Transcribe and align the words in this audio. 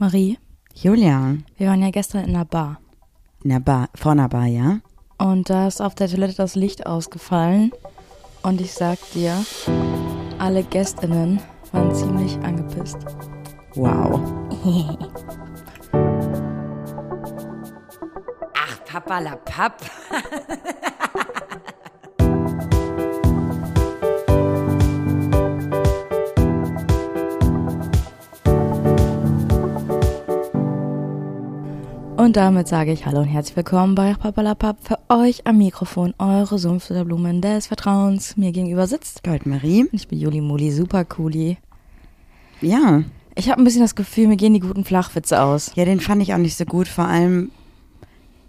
Marie, 0.00 0.38
Julia, 0.74 1.36
wir 1.58 1.68
waren 1.68 1.82
ja 1.82 1.90
gestern 1.90 2.24
in 2.24 2.32
der 2.32 2.46
Bar. 2.46 2.80
in 3.44 3.50
der 3.50 3.60
Bar, 3.60 3.90
vor 3.94 4.12
einer 4.12 4.30
Bar, 4.30 4.46
ja? 4.46 4.80
Und 5.18 5.50
da 5.50 5.68
ist 5.68 5.82
auf 5.82 5.94
der 5.94 6.08
Toilette 6.08 6.36
das 6.36 6.54
Licht 6.54 6.86
ausgefallen. 6.86 7.70
Und 8.42 8.62
ich 8.62 8.72
sag 8.72 8.96
dir, 9.12 9.44
alle 10.38 10.62
Gästinnen 10.62 11.38
waren 11.72 11.94
ziemlich 11.94 12.38
angepisst. 12.38 12.96
Wow. 13.74 14.22
Ach, 18.54 18.84
Papa 18.86 19.18
la 19.18 19.36
Papp. 19.36 19.82
Und 32.20 32.36
damit 32.36 32.68
sage 32.68 32.92
ich 32.92 33.06
Hallo 33.06 33.20
und 33.20 33.28
herzlich 33.28 33.56
willkommen 33.56 33.94
bei 33.94 34.12
Papalapap 34.12 34.76
für 34.86 34.98
euch 35.08 35.46
am 35.46 35.56
Mikrofon, 35.56 36.12
eure 36.18 36.58
Sumpfblumen 36.58 37.40
des 37.40 37.68
Vertrauens. 37.68 38.36
Mir 38.36 38.52
gegenüber 38.52 38.86
sitzt. 38.86 39.24
Goldmarie. 39.24 39.84
Und 39.84 39.94
ich 39.94 40.06
bin 40.06 40.18
Juli 40.18 40.42
Muli, 40.42 40.70
super 40.70 41.06
cooli. 41.06 41.56
Ja. 42.60 43.04
Ich 43.36 43.48
habe 43.48 43.62
ein 43.62 43.64
bisschen 43.64 43.80
das 43.80 43.94
Gefühl, 43.94 44.28
mir 44.28 44.36
gehen 44.36 44.52
die 44.52 44.60
guten 44.60 44.84
Flachwitze 44.84 45.40
aus. 45.40 45.72
Ja, 45.76 45.86
den 45.86 45.98
fand 45.98 46.20
ich 46.20 46.34
auch 46.34 46.38
nicht 46.38 46.58
so 46.58 46.66
gut. 46.66 46.88
Vor 46.88 47.06
allem, 47.06 47.52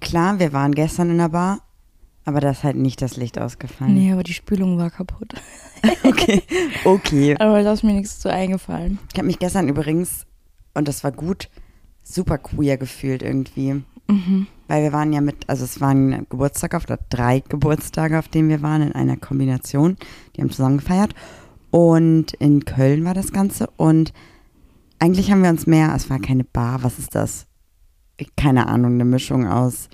klar, 0.01 0.37
wir 0.39 0.51
waren 0.51 0.75
gestern 0.75 1.09
in 1.09 1.19
der 1.19 1.29
Bar, 1.29 1.59
aber 2.25 2.41
da 2.41 2.49
ist 2.49 2.65
halt 2.65 2.75
nicht 2.75 3.01
das 3.01 3.15
Licht 3.15 3.39
ausgefallen. 3.39 3.93
Nee, 3.93 4.11
aber 4.11 4.23
die 4.23 4.33
Spülung 4.33 4.79
war 4.79 4.89
kaputt. 4.89 5.33
Okay. 6.03 6.43
Okay. 6.83 7.35
Aber 7.39 7.63
da 7.63 7.71
ist 7.71 7.83
mir 7.83 7.93
nichts 7.93 8.19
zu 8.19 8.29
eingefallen. 8.29 8.99
Ich 9.13 9.17
habe 9.17 9.27
mich 9.27 9.39
gestern 9.39 9.69
übrigens, 9.69 10.25
und 10.73 10.89
das 10.89 11.05
war 11.05 11.13
gut, 11.13 11.49
super 12.11 12.37
queer 12.37 12.77
gefühlt 12.77 13.23
irgendwie. 13.23 13.83
Mhm. 14.07 14.47
Weil 14.67 14.83
wir 14.83 14.93
waren 14.93 15.13
ja 15.13 15.21
mit, 15.21 15.47
also 15.47 15.63
es 15.63 15.81
waren 15.81 16.25
Geburtstag 16.29 16.75
auf, 16.75 16.85
oder 16.85 16.99
drei 17.09 17.41
Geburtstage, 17.41 18.19
auf 18.19 18.27
denen 18.27 18.49
wir 18.49 18.61
waren, 18.61 18.81
in 18.81 18.91
einer 18.93 19.17
Kombination. 19.17 19.97
Die 20.35 20.41
haben 20.41 20.51
zusammen 20.51 20.77
gefeiert. 20.77 21.13
Und 21.71 22.33
in 22.33 22.65
Köln 22.65 23.05
war 23.05 23.13
das 23.13 23.31
Ganze. 23.31 23.67
Und 23.77 24.13
eigentlich 24.99 25.31
haben 25.31 25.43
wir 25.43 25.49
uns 25.49 25.67
mehr, 25.67 25.93
es 25.95 26.09
war 26.09 26.19
keine 26.19 26.43
Bar, 26.43 26.83
was 26.83 26.99
ist 26.99 27.15
das? 27.15 27.47
Keine 28.37 28.67
Ahnung, 28.67 28.93
eine 28.93 29.05
Mischung 29.05 29.47
aus 29.47 29.89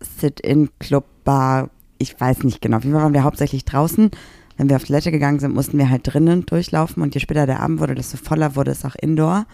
Sit-in, 0.00 0.70
Club, 0.78 1.04
Bar, 1.24 1.70
ich 1.98 2.18
weiß 2.20 2.44
nicht 2.44 2.60
genau. 2.60 2.82
Wie 2.82 2.92
waren 2.92 3.14
wir 3.14 3.24
hauptsächlich 3.24 3.64
draußen? 3.64 4.10
Wenn 4.56 4.68
wir 4.68 4.76
auf 4.76 4.84
Toilette 4.84 5.10
gegangen 5.10 5.40
sind, 5.40 5.54
mussten 5.54 5.78
wir 5.78 5.90
halt 5.90 6.06
drinnen 6.06 6.46
durchlaufen. 6.46 7.02
Und 7.02 7.14
je 7.14 7.20
später 7.20 7.46
der 7.46 7.60
Abend 7.60 7.80
wurde, 7.80 7.94
desto 7.94 8.16
voller 8.16 8.54
wurde 8.54 8.70
es 8.70 8.84
auch 8.84 8.94
indoor. 8.94 9.46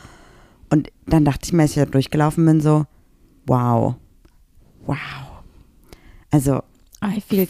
Und 0.72 0.88
dann 1.06 1.24
dachte 1.26 1.40
ich 1.44 1.52
mir, 1.52 1.62
als 1.62 1.72
ich 1.72 1.76
da 1.76 1.84
durchgelaufen 1.84 2.44
bin, 2.46 2.60
so, 2.62 2.86
wow, 3.46 3.94
wow. 4.86 4.96
Also 6.30 6.62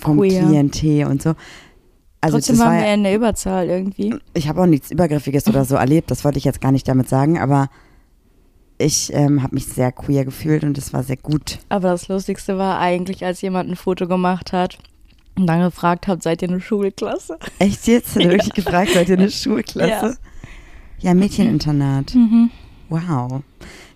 vom 0.01 0.19
queer. 0.19 0.45
Klientel 0.45 1.07
und 1.07 1.23
so. 1.23 1.35
Also 2.21 2.39
Trotzdem 2.39 2.57
das 2.57 2.65
waren 2.67 2.75
war, 2.75 2.81
wir 2.81 2.89
ja- 2.89 2.95
in 2.95 3.05
der 3.05 3.15
Überzahl 3.15 3.69
irgendwie. 3.69 4.15
ich 4.35 4.49
habe 4.49 4.61
auch 4.63 4.67
nichts 4.67 4.91
Übergriffiges 4.91 5.47
oder 5.47 5.65
so 5.65 5.77
erlebt, 5.77 6.11
das 6.11 6.25
wollte 6.25 6.39
ich 6.39 6.45
jetzt 6.45 6.61
gar 6.61 6.73
nicht 6.73 6.89
damit 6.89 7.09
sagen, 7.09 7.39
aber 7.39 7.69
ich 8.79 9.13
ähm, 9.15 9.43
habe 9.43 9.55
mich 9.55 9.67
sehr 9.67 9.93
queer 9.93 10.25
gefühlt 10.25 10.65
und 10.65 10.77
es 10.79 10.93
war 10.93 11.03
sehr 11.05 11.17
gut. 11.17 11.59
Aber 11.69 11.91
das 11.91 12.09
Lustigste 12.09 12.59
war 12.59 12.81
eigentlich, 12.81 13.25
als 13.25 13.41
jemand 13.41 13.71
ein 13.71 13.77
Foto 13.77 14.09
gemacht 14.09 14.53
hat 14.53 14.79
und 15.37 15.47
dann 15.47 15.61
gefragt 15.61 16.09
hat, 16.09 16.23
seid 16.25 16.43
ihr 16.43 16.49
eine 16.49 16.61
Schulklasse? 16.61 17.39
Echt 17.61 17.87
jetzt? 17.87 18.17
Hat 18.17 18.23
er 18.25 18.31
wirklich 18.33 18.53
gefragt, 18.55 18.91
seid 18.95 19.09
ihr 19.09 19.19
eine 19.19 19.31
Schulklasse? 19.31 20.17
Ja, 20.99 21.15
Mädcheninternat. 21.15 22.15
Mhm. 22.15 22.51
Wow. 22.93 23.43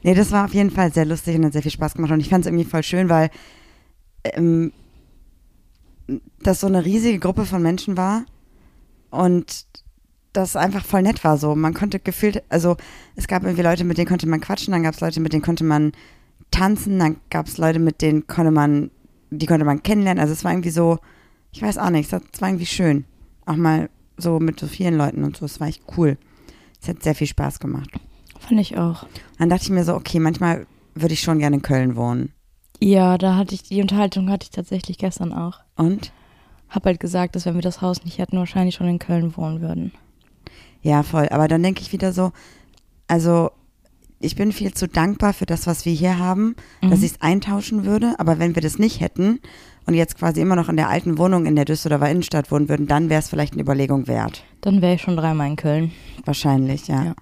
Nee, 0.02 0.14
das 0.14 0.32
war 0.32 0.46
auf 0.46 0.54
jeden 0.54 0.70
Fall 0.70 0.90
sehr 0.90 1.04
lustig 1.04 1.36
und 1.36 1.44
hat 1.44 1.52
sehr 1.52 1.60
viel 1.62 1.70
Spaß 1.70 1.94
gemacht 1.94 2.12
und 2.12 2.20
ich 2.20 2.30
fand 2.30 2.46
es 2.46 2.50
irgendwie 2.50 2.64
voll 2.64 2.82
schön, 2.82 3.10
weil 3.10 3.30
ähm, 4.24 4.72
das 6.42 6.60
so 6.60 6.66
eine 6.66 6.84
riesige 6.84 7.18
Gruppe 7.18 7.44
von 7.44 7.62
Menschen 7.62 7.98
war 7.98 8.24
und 9.10 9.66
das 10.32 10.56
einfach 10.56 10.84
voll 10.84 11.02
nett 11.02 11.24
war 11.24 11.36
so. 11.36 11.54
Man 11.54 11.74
konnte 11.74 12.00
gefühlt, 12.00 12.42
also 12.48 12.76
es 13.16 13.26
gab 13.26 13.42
irgendwie 13.42 13.62
Leute, 13.62 13.84
mit 13.84 13.98
denen 13.98 14.08
konnte 14.08 14.26
man 14.26 14.40
quatschen, 14.40 14.72
dann 14.72 14.82
gab 14.82 14.94
es 14.94 15.00
Leute, 15.00 15.20
mit 15.20 15.34
denen 15.34 15.42
konnte 15.42 15.64
man 15.64 15.92
tanzen, 16.50 16.98
dann 16.98 17.16
gab 17.28 17.48
es 17.48 17.58
Leute, 17.58 17.78
mit 17.78 18.00
denen 18.00 18.26
konnte 18.26 18.50
man, 18.50 18.90
die 19.30 19.46
konnte 19.46 19.66
man 19.66 19.82
kennenlernen. 19.82 20.22
Also 20.22 20.32
es 20.32 20.42
war 20.42 20.52
irgendwie 20.52 20.70
so, 20.70 21.00
ich 21.52 21.60
weiß 21.60 21.76
auch 21.76 21.90
nicht, 21.90 22.10
es 22.10 22.40
war 22.40 22.48
irgendwie 22.48 22.66
schön. 22.66 23.04
Auch 23.44 23.56
mal 23.56 23.90
so 24.16 24.40
mit 24.40 24.58
so 24.58 24.66
vielen 24.66 24.96
Leuten 24.96 25.22
und 25.22 25.36
so, 25.36 25.44
es 25.44 25.60
war 25.60 25.68
echt 25.68 25.82
cool. 25.98 26.16
Es 26.80 26.88
hat 26.88 27.02
sehr 27.02 27.14
viel 27.14 27.26
Spaß 27.26 27.58
gemacht. 27.60 27.90
Fand 28.48 28.60
ich 28.60 28.76
auch. 28.78 29.06
Dann 29.38 29.48
dachte 29.48 29.64
ich 29.64 29.70
mir 29.70 29.84
so, 29.84 29.94
okay, 29.94 30.18
manchmal 30.20 30.66
würde 30.94 31.14
ich 31.14 31.20
schon 31.20 31.38
gerne 31.38 31.56
in 31.56 31.62
Köln 31.62 31.96
wohnen. 31.96 32.32
Ja, 32.80 33.16
da 33.18 33.36
hatte 33.36 33.54
ich, 33.54 33.62
die 33.62 33.80
Unterhaltung 33.80 34.30
hatte 34.30 34.44
ich 34.44 34.50
tatsächlich 34.50 34.98
gestern 34.98 35.32
auch. 35.32 35.60
Und? 35.76 36.12
Hab 36.68 36.84
halt 36.84 37.00
gesagt, 37.00 37.34
dass 37.36 37.46
wenn 37.46 37.54
wir 37.54 37.62
das 37.62 37.80
Haus 37.80 38.04
nicht 38.04 38.18
hätten, 38.18 38.38
wahrscheinlich 38.38 38.74
schon 38.74 38.88
in 38.88 38.98
Köln 38.98 39.36
wohnen 39.36 39.60
würden. 39.60 39.92
Ja, 40.82 41.02
voll. 41.02 41.28
Aber 41.30 41.48
dann 41.48 41.62
denke 41.62 41.80
ich 41.80 41.92
wieder 41.92 42.12
so, 42.12 42.32
also 43.08 43.50
ich 44.20 44.36
bin 44.36 44.52
viel 44.52 44.72
zu 44.74 44.88
dankbar 44.88 45.32
für 45.32 45.46
das, 45.46 45.66
was 45.66 45.84
wir 45.84 45.92
hier 45.92 46.18
haben, 46.18 46.54
dass 46.82 46.98
Mhm. 47.00 47.04
ich 47.04 47.12
es 47.12 47.20
eintauschen 47.22 47.84
würde. 47.84 48.14
Aber 48.18 48.38
wenn 48.38 48.54
wir 48.54 48.62
das 48.62 48.78
nicht 48.78 49.00
hätten 49.00 49.40
und 49.86 49.94
jetzt 49.94 50.18
quasi 50.18 50.40
immer 50.40 50.56
noch 50.56 50.68
in 50.68 50.76
der 50.76 50.88
alten 50.88 51.18
Wohnung 51.18 51.46
in 51.46 51.56
der 51.56 51.64
Düsseldorfer 51.66 52.10
Innenstadt 52.10 52.50
wohnen 52.50 52.68
würden, 52.68 52.86
dann 52.86 53.08
wäre 53.10 53.20
es 53.20 53.28
vielleicht 53.28 53.52
eine 53.54 53.62
Überlegung 53.62 54.06
wert. 54.06 54.44
Dann 54.60 54.82
wäre 54.82 54.94
ich 54.94 55.02
schon 55.02 55.16
dreimal 55.16 55.48
in 55.48 55.56
Köln. 55.56 55.92
Wahrscheinlich, 56.24 56.88
ja. 56.88 57.04
Ja. 57.04 57.14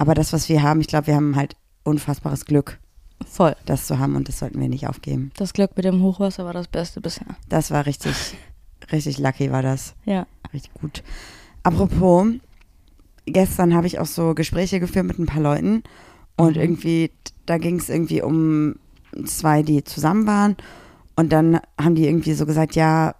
Aber 0.00 0.14
das, 0.14 0.32
was 0.32 0.48
wir 0.48 0.62
haben, 0.62 0.80
ich 0.80 0.86
glaube, 0.86 1.08
wir 1.08 1.14
haben 1.14 1.36
halt 1.36 1.56
unfassbares 1.84 2.46
Glück, 2.46 2.78
Voll. 3.26 3.54
das 3.66 3.86
zu 3.86 3.98
haben 3.98 4.16
und 4.16 4.28
das 4.28 4.38
sollten 4.38 4.58
wir 4.58 4.68
nicht 4.68 4.86
aufgeben. 4.88 5.30
Das 5.36 5.52
Glück 5.52 5.76
mit 5.76 5.84
dem 5.84 6.02
Hochwasser 6.02 6.46
war 6.46 6.54
das 6.54 6.68
Beste 6.68 7.02
bisher. 7.02 7.26
Das 7.50 7.70
war 7.70 7.84
richtig, 7.84 8.14
richtig 8.92 9.18
lucky 9.18 9.52
war 9.52 9.60
das. 9.60 9.94
Ja. 10.06 10.26
Richtig 10.54 10.72
gut. 10.72 11.02
Apropos, 11.64 12.28
gestern 13.26 13.74
habe 13.74 13.86
ich 13.86 13.98
auch 13.98 14.06
so 14.06 14.34
Gespräche 14.34 14.80
geführt 14.80 15.04
mit 15.04 15.18
ein 15.18 15.26
paar 15.26 15.42
Leuten 15.42 15.82
und 16.38 16.56
Mhm. 16.56 16.62
irgendwie, 16.62 17.10
da 17.44 17.58
ging 17.58 17.78
es 17.78 17.90
irgendwie 17.90 18.22
um 18.22 18.76
zwei, 19.26 19.62
die 19.62 19.84
zusammen 19.84 20.26
waren 20.26 20.56
und 21.14 21.30
dann 21.30 21.60
haben 21.78 21.94
die 21.94 22.06
irgendwie 22.06 22.32
so 22.32 22.46
gesagt, 22.46 22.74
ja, 22.74 23.14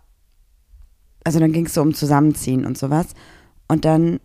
also 1.24 1.38
dann 1.40 1.52
ging 1.52 1.66
es 1.66 1.74
so 1.74 1.82
um 1.82 1.92
Zusammenziehen 1.92 2.64
und 2.64 2.78
sowas 2.78 3.08
und 3.68 3.84
dann 3.84 4.18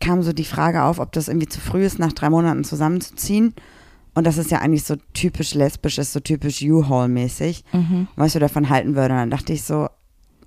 kam 0.00 0.22
so 0.22 0.32
die 0.32 0.44
Frage 0.44 0.82
auf, 0.84 0.98
ob 0.98 1.12
das 1.12 1.28
irgendwie 1.28 1.48
zu 1.48 1.60
früh 1.60 1.84
ist, 1.84 1.98
nach 1.98 2.12
drei 2.12 2.30
Monaten 2.30 2.64
zusammenzuziehen 2.64 3.54
und 4.14 4.26
das 4.26 4.38
ist 4.38 4.50
ja 4.50 4.58
eigentlich 4.60 4.84
so 4.84 4.96
typisch 5.14 5.54
lesbisch 5.54 5.98
ist, 5.98 6.12
so 6.12 6.20
typisch 6.20 6.62
U-Haul-mäßig 6.62 7.64
Mhm. 7.72 8.08
was 8.16 8.34
ich 8.34 8.40
davon 8.40 8.68
halten 8.70 8.94
würde. 8.94 9.12
Und 9.14 9.20
dann 9.20 9.30
dachte 9.30 9.52
ich 9.52 9.62
so, 9.62 9.88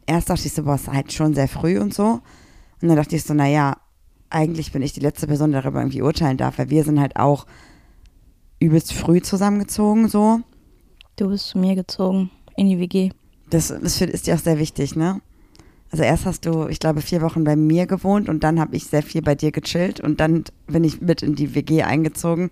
erst 0.08 0.30
dachte 0.32 0.48
ich 0.48 0.54
so, 0.54 0.64
boah, 0.64 0.74
ist 0.76 0.88
halt 0.88 1.14
schon 1.14 1.36
sehr 1.36 1.48
früh 1.48 1.80
und 1.80 1.94
so. 1.94 2.22
Und 2.82 2.88
dann 2.88 2.96
dachte 2.96 3.16
ich 3.16 3.24
so, 3.24 3.34
naja, 3.36 3.78
eigentlich 4.32 4.72
bin 4.72 4.82
ich 4.82 4.94
die 4.94 5.00
letzte 5.02 5.28
Person, 5.28 5.52
die 5.52 5.54
darüber 5.62 5.80
irgendwie 5.82 6.02
urteilen 6.02 6.38
darf, 6.38 6.58
weil 6.58 6.70
wir 6.72 6.84
sind 6.84 7.00
halt 7.00 7.16
auch 7.16 7.46
übelst 8.60 8.94
früh 8.94 9.22
zusammengezogen, 9.22 10.08
so. 10.08 10.40
Du 11.16 11.30
bist 11.30 11.50
zu 11.50 11.60
mir 11.60 11.76
gezogen 11.76 12.30
in 12.56 12.70
die 12.70 12.80
WG. 12.80 13.12
Das, 13.50 13.68
das 13.68 14.02
ist 14.02 14.28
dir 14.28 14.36
auch 14.36 14.40
sehr 14.40 14.60
wichtig, 14.60 14.96
ne? 14.96 15.22
Also 15.92 16.04
erst 16.04 16.26
hast 16.26 16.46
du, 16.46 16.68
ich 16.68 16.80
glaube, 16.80 17.02
vier 17.02 17.22
Wochen 17.22 17.44
bei 17.44 17.56
mir 17.56 17.88
gewohnt 17.88 18.30
und 18.30 18.44
dann 18.44 18.60
habe 18.60 18.76
ich 18.76 18.86
sehr 18.86 19.02
viel 19.02 19.22
bei 19.24 19.34
dir 19.36 19.52
gechillt 19.52 20.00
und 20.00 20.20
dann 20.20 20.44
bin 20.68 20.84
ich 20.84 21.02
mit 21.02 21.24
in 21.24 21.36
die 21.36 21.56
WG 21.56 21.82
eingezogen. 21.84 22.52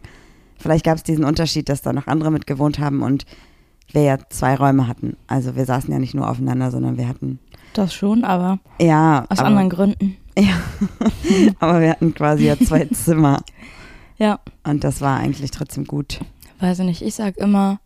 Vielleicht 0.60 0.84
gab 0.86 0.98
es 0.98 1.04
diesen 1.04 1.24
Unterschied, 1.24 1.70
dass 1.70 1.84
da 1.84 1.94
noch 1.94 2.08
andere 2.08 2.32
mit 2.32 2.48
gewohnt 2.48 2.80
haben 2.80 3.04
und 3.04 3.26
wir 3.92 4.02
ja 4.02 4.18
zwei 4.30 4.56
Räume 4.56 4.88
hatten. 4.88 5.16
Also 5.28 5.56
wir 5.56 5.66
saßen 5.66 5.92
ja 5.94 6.00
nicht 6.00 6.16
nur 6.16 6.28
aufeinander, 6.30 6.72
sondern 6.72 6.98
wir 6.98 7.08
hatten 7.08 7.38
Das 7.74 7.94
schon, 7.94 8.24
aber 8.24 8.58
Ja, 8.82 9.26
aus 9.30 9.38
aber, 9.40 9.48
anderen 9.50 9.70
Gründen. 9.70 10.18
Ja, 10.40 10.54
aber 11.60 11.82
wir 11.82 11.90
hatten 11.90 12.14
quasi 12.14 12.46
ja 12.46 12.58
zwei 12.60 12.86
Zimmer 12.94 13.42
Ja. 14.18 14.40
und 14.64 14.84
das 14.84 15.02
war 15.02 15.18
eigentlich 15.18 15.50
trotzdem 15.52 15.86
gut. 15.86 16.20
Weiß 16.60 16.78
ich 16.80 16.86
nicht. 16.86 17.02
Ich 17.04 17.16
sag 17.16 17.38
immer, 17.38 17.80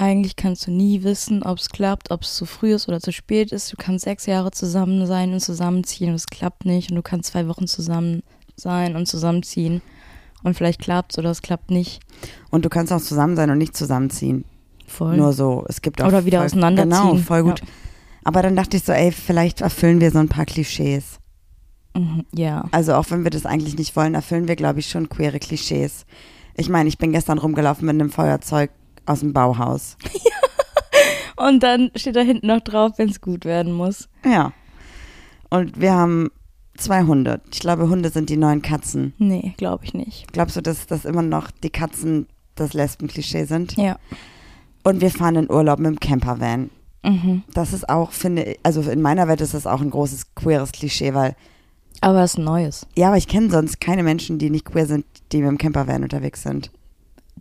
eigentlich 0.00 0.34
kannst 0.34 0.66
du 0.66 0.70
nie 0.70 1.02
wissen, 1.02 1.42
ob 1.42 1.58
es 1.58 1.68
klappt, 1.68 2.10
ob 2.10 2.22
es 2.22 2.34
zu 2.34 2.46
früh 2.46 2.72
ist 2.72 2.88
oder 2.88 3.00
zu 3.00 3.12
spät 3.12 3.52
ist. 3.52 3.70
Du 3.70 3.76
kannst 3.76 4.06
sechs 4.06 4.24
Jahre 4.24 4.50
zusammen 4.50 5.06
sein 5.06 5.34
und 5.34 5.40
zusammenziehen 5.40 6.08
und 6.08 6.14
es 6.14 6.26
klappt 6.26 6.64
nicht. 6.64 6.90
Und 6.90 6.96
du 6.96 7.02
kannst 7.02 7.30
zwei 7.30 7.46
Wochen 7.48 7.66
zusammen 7.66 8.22
sein 8.56 8.96
und 8.96 9.06
zusammenziehen. 9.06 9.82
Und 10.42 10.54
vielleicht 10.54 10.80
klappt 10.80 11.12
es 11.12 11.18
oder 11.18 11.30
es 11.30 11.42
klappt 11.42 11.70
nicht. 11.70 12.00
Und 12.50 12.64
du 12.64 12.70
kannst 12.70 12.94
auch 12.94 13.00
zusammen 13.02 13.36
sein 13.36 13.50
und 13.50 13.58
nicht 13.58 13.76
zusammenziehen. 13.76 14.46
Voll. 14.86 15.18
Nur 15.18 15.34
so. 15.34 15.66
Es 15.68 15.82
gibt 15.82 16.00
auch 16.00 16.08
Oder 16.08 16.24
wieder 16.24 16.38
voll, 16.38 16.46
auseinanderziehen. 16.46 17.10
Genau, 17.10 17.16
voll 17.16 17.42
gut. 17.42 17.60
Ja. 17.60 17.66
Aber 18.24 18.42
dann 18.42 18.56
dachte 18.56 18.78
ich 18.78 18.84
so, 18.84 18.92
ey, 18.92 19.12
vielleicht 19.12 19.60
erfüllen 19.60 20.00
wir 20.00 20.10
so 20.10 20.18
ein 20.18 20.28
paar 20.28 20.46
Klischees. 20.46 21.18
Mhm, 21.94 22.24
ja. 22.34 22.64
Also 22.70 22.94
auch 22.94 23.10
wenn 23.10 23.24
wir 23.24 23.30
das 23.30 23.44
eigentlich 23.44 23.76
nicht 23.76 23.94
wollen, 23.96 24.14
erfüllen 24.14 24.48
wir, 24.48 24.56
glaube 24.56 24.80
ich, 24.80 24.88
schon 24.88 25.10
queere 25.10 25.38
Klischees. 25.38 26.06
Ich 26.56 26.70
meine, 26.70 26.88
ich 26.88 26.96
bin 26.96 27.12
gestern 27.12 27.36
rumgelaufen 27.36 27.84
mit 27.84 27.94
einem 27.94 28.10
Feuerzeug 28.10 28.70
aus 29.10 29.20
dem 29.20 29.32
Bauhaus. 29.32 29.96
Und 31.36 31.62
dann 31.62 31.90
steht 31.96 32.16
da 32.16 32.20
hinten 32.20 32.46
noch 32.48 32.60
drauf, 32.60 32.92
wenn 32.96 33.08
es 33.08 33.20
gut 33.20 33.44
werden 33.44 33.72
muss. 33.72 34.08
Ja. 34.24 34.52
Und 35.48 35.80
wir 35.80 35.92
haben 35.94 36.30
zwei 36.76 37.02
Hunde. 37.04 37.40
Ich 37.52 37.60
glaube, 37.60 37.88
Hunde 37.88 38.10
sind 38.10 38.28
die 38.28 38.36
neuen 38.36 38.62
Katzen. 38.62 39.14
Nee, 39.18 39.54
glaube 39.56 39.84
ich 39.84 39.94
nicht. 39.94 40.32
Glaubst 40.32 40.56
du, 40.56 40.60
dass 40.60 40.86
das 40.86 41.04
immer 41.04 41.22
noch 41.22 41.50
die 41.50 41.70
Katzen 41.70 42.26
das 42.56 42.74
Lesben-Klischee 42.74 43.44
sind? 43.44 43.76
Ja. 43.76 43.96
Und 44.84 45.00
wir 45.00 45.10
fahren 45.10 45.36
in 45.36 45.50
Urlaub 45.50 45.78
mit 45.78 45.90
dem 45.92 46.00
Campervan. 46.00 46.70
Mhm. 47.02 47.42
Das 47.54 47.72
ist 47.72 47.88
auch, 47.88 48.12
finde 48.12 48.42
ich, 48.44 48.60
also 48.62 48.82
in 48.82 49.00
meiner 49.00 49.26
Welt 49.26 49.40
ist 49.40 49.54
das 49.54 49.66
auch 49.66 49.80
ein 49.80 49.90
großes 49.90 50.34
queeres 50.34 50.72
Klischee, 50.72 51.14
weil, 51.14 51.34
Aber 52.02 52.22
es 52.22 52.32
ist 52.32 52.38
ein 52.38 52.44
neues. 52.44 52.86
ja, 52.96 53.08
aber 53.08 53.16
ich 53.16 53.28
kenne 53.28 53.50
sonst 53.50 53.80
keine 53.80 54.02
Menschen, 54.02 54.38
die 54.38 54.50
nicht 54.50 54.66
queer 54.66 54.86
sind, 54.86 55.06
die 55.32 55.38
mit 55.38 55.48
dem 55.48 55.58
Campervan 55.58 56.02
unterwegs 56.02 56.42
sind. 56.42 56.70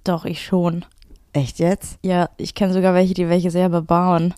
Doch, 0.06 0.24
ich 0.24 0.44
schon. 0.44 0.86
Echt 1.40 1.60
jetzt? 1.60 1.98
Ja, 2.04 2.30
ich 2.38 2.54
kenne 2.54 2.74
sogar 2.74 2.94
welche, 2.94 3.14
die 3.14 3.30
welche 3.30 3.50
selber 3.52 3.82
bauen. 3.82 4.34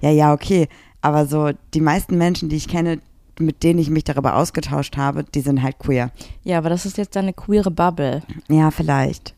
Ja, 0.00 0.10
ja, 0.10 0.32
okay. 0.32 0.68
Aber 1.00 1.26
so 1.26 1.50
die 1.74 1.80
meisten 1.80 2.16
Menschen, 2.16 2.48
die 2.48 2.56
ich 2.56 2.68
kenne, 2.68 3.00
mit 3.40 3.62
denen 3.62 3.78
ich 3.78 3.90
mich 3.90 4.04
darüber 4.04 4.36
ausgetauscht 4.36 4.96
habe, 4.96 5.24
die 5.24 5.40
sind 5.40 5.62
halt 5.62 5.78
queer. 5.78 6.10
Ja, 6.44 6.58
aber 6.58 6.70
das 6.70 6.86
ist 6.86 6.96
jetzt 6.96 7.16
eine 7.16 7.32
queere 7.32 7.70
Bubble. 7.70 8.22
Ja, 8.48 8.70
vielleicht. 8.70 9.34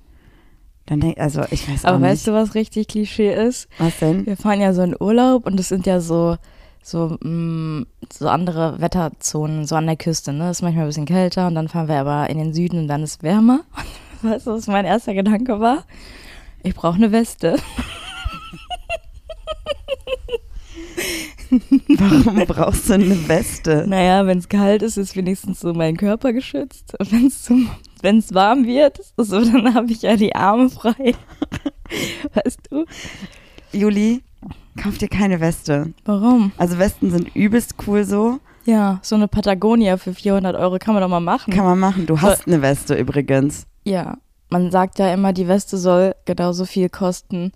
Dann 0.86 1.00
denk, 1.00 1.18
also 1.18 1.42
ich 1.50 1.68
weiß 1.68 1.84
Aber 1.84 1.98
auch 1.98 2.00
weißt 2.02 2.26
du, 2.26 2.32
was 2.32 2.54
richtig 2.54 2.88
Klischee 2.88 3.32
ist? 3.32 3.68
was 3.78 3.98
denn? 3.98 4.26
Wir 4.26 4.36
fahren 4.36 4.60
ja 4.60 4.72
so 4.72 4.82
in 4.82 4.96
Urlaub 5.00 5.46
und 5.46 5.58
es 5.60 5.68
sind 5.68 5.86
ja 5.86 6.00
so, 6.00 6.36
so, 6.82 7.16
mh, 7.22 7.84
so 8.12 8.28
andere 8.28 8.80
Wetterzonen, 8.80 9.66
so 9.66 9.76
an 9.76 9.86
der 9.86 9.96
Küste, 9.96 10.32
ne? 10.32 10.50
Ist 10.50 10.62
manchmal 10.62 10.84
ein 10.84 10.88
bisschen 10.88 11.04
kälter 11.06 11.46
und 11.46 11.54
dann 11.54 11.68
fahren 11.68 11.88
wir 11.88 12.00
aber 12.00 12.28
in 12.28 12.38
den 12.38 12.52
Süden 12.52 12.78
und 12.80 12.88
dann 12.88 13.02
ist 13.02 13.22
wärmer. 13.22 13.60
Weißt 14.22 14.46
du, 14.46 14.50
was 14.52 14.66
mein 14.66 14.84
erster 14.84 15.14
Gedanke 15.14 15.60
war? 15.60 15.84
Ich 16.62 16.74
brauche 16.74 16.96
eine 16.96 17.12
Weste. 17.12 17.56
Warum 21.98 22.46
brauchst 22.46 22.88
du 22.88 22.94
eine 22.94 23.28
Weste? 23.28 23.84
Naja, 23.88 24.26
wenn 24.26 24.38
es 24.38 24.48
kalt 24.48 24.82
ist, 24.82 24.96
ist 24.96 25.16
wenigstens 25.16 25.60
so 25.60 25.72
mein 25.72 25.96
Körper 25.96 26.32
geschützt. 26.32 26.94
Und 26.98 27.10
wenn 27.12 28.18
es 28.18 28.34
warm 28.34 28.66
wird, 28.66 29.00
so, 29.16 29.40
dann 29.44 29.74
habe 29.74 29.90
ich 29.90 30.02
ja 30.02 30.16
die 30.16 30.34
Arme 30.34 30.70
frei. 30.70 31.14
Weißt 32.34 32.60
du? 32.70 32.84
Juli, 33.72 34.22
kauf 34.80 34.98
dir 34.98 35.08
keine 35.08 35.40
Weste. 35.40 35.92
Warum? 36.04 36.52
Also 36.56 36.78
Westen 36.78 37.10
sind 37.10 37.34
übelst 37.34 37.74
cool 37.86 38.04
so. 38.04 38.38
Ja, 38.64 39.00
so 39.02 39.16
eine 39.16 39.26
Patagonia 39.26 39.96
für 39.96 40.14
400 40.14 40.54
Euro 40.54 40.78
kann 40.78 40.94
man 40.94 41.02
doch 41.02 41.08
mal 41.08 41.20
machen. 41.20 41.52
Kann 41.52 41.64
man 41.64 41.78
machen. 41.78 42.06
Du 42.06 42.20
hast 42.20 42.46
eine 42.46 42.62
Weste 42.62 42.94
übrigens. 42.94 43.66
Ja, 43.84 44.18
man 44.50 44.70
sagt 44.70 44.98
ja 44.98 45.12
immer, 45.12 45.32
die 45.32 45.48
Weste 45.48 45.78
soll 45.78 46.14
genauso 46.24 46.64
viel 46.64 46.88
kosten 46.88 47.52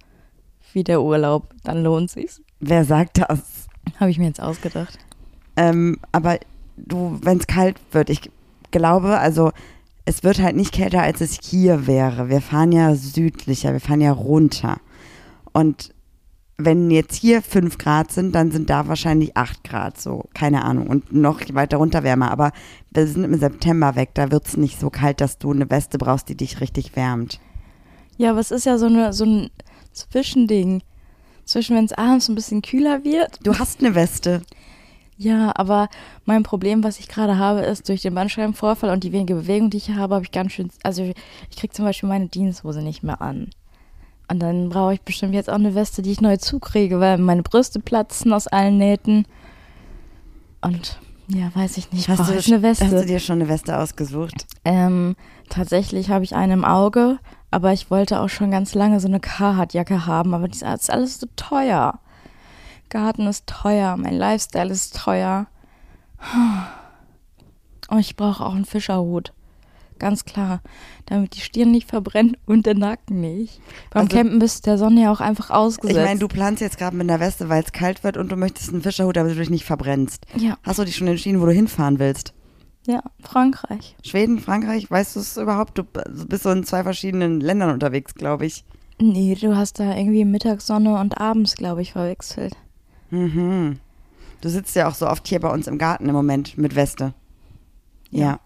wie 0.72 0.84
der 0.84 1.02
Urlaub. 1.02 1.54
Dann 1.62 1.82
lohnt 1.82 2.10
sich's. 2.10 2.40
Wer 2.60 2.84
sagt 2.84 3.18
das? 3.18 3.66
Habe 4.00 4.10
ich 4.10 4.18
mir 4.18 4.26
jetzt 4.26 4.40
ausgedacht. 4.40 4.98
Ähm, 5.56 5.98
aber 6.12 6.38
du, 6.76 7.18
wenn 7.22 7.38
es 7.38 7.46
kalt 7.46 7.76
wird, 7.92 8.10
ich 8.10 8.30
glaube, 8.70 9.18
also 9.18 9.52
es 10.04 10.22
wird 10.22 10.40
halt 10.40 10.56
nicht 10.56 10.72
kälter, 10.72 11.02
als 11.02 11.20
es 11.20 11.38
hier 11.42 11.86
wäre. 11.86 12.28
Wir 12.28 12.40
fahren 12.40 12.72
ja 12.72 12.94
südlicher, 12.94 13.72
wir 13.72 13.80
fahren 13.80 14.00
ja 14.00 14.12
runter. 14.12 14.78
Und 15.52 15.94
wenn 16.56 16.90
jetzt 16.90 17.16
hier 17.16 17.42
5 17.42 17.78
Grad 17.78 18.12
sind, 18.12 18.34
dann 18.34 18.52
sind 18.52 18.70
da 18.70 18.86
wahrscheinlich 18.86 19.36
8 19.36 19.64
Grad, 19.64 20.00
so, 20.00 20.24
keine 20.34 20.64
Ahnung. 20.64 20.86
Und 20.86 21.12
noch 21.12 21.40
weiter 21.52 21.78
runter 21.78 22.04
wärmer. 22.04 22.30
Aber 22.30 22.52
wir 22.92 23.06
sind 23.06 23.24
im 23.24 23.38
September 23.38 23.96
weg, 23.96 24.10
da 24.14 24.30
wird 24.30 24.46
es 24.46 24.56
nicht 24.56 24.78
so 24.78 24.90
kalt, 24.90 25.20
dass 25.20 25.38
du 25.38 25.52
eine 25.52 25.68
Weste 25.70 25.98
brauchst, 25.98 26.28
die 26.28 26.36
dich 26.36 26.60
richtig 26.60 26.94
wärmt. 26.94 27.40
Ja, 28.16 28.30
aber 28.30 28.40
es 28.40 28.52
ist 28.52 28.66
ja 28.66 28.78
so, 28.78 28.86
eine, 28.86 29.12
so 29.12 29.24
ein 29.24 29.50
Zwischending. 29.92 30.82
Zwischen, 31.44 31.76
wenn 31.76 31.84
es 31.84 31.92
abends 31.92 32.28
ein 32.28 32.34
bisschen 32.34 32.62
kühler 32.62 33.04
wird. 33.04 33.38
Du 33.42 33.58
hast 33.58 33.80
eine 33.80 33.94
Weste. 33.94 34.42
Ja, 35.16 35.52
aber 35.56 35.88
mein 36.24 36.42
Problem, 36.42 36.82
was 36.82 36.98
ich 36.98 37.08
gerade 37.08 37.38
habe, 37.38 37.60
ist 37.60 37.88
durch 37.88 38.02
den 38.02 38.14
Bandscheibenvorfall 38.14 38.90
und 38.90 39.04
die 39.04 39.12
wenige 39.12 39.34
Bewegung, 39.34 39.70
die 39.70 39.76
ich 39.76 39.90
habe, 39.90 40.14
habe 40.14 40.24
ich 40.24 40.32
ganz 40.32 40.52
schön. 40.52 40.70
Also, 40.82 41.02
ich 41.50 41.56
kriege 41.56 41.72
zum 41.72 41.84
Beispiel 41.84 42.08
meine 42.08 42.30
Jeanshose 42.30 42.82
nicht 42.82 43.02
mehr 43.02 43.20
an. 43.20 43.50
Und 44.28 44.40
dann 44.40 44.70
brauche 44.70 44.94
ich 44.94 45.02
bestimmt 45.02 45.34
jetzt 45.34 45.50
auch 45.50 45.54
eine 45.54 45.74
Weste, 45.74 46.02
die 46.02 46.12
ich 46.12 46.20
neu 46.20 46.36
zukriege, 46.36 46.98
weil 47.00 47.18
meine 47.18 47.42
Brüste 47.42 47.78
platzen 47.78 48.32
aus 48.32 48.46
allen 48.46 48.78
Nähten. 48.78 49.26
Und 50.62 50.98
ja, 51.28 51.54
weiß 51.54 51.76
ich 51.76 51.90
nicht. 51.92 52.02
Ich 52.02 52.08
Hast 52.08 52.28
du, 52.28 52.54
eine 52.54 52.62
Weste. 52.62 52.84
hast 52.84 52.92
du 52.92 53.06
dir 53.06 53.18
schon 53.18 53.40
eine 53.40 53.48
Weste 53.48 53.78
ausgesucht? 53.78 54.46
Ähm, 54.64 55.16
tatsächlich 55.48 56.10
habe 56.10 56.24
ich 56.24 56.34
eine 56.34 56.54
im 56.54 56.64
Auge, 56.64 57.18
aber 57.50 57.72
ich 57.72 57.90
wollte 57.90 58.20
auch 58.20 58.28
schon 58.28 58.50
ganz 58.50 58.74
lange 58.74 59.00
so 59.00 59.08
eine 59.08 59.20
Carhartt-Jacke 59.20 60.06
haben, 60.06 60.34
aber 60.34 60.48
die 60.48 60.56
ist 60.56 60.90
alles 60.90 61.20
so 61.20 61.26
teuer. 61.36 62.00
Garten 62.90 63.26
ist 63.26 63.46
teuer, 63.46 63.96
mein 63.96 64.14
Lifestyle 64.14 64.70
ist 64.70 64.96
teuer. 64.96 65.46
Und 67.88 67.98
ich 67.98 68.16
brauche 68.16 68.44
auch 68.44 68.54
einen 68.54 68.64
Fischerhut. 68.64 69.32
Ganz 69.98 70.24
klar, 70.24 70.60
damit 71.06 71.36
die 71.36 71.40
Stirn 71.40 71.70
nicht 71.70 71.88
verbrennt 71.88 72.36
und 72.46 72.66
der 72.66 72.74
Nacken 72.74 73.20
nicht. 73.20 73.60
Beim 73.90 74.02
Also- 74.06 74.16
Campen 74.16 74.38
bist 74.40 74.66
du 74.66 74.70
der 74.70 74.78
Sonne 74.78 75.02
ja 75.02 75.12
auch 75.12 75.20
einfach 75.20 75.50
ausgesetzt. 75.50 75.98
Ich 75.98 76.04
meine, 76.04 76.18
du 76.20 76.28
planst 76.28 76.60
jetzt 76.60 76.78
gerade 76.78 76.96
mit 76.96 77.08
einer 77.08 77.20
Weste, 77.20 77.48
weil 77.48 77.62
es 77.62 77.72
kalt 77.72 78.02
wird 78.04 78.16
und 78.16 78.30
du 78.32 78.36
möchtest 78.36 78.70
einen 78.70 78.82
Fischerhut, 78.82 79.16
damit 79.16 79.32
du 79.32 79.38
dich 79.38 79.50
nicht 79.50 79.64
verbrennst. 79.64 80.26
ja, 80.36 80.58
Hast 80.64 80.78
du 80.78 80.84
dich 80.84 80.96
schon 80.96 81.06
entschieden, 81.06 81.40
wo 81.40 81.46
du 81.46 81.52
hinfahren 81.52 81.98
willst? 81.98 82.34
ja, 82.86 83.02
Frankreich. 83.22 83.96
Schweden, 84.04 84.38
Frankreich, 84.40 84.90
weißt 84.90 85.16
du 85.16 85.20
es 85.20 85.36
überhaupt? 85.38 85.78
Du 85.78 85.84
bist 85.84 86.42
so 86.42 86.50
in 86.50 86.64
zwei 86.64 86.82
verschiedenen 86.82 87.40
Ländern 87.40 87.70
unterwegs, 87.70 88.14
glaube 88.14 88.44
ich. 88.46 88.62
Nee, 89.00 89.34
du 89.40 89.56
hast 89.56 89.80
da 89.80 89.96
irgendwie 89.96 90.24
Mittagssonne 90.26 90.98
und 91.00 91.18
abends, 91.18 91.54
glaube 91.56 91.80
ich, 91.82 91.92
verwechselt. 91.92 92.54
Mhm. 93.10 93.78
Du 94.40 94.48
sitzt 94.50 94.76
ja 94.76 94.86
auch 94.88 94.94
so 94.94 95.08
oft 95.08 95.26
hier 95.26 95.40
bei 95.40 95.50
uns 95.50 95.66
im 95.66 95.78
Garten 95.78 96.08
im 96.08 96.14
Moment 96.14 96.58
mit 96.58 96.74
Weste. 96.76 97.14
Ja. 98.10 98.24
Ja, 98.32 98.40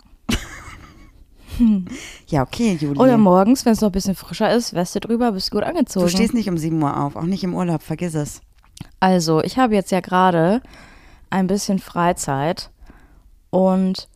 okay, 2.33 2.77
Juli. 2.81 2.99
Oder 2.99 3.19
morgens, 3.19 3.65
wenn 3.65 3.73
es 3.73 3.81
noch 3.81 3.89
ein 3.89 3.93
bisschen 3.93 4.15
frischer 4.15 4.53
ist, 4.55 4.75
Weste 4.75 5.01
drüber, 5.01 5.33
bist 5.33 5.51
gut 5.51 5.63
angezogen. 5.63 6.07
du 6.07 6.11
stehst 6.13 6.35
nicht 6.35 6.49
um 6.49 6.59
7 6.59 6.81
Uhr 6.83 6.97
auf, 6.97 7.17
auch 7.17 7.23
nicht 7.23 7.45
im 7.45 7.55
Urlaub, 7.55 7.83
vergiss 7.83 8.15
es. 8.15 8.41
Also, 9.01 9.43
ich 9.43 9.59
habe 9.59 9.75
jetzt 9.75 9.91
ja 9.91 10.01
gerade 10.01 10.63
ein 11.31 11.47
bisschen 11.47 11.79
Freizeit 11.79 12.71
und 13.51 14.09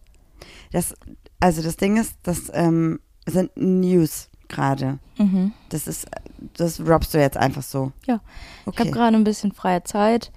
Das, 0.72 0.94
also 1.40 1.62
das 1.62 1.76
Ding 1.76 1.96
ist, 1.98 2.16
das 2.22 2.50
ähm, 2.54 3.00
sind 3.26 3.50
News 3.56 4.28
gerade. 4.48 4.98
mhm, 5.18 5.52
Das 5.70 5.86
ist, 5.86 6.06
das 6.56 6.76
droppst 6.78 7.14
du 7.14 7.18
jetzt 7.18 7.36
einfach 7.36 7.62
so. 7.62 7.92
Ja. 8.06 8.20
ich 8.62 8.66
Okay. 8.68 8.78
habe 8.80 8.90
gerade 8.90 9.16
ein 9.16 9.24
bisschen 9.24 9.52
freie 9.52 9.82
Zeit 9.84 10.30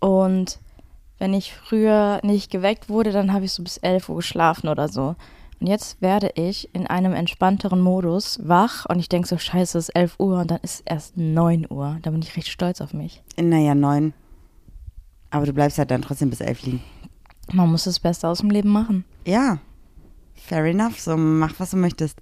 und 0.00 0.58
wenn 1.18 1.34
ich 1.34 1.54
früher 1.54 2.20
nicht 2.24 2.50
geweckt 2.50 2.88
wurde, 2.88 3.12
dann 3.12 3.32
habe 3.32 3.44
ich 3.44 3.52
so 3.52 3.62
bis 3.62 3.76
11 3.78 4.08
Uhr 4.08 4.16
geschlafen 4.16 4.68
oder 4.68 4.88
so. 4.88 5.14
Und 5.62 5.68
jetzt 5.68 6.02
werde 6.02 6.32
ich 6.34 6.74
in 6.74 6.88
einem 6.88 7.12
entspannteren 7.12 7.80
Modus 7.80 8.40
wach 8.42 8.84
und 8.86 8.98
ich 8.98 9.08
denke 9.08 9.28
so, 9.28 9.38
scheiße, 9.38 9.78
es 9.78 9.90
ist 9.90 9.94
11 9.94 10.16
Uhr 10.18 10.40
und 10.40 10.50
dann 10.50 10.58
ist 10.62 10.80
es 10.80 10.82
erst 10.86 11.16
9 11.16 11.68
Uhr. 11.70 11.98
Da 12.02 12.10
bin 12.10 12.20
ich 12.20 12.36
recht 12.36 12.48
stolz 12.48 12.80
auf 12.80 12.92
mich. 12.92 13.22
Naja, 13.40 13.76
neun. 13.76 14.12
Aber 15.30 15.46
du 15.46 15.52
bleibst 15.52 15.78
halt 15.78 15.92
dann 15.92 16.02
trotzdem 16.02 16.30
bis 16.30 16.40
elf 16.40 16.62
liegen. 16.62 16.82
Man 17.52 17.70
muss 17.70 17.84
das 17.84 18.00
Beste 18.00 18.26
aus 18.26 18.40
dem 18.40 18.50
Leben 18.50 18.70
machen. 18.70 19.04
Ja, 19.24 19.58
fair 20.34 20.64
enough. 20.64 20.98
So, 20.98 21.16
mach, 21.16 21.54
was 21.58 21.70
du 21.70 21.76
möchtest. 21.76 22.18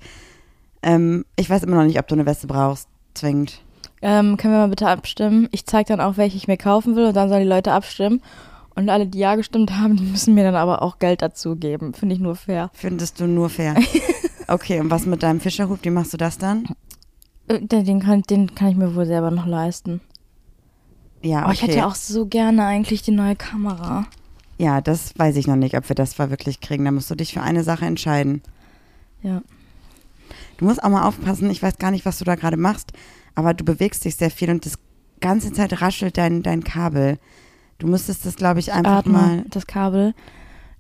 Ähm, 0.83 1.25
ich 1.37 1.49
weiß 1.49 1.63
immer 1.63 1.77
noch 1.77 1.85
nicht, 1.85 1.99
ob 1.99 2.09
du 2.09 2.17
eine 2.17 2.27
Weste 2.27 2.47
brauchst. 2.47 2.91
Zwingend. 3.15 3.63
Ähm, 4.03 4.37
können 4.37 4.53
wir 4.53 4.59
mal 4.59 4.69
bitte 4.69 4.89
abstimmen? 4.89 5.49
Ich 5.51 5.65
zeige 5.65 5.89
dann 5.89 6.03
auch, 6.03 6.19
welche 6.19 6.37
ich 6.37 6.47
mir 6.47 6.59
kaufen 6.59 6.95
will 6.95 7.07
und 7.07 7.17
dann 7.17 7.31
sollen 7.31 7.45
die 7.45 7.49
Leute 7.49 7.73
abstimmen. 7.73 8.21
Und 8.81 8.89
alle, 8.89 9.07
die 9.07 9.19
ja 9.19 9.35
gestimmt 9.37 9.73
haben, 9.77 9.97
die 9.97 10.05
müssen 10.05 10.35
mir 10.35 10.43
dann 10.45 10.55
aber 10.55 10.81
auch 10.83 10.99
Geld 10.99 11.21
dazu 11.23 11.55
geben. 11.57 11.93
Finde 11.93 12.15
ich 12.15 12.21
nur 12.21 12.35
fair. 12.35 12.71
Findest 12.73 13.21
du 13.21 13.27
nur 13.27 13.49
fair. 13.51 13.75
Okay, 14.49 14.81
und 14.81 14.91
was 14.91 15.07
mit 15.07 15.23
deinem 15.23 15.39
Fischerhut? 15.39 15.79
Wie 15.85 15.91
machst 15.91 16.13
du 16.13 16.17
das 16.17 16.37
dann? 16.37 16.65
Äh, 17.47 17.61
Den, 17.61 18.01
kann, 18.01 18.23
den 18.23 18.53
kann 18.57 18.67
ich 18.71 18.77
mir 18.77 18.97
wohl 18.97 19.07
selber 19.07 19.31
noch 19.31 19.47
leisten. 19.47 20.01
Ja, 21.23 21.43
Oh, 21.43 21.45
okay. 21.45 21.53
ich 21.53 21.63
hätte 21.63 21.77
ja 21.77 21.87
auch 21.87 21.95
so 21.95 22.27
gerne 22.27 22.65
eigentlich 22.67 23.03
die 23.03 23.13
neue 23.13 23.37
Kamera. 23.37 24.07
Ja, 24.59 24.81
das 24.81 25.17
weiß 25.17 25.37
ich 25.37 25.47
noch 25.47 25.55
nicht, 25.55 25.77
ob 25.77 25.89
wir 25.89 25.95
das 25.95 26.15
verwirklicht 26.15 26.63
kriegen. 26.63 26.85
Da 26.85 26.91
musst 26.91 27.09
du 27.09 27.15
dich 27.15 27.33
für 27.33 27.43
eine 27.43 27.63
Sache 27.63 27.85
entscheiden. 27.85 28.43
Ja. 29.23 29.41
Du 30.57 30.65
musst 30.65 30.83
auch 30.83 30.89
mal 30.91 31.07
aufpassen, 31.07 31.49
ich 31.49 31.63
weiß 31.63 31.79
gar 31.79 31.93
nicht, 31.93 32.05
was 32.05 32.19
du 32.19 32.25
da 32.25 32.35
gerade 32.35 32.57
machst, 32.57 32.93
aber 33.37 33.55
du 33.55 33.65
bewegst 33.65 34.05
dich 34.05 34.17
sehr 34.17 34.33
viel 34.33 34.51
und 34.51 34.67
das 34.67 34.79
ganze 35.21 35.53
Zeit 35.53 35.81
raschelt 35.81 36.19
dein, 36.19 36.43
dein 36.43 36.65
Kabel. 36.65 37.19
Du 37.81 37.87
müsstest 37.87 38.27
das, 38.27 38.37
glaube 38.37 38.61
ich, 38.61 38.73
einfach 38.73 38.99
Atme, 38.99 39.13
mal. 39.13 39.45
das 39.49 39.67
Kabel. 39.67 40.15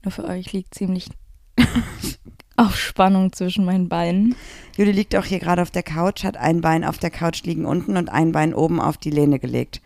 Nur 0.04 0.12
für 0.12 0.25
euch 0.25 0.52
liegt 0.52 0.75
ziemlich 0.75 1.09
auf 2.57 2.76
Spannung 2.76 3.33
zwischen 3.33 3.64
meinen 3.64 3.88
Beinen. 3.88 4.37
Juli 4.76 4.92
liegt 4.92 5.16
auch 5.16 5.25
hier 5.25 5.38
gerade 5.38 5.62
auf 5.62 5.71
der 5.71 5.83
Couch, 5.83 6.25
hat 6.25 6.37
ein 6.37 6.61
Bein 6.61 6.85
auf 6.85 6.99
der 6.99 7.11
Couch 7.11 7.42
liegen 7.45 7.64
unten 7.64 7.97
und 7.97 8.11
ein 8.11 8.33
Bein 8.33 8.54
oben 8.54 8.80
auf 8.80 8.99
die 8.99 9.11
Lehne 9.11 9.38
gelegt. 9.38 9.80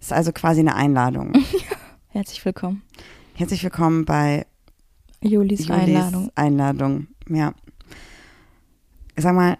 Ist 0.00 0.12
also 0.12 0.32
quasi 0.32 0.60
eine 0.60 0.74
Einladung. 0.74 1.34
Herzlich 2.08 2.42
willkommen. 2.46 2.82
Herzlich 3.34 3.62
willkommen 3.62 4.06
bei 4.06 4.46
Julis, 5.20 5.66
Julis 5.66 5.70
Einladung. 5.70 6.30
Einladung. 6.34 7.06
Ja. 7.28 7.52
Sag 9.18 9.34
mal, 9.34 9.58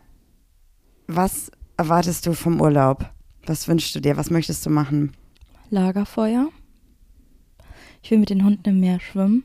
was 1.06 1.52
erwartest 1.76 2.24
du 2.26 2.32
vom 2.32 2.62
Urlaub? 2.62 3.10
Was 3.44 3.68
wünschst 3.68 3.94
du 3.94 4.00
dir? 4.00 4.16
Was 4.16 4.30
möchtest 4.30 4.64
du 4.64 4.70
machen? 4.70 5.12
Lagerfeuer. 5.68 6.48
Ich 8.02 8.10
will 8.10 8.18
mit 8.18 8.30
den 8.30 8.44
Hunden 8.44 8.68
im 8.68 8.80
Meer 8.80 9.00
schwimmen 9.00 9.44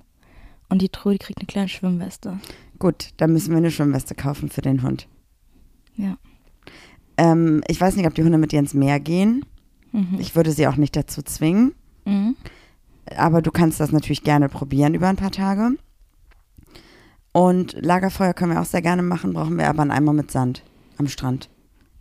Und 0.69 0.81
die 0.81 0.89
Truhe, 0.89 1.13
die 1.13 1.19
kriegt 1.19 1.39
eine 1.39 1.47
kleine 1.47 1.69
Schwimmweste. 1.69 2.39
Gut, 2.79 3.09
dann 3.17 3.33
müssen 3.33 3.51
wir 3.51 3.57
eine 3.57 3.71
Schwimmweste 3.71 4.15
kaufen 4.15 4.49
für 4.49 4.61
den 4.61 4.83
Hund. 4.83 5.07
Ja. 5.95 6.17
Ähm, 7.17 7.63
ich 7.67 7.79
weiß 7.79 7.95
nicht, 7.95 8.07
ob 8.07 8.15
die 8.15 8.23
Hunde 8.23 8.37
mit 8.37 8.51
dir 8.51 8.59
ins 8.59 8.73
Meer 8.73 8.99
gehen. 8.99 9.45
Mhm. 9.91 10.17
Ich 10.19 10.35
würde 10.35 10.51
sie 10.51 10.67
auch 10.67 10.75
nicht 10.75 10.95
dazu 10.95 11.21
zwingen. 11.21 11.73
Mhm. 12.05 12.35
Aber 13.15 13.41
du 13.41 13.51
kannst 13.51 13.79
das 13.79 13.91
natürlich 13.91 14.23
gerne 14.23 14.49
probieren 14.49 14.93
über 14.93 15.07
ein 15.07 15.15
paar 15.15 15.31
Tage. 15.31 15.77
Und 17.31 17.75
Lagerfeuer 17.81 18.33
können 18.33 18.51
wir 18.51 18.61
auch 18.61 18.65
sehr 18.65 18.81
gerne 18.81 19.01
machen, 19.01 19.33
brauchen 19.33 19.57
wir 19.57 19.67
aber 19.67 19.81
einen 19.81 19.91
Eimer 19.91 20.13
mit 20.13 20.31
Sand 20.31 20.63
am 20.97 21.07
Strand 21.07 21.49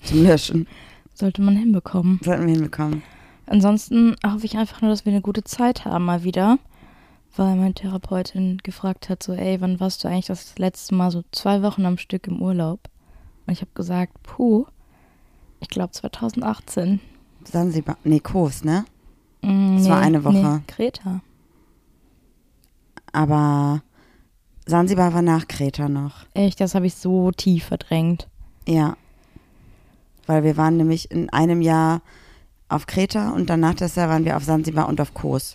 zum 0.02 0.22
Löschen. 0.22 0.66
Sollte 1.14 1.42
man 1.42 1.56
hinbekommen. 1.56 2.20
Sollten 2.22 2.46
wir 2.46 2.54
hinbekommen. 2.54 3.02
Ansonsten 3.52 4.16
hoffe 4.26 4.46
ich 4.46 4.56
einfach 4.56 4.80
nur, 4.80 4.88
dass 4.88 5.04
wir 5.04 5.12
eine 5.12 5.20
gute 5.20 5.44
Zeit 5.44 5.84
haben 5.84 6.06
mal 6.06 6.24
wieder. 6.24 6.58
Weil 7.36 7.54
meine 7.56 7.74
Therapeutin 7.74 8.56
gefragt 8.62 9.10
hat, 9.10 9.22
so, 9.22 9.34
ey, 9.34 9.60
wann 9.60 9.78
warst 9.78 10.02
du 10.02 10.08
eigentlich 10.08 10.24
das 10.26 10.58
letzte 10.58 10.94
Mal 10.94 11.10
so 11.10 11.22
zwei 11.32 11.62
Wochen 11.62 11.84
am 11.84 11.98
Stück 11.98 12.26
im 12.28 12.40
Urlaub? 12.40 12.80
Und 13.46 13.52
ich 13.52 13.60
habe 13.60 13.70
gesagt, 13.74 14.22
puh, 14.22 14.64
ich 15.60 15.68
glaube 15.68 15.90
2018. 15.90 17.00
Sansibar, 17.44 17.98
nee, 18.04 18.20
Kos, 18.20 18.64
ne? 18.64 18.86
Mm, 19.42 19.76
Es 19.76 19.86
war 19.86 20.00
eine 20.00 20.24
Woche. 20.24 20.34
Nee, 20.34 20.62
Kreta. 20.66 21.20
Aber 23.12 23.82
Sansibar 24.64 25.12
war 25.12 25.22
nach 25.22 25.46
Kreta 25.46 25.90
noch. 25.90 26.24
Echt, 26.32 26.58
das 26.58 26.74
habe 26.74 26.86
ich 26.86 26.94
so 26.94 27.32
tief 27.32 27.66
verdrängt. 27.66 28.28
Ja. 28.66 28.96
Weil 30.26 30.42
wir 30.42 30.56
waren 30.56 30.78
nämlich 30.78 31.10
in 31.10 31.28
einem 31.30 31.60
Jahr 31.60 32.00
auf 32.74 32.86
Kreta 32.86 33.30
und 33.30 33.50
danach 33.50 33.74
das 33.74 33.94
Jahr 33.94 34.08
waren 34.08 34.24
wir 34.24 34.36
auf 34.36 34.44
Sansibar 34.44 34.88
und 34.88 35.00
auf 35.00 35.14
Kos. 35.14 35.54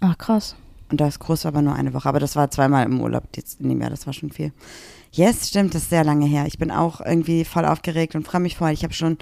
Ach, 0.00 0.16
krass. 0.16 0.56
Und 0.90 1.00
das 1.00 1.18
Kurs 1.18 1.44
war 1.44 1.50
aber 1.50 1.62
nur 1.62 1.74
eine 1.74 1.94
Woche. 1.94 2.08
Aber 2.08 2.20
das 2.20 2.36
war 2.36 2.50
zweimal 2.50 2.84
im 2.84 3.00
Urlaub 3.00 3.24
jetzt 3.36 3.60
in 3.60 3.68
dem 3.68 3.80
Jahr, 3.80 3.90
das 3.90 4.06
war 4.06 4.12
schon 4.12 4.30
viel. 4.30 4.52
Yes, 5.12 5.48
stimmt, 5.48 5.74
das 5.74 5.82
ist 5.82 5.90
sehr 5.90 6.04
lange 6.04 6.26
her. 6.26 6.46
Ich 6.46 6.58
bin 6.58 6.70
auch 6.70 7.00
irgendwie 7.00 7.44
voll 7.44 7.64
aufgeregt 7.64 8.14
und 8.14 8.26
freue 8.26 8.40
mich 8.40 8.56
voll. 8.56 8.70
Ich 8.70 8.82
habe 8.82 8.92
schon, 8.92 9.18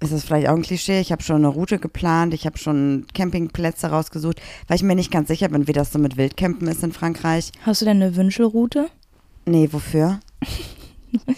ist 0.00 0.12
das 0.12 0.24
vielleicht 0.24 0.48
auch 0.48 0.56
ein 0.56 0.62
Klischee, 0.62 1.00
ich 1.00 1.12
habe 1.12 1.22
schon 1.22 1.36
eine 1.36 1.48
Route 1.48 1.78
geplant, 1.78 2.34
ich 2.34 2.46
habe 2.46 2.58
schon 2.58 3.06
Campingplätze 3.12 3.88
rausgesucht, 3.88 4.40
weil 4.66 4.76
ich 4.76 4.82
mir 4.82 4.94
nicht 4.94 5.10
ganz 5.10 5.28
sicher 5.28 5.48
bin, 5.48 5.66
wie 5.66 5.72
das 5.72 5.92
so 5.92 5.98
mit 5.98 6.16
Wildcampen 6.16 6.68
ist 6.68 6.82
in 6.82 6.92
Frankreich. 6.92 7.52
Hast 7.64 7.82
du 7.82 7.84
denn 7.84 8.02
eine 8.02 8.16
Wünschelroute? 8.16 8.88
Nee, 9.46 9.68
wofür? 9.70 10.20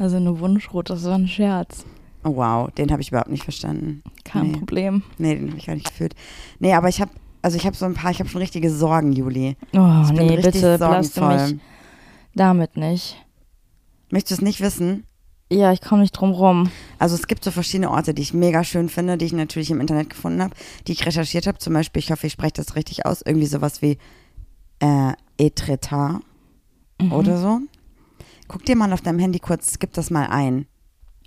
Also 0.00 0.16
eine 0.16 0.38
Wunschroute, 0.38 0.92
das 0.92 1.02
war 1.02 1.16
ein 1.16 1.26
Scherz. 1.26 1.84
Oh, 2.24 2.36
wow, 2.36 2.70
den 2.72 2.90
habe 2.90 3.00
ich 3.00 3.08
überhaupt 3.08 3.30
nicht 3.30 3.44
verstanden. 3.44 4.02
Kein 4.24 4.48
Nee. 4.52 4.58
Problem. 4.58 5.02
Nee, 5.18 5.36
den 5.36 5.48
habe 5.48 5.58
ich 5.58 5.66
gar 5.66 5.74
nicht 5.74 5.88
gefühlt. 5.88 6.14
Nee, 6.58 6.74
aber 6.74 6.88
ich 6.88 7.00
habe, 7.00 7.10
also 7.42 7.56
ich 7.56 7.64
habe 7.64 7.76
so 7.76 7.84
ein 7.84 7.94
paar, 7.94 8.10
ich 8.10 8.18
habe 8.18 8.28
schon 8.28 8.40
richtige 8.40 8.70
Sorgen, 8.70 9.12
Juli. 9.12 9.56
Oh, 9.72 10.02
Ich 10.04 10.08
bin 10.14 10.26
nee, 10.26 10.36
bitte 10.36 10.78
belaste 10.78 10.78
sorgenvoll. 11.20 11.52
mich 11.52 11.60
damit 12.34 12.76
nicht. 12.76 13.16
Möchtest 14.10 14.32
du 14.32 14.34
es 14.36 14.46
nicht 14.48 14.60
wissen? 14.60 15.04
Ja, 15.50 15.72
ich 15.72 15.80
komme 15.80 16.02
nicht 16.02 16.12
drum 16.12 16.32
rum. 16.32 16.70
Also 16.98 17.14
es 17.14 17.26
gibt 17.26 17.42
so 17.44 17.50
verschiedene 17.50 17.90
Orte, 17.90 18.12
die 18.12 18.22
ich 18.22 18.34
mega 18.34 18.64
schön 18.64 18.88
finde, 18.88 19.16
die 19.16 19.24
ich 19.24 19.32
natürlich 19.32 19.70
im 19.70 19.80
Internet 19.80 20.10
gefunden 20.10 20.42
habe, 20.42 20.54
die 20.86 20.92
ich 20.92 21.06
recherchiert 21.06 21.46
habe. 21.46 21.58
Zum 21.58 21.72
Beispiel, 21.72 22.00
ich 22.00 22.10
hoffe, 22.10 22.26
ich 22.26 22.32
spreche 22.34 22.52
das 22.54 22.74
richtig 22.76 23.06
aus, 23.06 23.22
irgendwie 23.24 23.46
sowas 23.46 23.80
wie 23.80 23.96
äh, 24.80 25.12
Etretat 25.38 26.20
Mhm. 27.00 27.12
oder 27.12 27.38
so. 27.38 27.60
Guck 28.48 28.64
dir 28.64 28.74
mal 28.74 28.92
auf 28.92 29.00
deinem 29.02 29.20
Handy 29.20 29.38
kurz, 29.38 29.78
gib 29.78 29.92
das 29.92 30.10
mal 30.10 30.26
ein. 30.26 30.66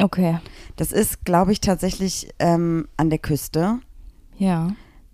Okay. 0.02 0.40
Das 0.76 0.92
ist, 0.92 1.26
glaube 1.26 1.52
ich, 1.52 1.62
tatsächlich 1.62 2.30
ähm, 2.40 2.88
an 2.98 3.10
der 3.10 3.20
Küste 3.20 3.80
Ja. 4.38 4.70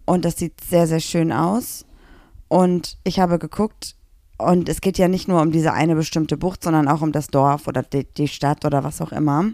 und 0.06 0.24
das 0.26 0.38
sieht 0.38 0.62
sehr, 0.64 0.88
sehr 0.88 1.00
schön 1.02 1.32
aus. 1.32 1.86
Und 2.48 2.98
ich 3.04 3.20
habe 3.20 3.40
geguckt 3.40 3.96
und 4.38 4.70
es 4.70 4.80
geht 4.82 4.98
ja 4.98 5.08
nicht 5.08 5.28
nur 5.28 5.42
um 5.42 5.52
diese 5.52 5.74
eine 5.74 5.96
bestimmte 5.96 6.38
Bucht, 6.38 6.64
sondern 6.64 6.88
auch 6.88 7.02
um 7.02 7.12
das 7.12 7.28
Dorf 7.28 7.68
oder 7.68 7.84
die, 7.84 8.06
die 8.06 8.28
Stadt 8.28 8.64
oder 8.66 8.84
was 8.84 9.02
auch 9.02 9.12
immer. 9.12 9.46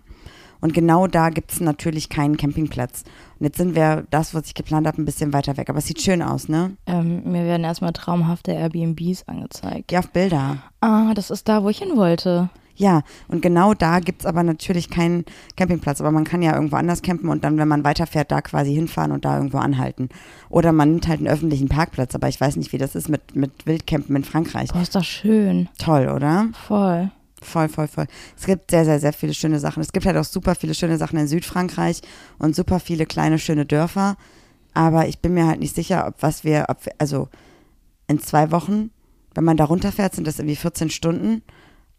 Und 0.61 0.73
genau 0.73 1.07
da 1.07 1.29
gibt 1.29 1.51
es 1.51 1.59
natürlich 1.59 2.07
keinen 2.07 2.37
Campingplatz. 2.37 3.03
Und 3.37 3.45
jetzt 3.45 3.57
sind 3.57 3.75
wir, 3.75 4.05
das, 4.11 4.33
was 4.33 4.45
ich 4.47 4.53
geplant 4.53 4.87
habe, 4.87 5.01
ein 5.01 5.05
bisschen 5.05 5.33
weiter 5.33 5.57
weg. 5.57 5.69
Aber 5.69 5.79
es 5.79 5.87
sieht 5.87 6.01
schön 6.01 6.21
aus, 6.21 6.47
ne? 6.47 6.77
Ähm, 6.85 7.23
mir 7.29 7.43
werden 7.43 7.65
erstmal 7.65 7.91
traumhafte 7.91 8.53
Airbnbs 8.53 9.27
angezeigt. 9.27 9.89
Geh 9.89 9.97
auf 9.97 10.09
Bilder. 10.11 10.59
Ah, 10.79 11.13
das 11.15 11.31
ist 11.31 11.49
da, 11.49 11.63
wo 11.63 11.69
ich 11.69 11.79
hin 11.79 11.97
wollte. 11.97 12.49
Ja, 12.75 13.03
und 13.27 13.41
genau 13.41 13.73
da 13.73 13.99
gibt 13.99 14.21
es 14.21 14.25
aber 14.25 14.43
natürlich 14.43 14.89
keinen 14.89 15.25
Campingplatz. 15.55 16.01
Aber 16.01 16.11
man 16.11 16.23
kann 16.23 16.41
ja 16.41 16.53
irgendwo 16.53 16.75
anders 16.75 17.01
campen 17.01 17.29
und 17.29 17.43
dann, 17.43 17.57
wenn 17.57 17.67
man 17.67 17.83
weiterfährt, 17.83 18.31
da 18.31 18.41
quasi 18.41 18.73
hinfahren 18.73 19.11
und 19.11 19.25
da 19.25 19.37
irgendwo 19.37 19.59
anhalten. 19.59 20.09
Oder 20.49 20.71
man 20.71 20.91
nimmt 20.91 21.07
halt 21.07 21.19
einen 21.19 21.27
öffentlichen 21.27 21.69
Parkplatz. 21.69 22.15
Aber 22.15 22.27
ich 22.29 22.41
weiß 22.41 22.55
nicht, 22.55 22.73
wie 22.73 22.77
das 22.77 22.95
ist 22.95 23.09
mit, 23.09 23.35
mit 23.35 23.65
Wildcampen 23.65 24.15
in 24.15 24.23
Frankreich. 24.23 24.69
Boah, 24.69 24.81
ist 24.81 24.95
das 24.95 25.05
schön. 25.05 25.69
Toll, 25.77 26.09
oder? 26.09 26.49
Voll. 26.67 27.11
Voll, 27.43 27.67
voll, 27.67 27.87
voll. 27.87 28.07
Es 28.37 28.45
gibt 28.45 28.71
sehr, 28.71 28.85
sehr, 28.85 28.99
sehr 28.99 29.13
viele 29.13 29.33
schöne 29.33 29.59
Sachen. 29.59 29.81
Es 29.81 29.91
gibt 29.91 30.05
halt 30.05 30.17
auch 30.17 30.23
super 30.23 30.55
viele 30.55 30.73
schöne 30.73 30.97
Sachen 30.97 31.19
in 31.19 31.27
Südfrankreich 31.27 32.01
und 32.39 32.55
super 32.55 32.79
viele 32.79 33.05
kleine, 33.05 33.37
schöne 33.37 33.65
Dörfer. 33.65 34.15
Aber 34.73 35.07
ich 35.07 35.19
bin 35.19 35.33
mir 35.33 35.45
halt 35.45 35.59
nicht 35.59 35.75
sicher, 35.75 36.07
ob 36.07 36.15
was 36.21 36.43
wir, 36.43 36.65
ob 36.69 36.85
wir, 36.85 36.93
also 36.97 37.27
in 38.07 38.19
zwei 38.19 38.51
Wochen, 38.51 38.89
wenn 39.35 39.43
man 39.43 39.57
da 39.57 39.65
runterfährt, 39.65 40.15
sind 40.15 40.25
das 40.25 40.39
irgendwie 40.39 40.55
14 40.55 40.89
Stunden. 40.89 41.43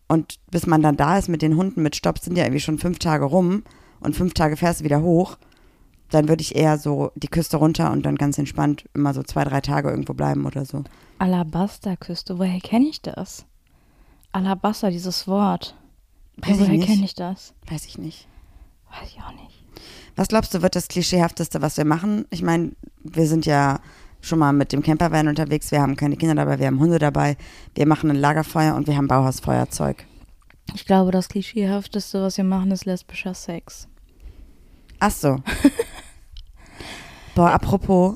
Und 0.08 0.36
bis 0.50 0.66
man 0.66 0.82
dann 0.82 0.96
da 0.96 1.18
ist 1.18 1.28
mit 1.28 1.42
den 1.42 1.56
Hunden 1.56 1.82
mit 1.82 1.96
Stopp, 1.96 2.18
sind 2.18 2.36
ja 2.36 2.44
irgendwie 2.44 2.60
schon 2.60 2.78
fünf 2.78 2.98
Tage 2.98 3.24
rum. 3.24 3.64
Und 4.00 4.14
fünf 4.14 4.34
Tage 4.34 4.56
fährst 4.56 4.80
du 4.80 4.84
wieder 4.84 5.02
hoch. 5.02 5.38
Dann 6.10 6.28
würde 6.28 6.42
ich 6.42 6.54
eher 6.54 6.78
so 6.78 7.10
die 7.14 7.28
Küste 7.28 7.56
runter 7.56 7.90
und 7.90 8.04
dann 8.04 8.16
ganz 8.16 8.38
entspannt 8.38 8.84
immer 8.94 9.14
so 9.14 9.22
zwei, 9.22 9.44
drei 9.44 9.60
Tage 9.60 9.88
irgendwo 9.90 10.12
bleiben 10.12 10.44
oder 10.44 10.64
so. 10.64 10.84
Alabasterküste, 11.18 12.38
woher 12.38 12.60
kenne 12.60 12.86
ich 12.86 13.00
das? 13.00 13.46
Alabaster, 14.32 14.90
dieses 14.90 15.26
Wort. 15.26 15.74
Weiß 16.36 16.58
woher 16.58 16.78
kenne 16.78 17.04
ich 17.04 17.14
das? 17.14 17.54
Weiß 17.68 17.86
ich 17.86 17.98
nicht. 17.98 18.28
Weiß 18.90 19.08
ich 19.08 19.18
auch 19.22 19.32
nicht. 19.32 19.64
Was 20.16 20.28
glaubst 20.28 20.54
du, 20.54 20.62
wird 20.62 20.76
das 20.76 20.88
Klischeehafteste, 20.88 21.62
was 21.62 21.76
wir 21.76 21.84
machen? 21.84 22.26
Ich 22.30 22.42
meine, 22.42 22.72
wir 23.02 23.26
sind 23.26 23.46
ja 23.46 23.80
schon 24.24 24.38
mal 24.38 24.52
mit 24.52 24.72
dem 24.72 24.82
Campervan 24.82 25.28
unterwegs, 25.28 25.70
wir 25.70 25.80
haben 25.80 25.96
keine 25.96 26.16
Kinder 26.16 26.34
dabei, 26.34 26.58
wir 26.58 26.66
haben 26.66 26.80
Hunde 26.80 26.98
dabei, 26.98 27.36
wir 27.74 27.86
machen 27.86 28.10
ein 28.10 28.16
Lagerfeuer 28.16 28.74
und 28.74 28.86
wir 28.86 28.96
haben 28.96 29.08
Bauhausfeuerzeug. 29.08 30.04
Ich 30.74 30.86
glaube, 30.86 31.10
das 31.10 31.28
Klischeehafteste, 31.28 32.22
was 32.22 32.36
wir 32.36 32.44
machen, 32.44 32.70
ist 32.70 32.86
lesbischer 32.86 33.34
Sex. 33.34 33.86
Ach 34.98 35.10
so. 35.10 35.36
Boah, 37.34 37.50
apropos, 37.50 38.14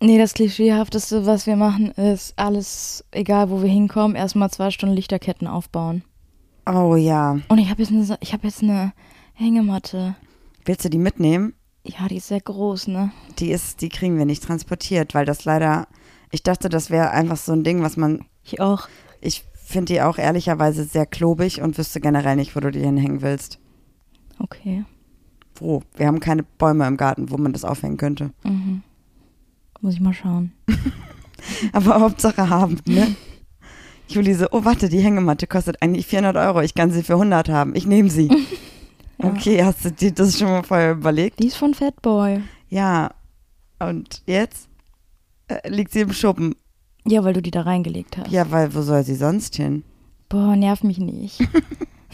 Nee, 0.00 0.18
das 0.18 0.34
Klischeehafteste, 0.34 1.24
was 1.24 1.46
wir 1.46 1.56
machen, 1.56 1.90
ist 1.92 2.34
alles, 2.36 3.04
egal 3.10 3.48
wo 3.48 3.62
wir 3.62 3.70
hinkommen, 3.70 4.16
erstmal 4.16 4.50
zwei 4.50 4.70
Stunden 4.70 4.94
Lichterketten 4.94 5.46
aufbauen. 5.46 6.02
oh 6.66 6.94
ja, 6.96 7.38
Und 7.48 7.58
ich 7.58 7.70
habe 7.70 7.82
jetzt, 7.82 8.18
ich 8.20 8.32
hab 8.34 8.44
jetzt 8.44 8.62
eine 8.62 8.92
Hängematte. 9.32 10.14
willst 10.66 10.84
du 10.84 10.90
die 10.90 10.98
mitnehmen? 10.98 11.54
Ja, 11.86 12.08
die 12.08 12.16
ist 12.16 12.28
sehr 12.28 12.40
groß, 12.40 12.88
ne? 12.88 13.12
Die 13.38 13.50
ist, 13.50 13.82
die 13.82 13.88
kriegen 13.90 14.16
wir 14.16 14.24
nicht 14.24 14.42
transportiert, 14.42 15.14
weil 15.14 15.26
das 15.26 15.44
leider, 15.44 15.86
ich 16.30 16.42
dachte, 16.42 16.68
das 16.68 16.90
wäre 16.90 17.10
einfach 17.10 17.36
so 17.36 17.52
ein 17.52 17.62
Ding, 17.64 17.82
was 17.82 17.96
man, 17.96 18.24
Ich 18.42 18.60
auch. 18.60 18.88
ich 19.20 19.44
finde 19.54 19.92
die 19.92 20.02
auch 20.02 20.16
ehrlicherweise 20.18 20.84
sehr 20.84 21.04
klobig 21.06 21.60
und 21.60 21.76
wüsste 21.76 22.00
generell 22.00 22.36
nicht, 22.36 22.56
wo 22.56 22.60
du 22.60 22.70
die 22.70 22.80
hinhängen 22.80 23.20
willst. 23.22 23.58
Okay. 24.38 24.84
Wo? 25.56 25.82
Wir 25.96 26.06
haben 26.06 26.20
keine 26.20 26.42
Bäume 26.42 26.86
im 26.86 26.96
Garten, 26.96 27.30
wo 27.30 27.36
man 27.36 27.52
das 27.52 27.64
aufhängen 27.64 27.96
könnte. 27.98 28.30
Mhm. 28.44 28.82
Muss 29.80 29.94
ich 29.94 30.00
mal 30.00 30.14
schauen. 30.14 30.52
Aber 31.72 32.00
Hauptsache 32.00 32.48
haben, 32.48 32.78
ne? 32.86 33.14
Juli 34.08 34.34
so, 34.34 34.46
oh 34.52 34.64
warte, 34.64 34.88
die 34.88 35.00
Hängematte 35.00 35.46
kostet 35.46 35.80
eigentlich 35.82 36.06
400 36.06 36.36
Euro. 36.36 36.60
Ich 36.62 36.74
kann 36.74 36.90
sie 36.90 37.02
für 37.02 37.14
100 37.14 37.48
haben. 37.48 37.74
Ich 37.74 37.86
nehme 37.86 38.08
sie. 38.10 38.28
Ja. 39.18 39.28
Okay, 39.28 39.64
hast 39.64 39.84
du 39.84 39.92
dir 39.92 40.12
das 40.12 40.38
schon 40.38 40.48
mal 40.48 40.62
vorher 40.62 40.92
überlegt? 40.92 41.38
Die 41.40 41.46
ist 41.46 41.56
von 41.56 41.74
Fatboy. 41.74 42.42
Ja. 42.68 43.10
Und 43.78 44.22
jetzt 44.26 44.68
äh, 45.48 45.68
liegt 45.68 45.92
sie 45.92 46.00
im 46.00 46.12
Schuppen. 46.12 46.54
Ja, 47.06 47.22
weil 47.22 47.34
du 47.34 47.42
die 47.42 47.50
da 47.50 47.62
reingelegt 47.62 48.16
hast. 48.16 48.30
Ja, 48.30 48.50
weil 48.50 48.74
wo 48.74 48.82
soll 48.82 49.04
sie 49.04 49.14
sonst 49.14 49.56
hin? 49.56 49.84
Boah, 50.28 50.56
nerv 50.56 50.82
mich 50.82 50.98
nicht. 50.98 51.46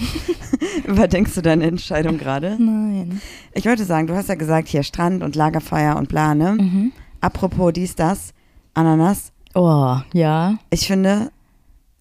Überdenkst 0.86 1.36
du 1.36 1.42
deine 1.42 1.66
Entscheidung 1.66 2.18
gerade? 2.18 2.56
Nein. 2.58 3.20
Ich 3.54 3.66
wollte 3.66 3.84
sagen, 3.84 4.06
du 4.06 4.16
hast 4.16 4.28
ja 4.28 4.34
gesagt, 4.34 4.68
hier 4.68 4.82
Strand 4.82 5.22
und 5.22 5.36
Lagerfeuer 5.36 5.96
und 5.96 6.08
bla, 6.08 6.34
ne? 6.34 6.52
Mhm. 6.52 6.92
Apropos 7.20 7.72
dies, 7.72 7.94
das, 7.94 8.32
Ananas. 8.74 9.32
Oh, 9.54 9.96
ja. 10.12 10.58
Ich 10.70 10.86
finde, 10.86 11.30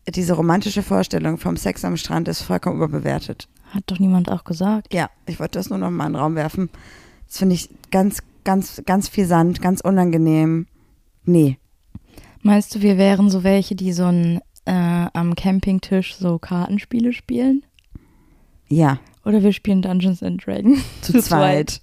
diese 0.08 0.34
romantische 0.34 0.82
Vorstellung 0.82 1.38
vom 1.38 1.58
Sex 1.58 1.86
am 1.86 1.98
Strand 1.98 2.28
ist 2.28 2.42
vollkommen 2.42 2.78
überbewertet. 2.78 3.48
Hat 3.70 3.84
doch 3.88 4.00
niemand 4.00 4.30
auch 4.32 4.44
gesagt. 4.44 4.94
Ja, 4.94 5.10
ich 5.28 5.40
wollte 5.40 5.60
das 5.60 5.70
nur 5.70 5.80
noch 5.80 5.92
mal 5.92 6.08
in 6.08 6.14
den 6.14 6.20
Raum 6.22 6.36
werfen. 6.36 6.70
Das 7.28 7.38
finde 7.38 7.56
ich 7.56 7.70
ganz, 7.92 8.20
ganz, 8.44 8.82
ganz 8.86 9.08
viel 9.10 9.26
Sand, 9.26 9.62
ganz 9.62 9.82
unangenehm. 9.82 10.68
Nee. 11.26 11.58
Meinst 12.42 12.74
du, 12.74 12.82
wir 12.82 12.98
wären 12.98 13.30
so 13.30 13.44
welche, 13.44 13.76
die 13.76 13.94
so 13.94 14.06
ein, 14.06 14.40
äh, 14.66 15.08
am 15.14 15.36
Campingtisch 15.36 16.16
so 16.16 16.40
Kartenspiele 16.40 17.14
spielen? 17.14 17.64
Ja, 18.68 19.00
Oder 19.26 19.44
wir 19.44 19.52
spielen 19.54 19.82
Dungeons 19.82 20.24
and 20.24 20.44
Dragons? 20.46 20.80
zu 21.02 21.22
zweit. 21.22 21.82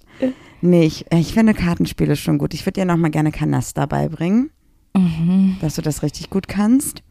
Nee, 0.61 0.83
ich, 0.85 1.05
ich 1.11 1.33
finde 1.33 1.53
Kartenspiele 1.53 2.15
schon 2.15 2.37
gut. 2.39 2.53
Ich 2.53 2.65
würde 2.65 2.81
dir 2.81 2.85
noch 2.85 2.97
mal 2.97 3.11
gerne 3.11 3.31
Kanaster 3.31 3.87
beibringen, 3.87 4.49
Mhm. 4.95 5.57
dass 5.61 5.75
du 5.75 5.81
das 5.83 6.01
richtig 6.01 6.29
gut 6.31 6.47
kannst. 6.47 7.03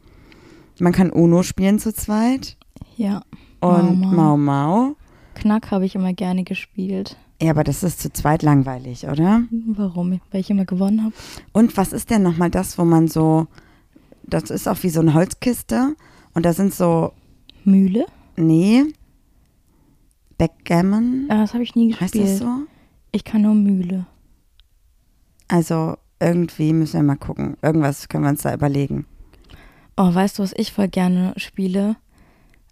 Man 0.79 0.91
kann 0.93 1.09
Uno 1.09 1.41
spielen 1.43 1.79
zu 1.79 1.93
zweit. 1.93 2.57
Ja. 2.97 3.21
Und 3.61 3.99
Mau 4.01 4.11
Mau 4.11 4.37
Mau. 4.37 4.95
Knack 5.35 5.71
habe 5.71 5.85
ich 5.85 5.95
immer 5.95 6.13
gerne 6.13 6.43
gespielt. 6.43 7.15
Ja, 7.41 7.51
aber 7.51 7.63
das 7.63 7.83
ist 7.83 8.01
zu 8.01 8.11
zweit 8.11 8.41
langweilig, 8.41 9.07
oder? 9.07 9.43
Warum? 9.51 10.19
Weil 10.31 10.41
ich 10.41 10.49
immer 10.49 10.65
gewonnen 10.65 11.03
habe. 11.03 11.13
Und 11.53 11.77
was 11.77 11.93
ist 11.93 12.09
denn 12.09 12.23
nochmal 12.23 12.49
das, 12.49 12.77
wo 12.79 12.83
man 12.85 13.07
so, 13.07 13.45
das 14.23 14.49
ist 14.49 14.67
auch 14.67 14.81
wie 14.81 14.89
so 14.89 14.99
eine 15.01 15.13
Holzkiste 15.13 15.95
und 16.33 16.45
da 16.45 16.53
sind 16.53 16.73
so, 16.73 17.13
Mühle? 17.63 18.05
nee, 18.35 18.83
Backgammon, 20.37 21.25
Ah, 21.29 21.37
das 21.41 21.53
habe 21.53 21.63
ich 21.63 21.75
nie 21.75 21.91
heißt 21.93 22.13
gespielt. 22.13 22.27
das 22.27 22.37
so? 22.39 22.47
Ich 23.11 23.23
kann 23.23 23.41
nur 23.43 23.55
Mühle. 23.55 24.05
Also 25.47 25.97
irgendwie 26.19 26.73
müssen 26.73 26.97
wir 26.97 27.03
mal 27.03 27.15
gucken. 27.15 27.57
Irgendwas 27.61 28.07
können 28.09 28.23
wir 28.23 28.29
uns 28.31 28.41
da 28.43 28.53
überlegen. 28.53 29.05
Oh, 29.95 30.13
weißt 30.13 30.37
du, 30.37 30.43
was 30.43 30.53
ich 30.55 30.71
voll 30.73 30.87
gerne 30.89 31.33
spiele? 31.37 31.95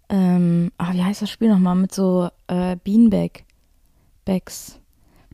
Ähm, 0.08 0.70
ah, 0.78 0.92
wie 0.92 1.02
heißt 1.02 1.22
das 1.22 1.30
Spiel 1.30 1.48
nochmal? 1.48 1.74
Mit 1.76 1.92
so 1.92 2.28
äh, 2.46 2.76
Beanbag. 2.82 3.44
Bags. 4.24 4.78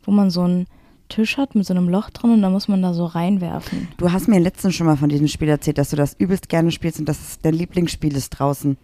Wo 0.04 0.10
man 0.10 0.30
so 0.30 0.42
einen 0.42 0.66
Tisch 1.08 1.36
hat 1.36 1.54
mit 1.54 1.66
so 1.66 1.74
einem 1.74 1.88
Loch 1.88 2.10
drin 2.10 2.30
und 2.32 2.42
da 2.42 2.48
muss 2.50 2.68
man 2.68 2.80
da 2.82 2.94
so 2.94 3.04
reinwerfen. 3.04 3.88
Du 3.98 4.10
hast 4.12 4.28
mir 4.28 4.40
letztens 4.40 4.74
schon 4.74 4.86
mal 4.86 4.96
von 4.96 5.08
diesem 5.10 5.28
Spiel 5.28 5.48
erzählt, 5.48 5.76
dass 5.78 5.90
du 5.90 5.96
das 5.96 6.14
übelst 6.14 6.48
gerne 6.48 6.70
spielst 6.70 6.98
und 7.00 7.08
dass 7.08 7.20
es 7.20 7.38
dein 7.40 7.54
Lieblingsspiel 7.54 8.16
ist 8.16 8.30
draußen. 8.30 8.78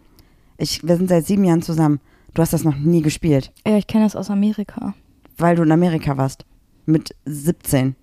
Ich, 0.59 0.87
wir 0.87 0.97
sind 0.97 1.09
seit 1.09 1.27
sieben 1.27 1.45
Jahren 1.45 1.63
zusammen. 1.63 2.01
Du 2.35 2.43
hast 2.43 2.53
das 2.53 2.65
noch 2.65 2.77
nie 2.77 3.01
gespielt, 3.01 3.51
Ja, 3.67 3.79
ich 3.79 3.87
kenne 3.87 4.05
das 4.05 4.15
aus 4.15 4.29
Amerika. 4.31 4.95
weil 5.39 5.57
du 5.57 5.63
in 5.63 5.73
Amerika 5.73 6.17
warst. 6.19 6.45
Mit 6.85 7.15
17. 7.25 7.97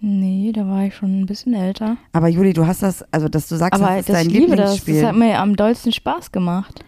Nee, 0.00 0.52
da 0.54 0.66
war 0.68 0.84
ich 0.84 0.94
schon 0.94 1.20
ein 1.20 1.26
bisschen 1.26 1.54
älter. 1.54 1.96
Aber 2.12 2.28
Juli, 2.28 2.52
du 2.52 2.66
hast 2.66 2.82
das, 2.84 3.02
also 3.12 3.28
dass 3.28 3.48
du 3.48 3.56
sagst, 3.56 3.80
Aber 3.80 3.96
das 3.96 4.00
ist 4.00 4.10
dein 4.10 4.28
liebe 4.28 4.54
das. 4.54 4.76
Lieblingsspiel. 4.76 5.00
Das 5.00 5.04
hat 5.10 5.16
mir 5.16 5.38
am 5.40 5.56
dollsten 5.56 5.92
Spaß 5.92 6.30
gemacht. 6.30 6.84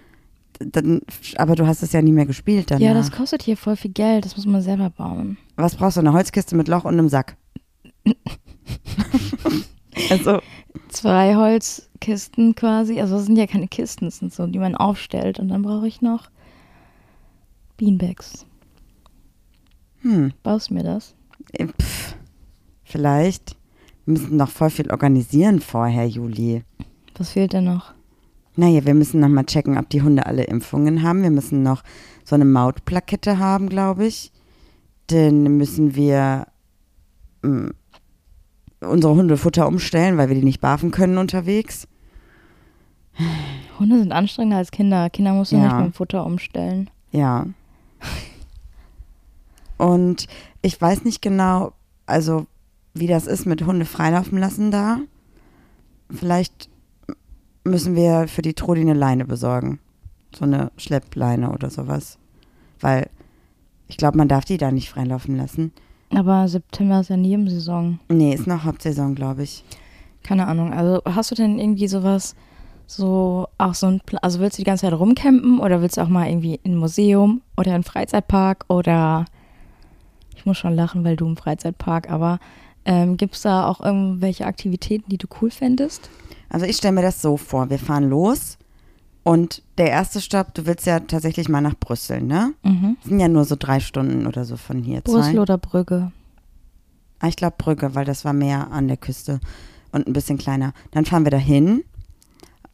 Dann, 0.60 1.00
aber 1.36 1.56
du 1.56 1.66
hast 1.66 1.82
es 1.82 1.92
ja 1.92 2.02
nie 2.02 2.12
mehr 2.12 2.26
gespielt 2.26 2.70
danach. 2.70 2.80
Ja, 2.82 2.94
das 2.94 3.10
kostet 3.10 3.42
hier 3.42 3.56
voll 3.56 3.76
viel 3.76 3.90
Geld. 3.92 4.24
Das 4.24 4.36
muss 4.36 4.46
man 4.46 4.62
selber 4.62 4.90
bauen. 4.90 5.36
Was 5.56 5.74
brauchst 5.74 5.96
du? 5.96 6.00
Eine 6.00 6.12
Holzkiste 6.12 6.54
mit 6.56 6.68
Loch 6.68 6.84
und 6.84 6.92
einem 6.94 7.08
Sack. 7.08 7.36
also, 10.10 10.40
Zwei 10.88 11.36
Holzkisten 11.36 12.54
quasi. 12.54 13.00
Also 13.00 13.16
das 13.16 13.26
sind 13.26 13.36
ja 13.36 13.46
keine 13.46 13.68
Kisten, 13.68 14.04
das 14.06 14.18
sind 14.18 14.32
so, 14.32 14.46
die 14.46 14.58
man 14.58 14.74
aufstellt. 14.74 15.38
Und 15.38 15.48
dann 15.48 15.62
brauche 15.62 15.86
ich 15.88 16.02
noch 16.02 16.30
Beanbags. 17.76 18.44
hm, 20.02 20.32
Baust 20.42 20.70
du 20.70 20.74
mir 20.74 20.82
das? 20.84 21.14
äh, 21.52 21.66
pff, 21.66 22.16
vielleicht. 22.84 23.56
Wir 24.04 24.12
müssen 24.18 24.36
noch 24.36 24.50
voll 24.50 24.70
viel 24.70 24.90
organisieren 24.90 25.60
vorher, 25.60 26.06
Juli. 26.06 26.64
Was 27.16 27.30
fehlt 27.30 27.52
denn 27.52 27.64
noch? 27.64 27.92
Naja, 28.56 28.84
wir 28.84 28.94
müssen 28.94 29.20
noch 29.20 29.28
mal 29.28 29.44
checken, 29.44 29.78
ob 29.78 29.88
die 29.90 30.02
Hunde 30.02 30.26
alle 30.26 30.44
Impfungen 30.44 31.02
haben. 31.02 31.22
Wir 31.22 31.30
müssen 31.30 31.62
noch 31.62 31.82
so 32.24 32.34
eine 32.34 32.44
Mautplakette 32.44 33.38
haben, 33.38 33.68
glaube 33.68 34.06
ich. 34.06 34.32
Dann 35.06 35.56
müssen 35.56 35.94
wir 35.94 36.46
mm, 37.42 37.68
unsere 38.80 39.14
Hunde 39.14 39.36
Futter 39.36 39.66
umstellen, 39.66 40.16
weil 40.18 40.28
wir 40.28 40.36
die 40.36 40.44
nicht 40.44 40.60
barfen 40.60 40.90
können 40.90 41.18
unterwegs. 41.18 41.86
Hunde 43.78 43.98
sind 43.98 44.12
anstrengender 44.12 44.58
als 44.58 44.70
Kinder. 44.70 45.10
Kinder 45.10 45.32
musst 45.32 45.52
du 45.52 45.56
Ja. 45.56 45.62
nicht 45.62 45.72
beim 45.72 45.92
Futter 45.92 46.24
umstellen. 46.26 46.90
Ja. 47.12 47.46
Und 49.78 50.26
ich 50.62 50.80
weiß 50.80 51.04
nicht 51.04 51.22
genau, 51.22 51.72
also 52.06 52.46
wie 52.94 53.06
das 53.06 53.26
ist 53.26 53.46
mit 53.46 53.64
Hunde 53.64 53.84
freilaufen 53.86 54.38
lassen 54.38 54.70
da. 54.70 54.98
Vielleicht 56.10 56.68
müssen 57.64 57.94
wir 57.94 58.26
für 58.28 58.42
die 58.42 58.54
Trudi 58.54 58.80
eine 58.80 58.94
Leine 58.94 59.24
besorgen. 59.24 59.78
So 60.34 60.44
eine 60.44 60.70
Schleppleine 60.76 61.50
oder 61.52 61.70
sowas. 61.70 62.18
Weil 62.80 63.08
ich 63.88 63.96
glaube, 63.96 64.16
man 64.18 64.28
darf 64.28 64.44
die 64.44 64.56
da 64.56 64.70
nicht 64.70 64.88
freilaufen 64.90 65.36
lassen. 65.36 65.72
Aber 66.14 66.48
September 66.48 67.00
ist 67.00 67.10
ja 67.10 67.16
Nebensaison. 67.16 67.98
Nee, 68.08 68.34
ist 68.34 68.46
noch 68.46 68.64
Hauptsaison, 68.64 69.14
glaube 69.14 69.42
ich. 69.42 69.64
Keine 70.22 70.46
Ahnung. 70.46 70.72
Also 70.72 71.02
hast 71.04 71.30
du 71.30 71.34
denn 71.34 71.58
irgendwie 71.58 71.88
sowas, 71.88 72.34
so 72.86 73.46
auch 73.58 73.74
so 73.74 73.86
ein, 73.86 74.00
Pla- 74.00 74.18
also 74.22 74.40
willst 74.40 74.58
du 74.58 74.62
die 74.62 74.66
ganze 74.66 74.86
Zeit 74.86 74.98
rumcampen 74.98 75.60
oder 75.60 75.80
willst 75.82 75.96
du 75.96 76.00
auch 76.02 76.08
mal 76.08 76.28
irgendwie 76.28 76.58
in 76.62 76.72
ein 76.72 76.78
Museum 76.78 77.42
oder 77.56 77.68
in 77.68 77.74
einen 77.76 77.84
Freizeitpark 77.84 78.64
oder 78.68 79.24
ich 80.36 80.46
muss 80.46 80.58
schon 80.58 80.74
lachen, 80.74 81.04
weil 81.04 81.16
du 81.16 81.26
im 81.26 81.36
Freizeitpark, 81.36 82.10
aber 82.10 82.38
ähm, 82.84 83.16
gibt 83.16 83.34
es 83.34 83.42
da 83.42 83.66
auch 83.68 83.80
irgendwelche 83.80 84.46
Aktivitäten, 84.46 85.08
die 85.10 85.18
du 85.18 85.26
cool 85.40 85.50
fändest? 85.50 86.10
Also 86.50 86.66
ich 86.66 86.76
stelle 86.76 86.92
mir 86.92 87.02
das 87.02 87.22
so 87.22 87.36
vor, 87.36 87.70
wir 87.70 87.78
fahren 87.78 88.10
los 88.10 88.58
und 89.22 89.62
der 89.78 89.88
erste 89.90 90.20
Stopp, 90.20 90.52
du 90.54 90.66
willst 90.66 90.86
ja 90.86 91.00
tatsächlich 91.00 91.48
mal 91.48 91.60
nach 91.60 91.76
Brüssel, 91.78 92.20
ne? 92.20 92.52
Mhm. 92.62 92.96
Das 93.00 93.08
sind 93.08 93.20
ja 93.20 93.28
nur 93.28 93.44
so 93.44 93.56
drei 93.58 93.80
Stunden 93.80 94.26
oder 94.26 94.44
so 94.44 94.56
von 94.56 94.82
hier. 94.82 95.04
zwei. 95.04 95.12
Brüssel 95.12 95.38
oder 95.38 95.56
Brügge? 95.56 96.12
Ah, 97.20 97.28
ich 97.28 97.36
glaube 97.36 97.54
Brügge, 97.56 97.94
weil 97.94 98.04
das 98.04 98.24
war 98.24 98.32
mehr 98.32 98.70
an 98.70 98.88
der 98.88 98.96
Küste 98.96 99.40
und 99.92 100.06
ein 100.06 100.12
bisschen 100.12 100.38
kleiner. 100.38 100.72
Dann 100.90 101.04
fahren 101.04 101.24
wir 101.24 101.30
dahin. 101.30 101.84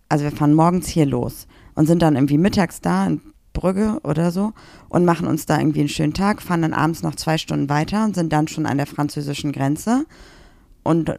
Also 0.09 0.25
wir 0.25 0.33
fahren 0.33 0.55
morgens 0.55 0.89
hier 0.89 1.07
los 1.07 1.47
und 1.75 1.87
sind 1.87 2.01
dann 2.01 2.15
irgendwie 2.15 2.39
mittags 2.39 2.81
da 2.81 3.07
in 3.07 3.21
Brügge 3.53 3.99
oder 4.05 4.31
so 4.31 4.53
und 4.89 5.05
machen 5.05 5.27
uns 5.27 5.47
da 5.47 5.59
irgendwie 5.59 5.81
einen 5.81 5.89
schönen 5.89 6.15
Tag, 6.15 6.43
fahren 6.43 6.63
dann 6.63 6.75
abends 6.75 7.03
noch 7.03 7.17
zwei 7.17 7.39
Stunden 7.39 7.69
weiter 7.69 8.05
und 8.05 8.15
sind 8.15 8.33
dann 8.33 8.49
schon 8.49 8.67
an 8.67 8.77
der 8.77 8.87
französischen 8.87 9.51
Grenze 9.51 10.05
und 10.85 11.13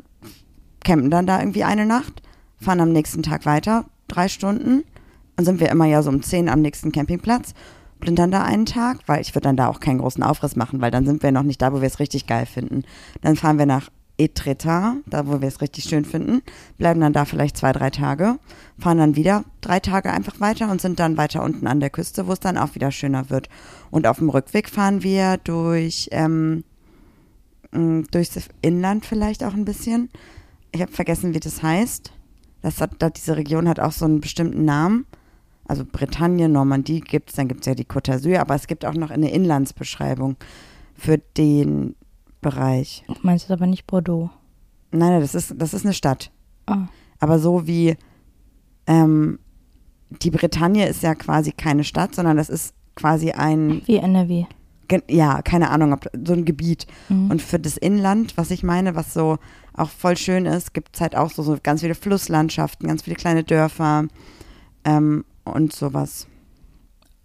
campen 0.84 1.10
dann 1.10 1.28
da 1.28 1.39
irgendwie 1.39 1.63
eine 1.63 1.86
Nacht, 1.86 2.22
fahren 2.60 2.82
am 2.82 2.91
nächsten 2.91 3.24
Tag 3.24 3.46
weiter, 3.46 3.86
drei 4.08 4.28
Stunden 4.28 4.84
und 5.38 5.46
sind 5.46 5.60
wir 5.60 5.70
immer 5.70 5.86
ja 5.86 6.02
so 6.02 6.10
um 6.10 6.22
zehn 6.22 6.50
am 6.50 6.62
nächsten 6.62 6.91
Campingplatz, 6.91 7.54
blindern 8.00 8.32
da 8.32 8.43
einen 8.43 8.65
Tag, 8.65 9.00
weil 9.08 9.22
ich 9.22 9.34
würde 9.34 9.48
dann 9.48 9.58
da 9.58 9.67
auch 9.67 9.80
keinen 9.80 10.00
großen 10.00 10.24
Aufriss 10.24 10.56
machen, 10.56 10.82
weil 10.82 10.91
dann 10.91 11.06
sind 11.06 11.24
wir 11.24 11.32
noch 11.32 11.43
nicht 11.43 11.62
da, 11.62 11.74
wo 11.74 11.82
wir 11.82 11.88
es 11.88 12.00
richtig 12.00 12.28
geil 12.28 12.46
finden. 12.46 12.84
Dann 13.22 13.36
fahren 13.36 13.58
wir 13.58 13.65
nach 13.65 13.89
Etretat, 14.17 14.96
da 15.06 15.28
wo 15.28 15.41
wir 15.41 15.48
es 15.48 15.62
richtig 15.62 15.84
schön 15.84 16.04
finden, 16.04 16.41
bleiben 16.78 17.00
dann 17.02 17.13
da 17.13 17.26
vielleicht 17.26 17.56
zwei, 17.56 17.72
drei 17.72 17.91
Tage, 17.91 18.39
fahren 18.80 18.98
dann 18.98 19.15
wieder 19.15 19.43
drei 19.62 19.80
Tage 19.80 20.12
einfach 20.12 20.39
weiter 20.39 20.72
und 20.72 20.82
sind 20.82 21.00
dann 21.00 21.17
weiter 21.17 21.43
unten 21.43 21.67
an 21.67 21.80
der 21.80 21.91
Küste, 21.91 22.28
wo 22.28 22.34
es 22.34 22.39
dann 22.39 22.58
auch 22.58 22.74
wieder 22.74 22.91
schöner 22.91 23.30
wird. 23.30 23.48
Und 23.91 24.08
auf 24.08 24.17
dem 24.17 24.30
Rückweg 24.30 24.70
fahren 24.70 25.04
wir 25.04 25.38
durch, 25.38 26.10
ähm, 26.12 26.63
mh, 27.72 28.06
durchs 28.12 28.50
Inland 28.62 29.06
vielleicht 29.06 29.43
auch 29.43 29.54
ein 29.54 29.65
bisschen. 29.65 30.10
Ich 30.72 30.82
habe 30.82 30.91
vergessen, 30.91 31.36
wie 31.36 31.39
das 31.39 31.62
heißt. 31.62 32.12
Das 32.67 32.82
hat, 32.82 32.95
da, 32.99 33.10
diese 33.10 33.38
Region 33.38 33.69
hat 33.69 33.80
auch 33.80 33.93
so 33.93 34.03
einen 34.03 34.19
bestimmten 34.19 34.65
Namen. 34.65 35.06
Also 35.69 35.86
Bretagne, 35.89 36.49
Normandie 36.49 36.99
gibt 36.99 37.30
es, 37.30 37.38
dann 37.38 37.47
gibt 37.47 37.62
es 37.62 37.65
ja 37.67 37.75
die 37.75 37.86
Côte 37.86 38.12
d'Azur, 38.12 38.39
aber 38.39 38.56
es 38.56 38.67
gibt 38.67 38.84
auch 38.84 38.93
noch 38.93 39.10
eine 39.10 39.32
Inlandsbeschreibung 39.32 40.36
für 40.93 41.17
den 41.17 41.95
Bereich. 42.41 43.06
Du 43.08 43.15
meinst 43.23 43.45
jetzt 43.45 43.51
aber 43.51 43.67
nicht 43.67 43.88
Bordeaux. 43.88 44.32
Nein, 44.91 45.12
nein, 45.12 45.21
das 45.21 45.34
ist, 45.34 45.53
das 45.58 45.73
ist 45.73 45.86
eine 45.86 45.93
Stadt. 45.93 46.30
Ah, 46.65 46.88
Aber 47.19 47.39
so 47.39 47.67
wie 47.67 47.95
ähm, 48.86 49.39
die 50.10 50.32
Bretagne 50.32 50.89
ist 50.89 51.03
ja 51.03 51.15
quasi 51.15 51.53
keine 51.53 51.86
Stadt, 51.86 52.15
sondern 52.15 52.36
das 52.36 52.49
ist 52.49 52.75
quasi 52.95 53.32
ein, 53.32 53.82
wie 53.86 53.95
NRW. 53.95 54.45
Ja, 55.10 55.41
keine 55.41 55.69
Ahnung, 55.69 55.93
ob, 55.93 56.10
so 56.26 56.34
ein 56.34 56.45
Gebiet. 56.45 56.88
Mhm. 57.10 57.32
Und 57.32 57.41
für 57.41 57.60
das 57.60 57.78
Inland, 57.78 58.38
was 58.38 58.52
ich 58.52 58.63
meine, 58.63 58.95
was 58.95 59.13
so 59.13 59.38
auch 59.73 59.89
voll 59.89 60.17
schön 60.17 60.45
ist, 60.45 60.73
gibt 60.73 60.95
es 60.95 61.02
halt 61.02 61.15
auch 61.15 61.32
so, 61.32 61.43
so 61.43 61.58
ganz 61.62 61.82
viele 61.82 61.95
Flusslandschaften, 61.95 62.88
ganz 62.88 63.04
viele 63.04 63.15
kleine 63.15 63.43
Dörfer 63.43 64.08
ähm, 64.84 65.26
und 65.43 65.73
sowas. 65.73 66.28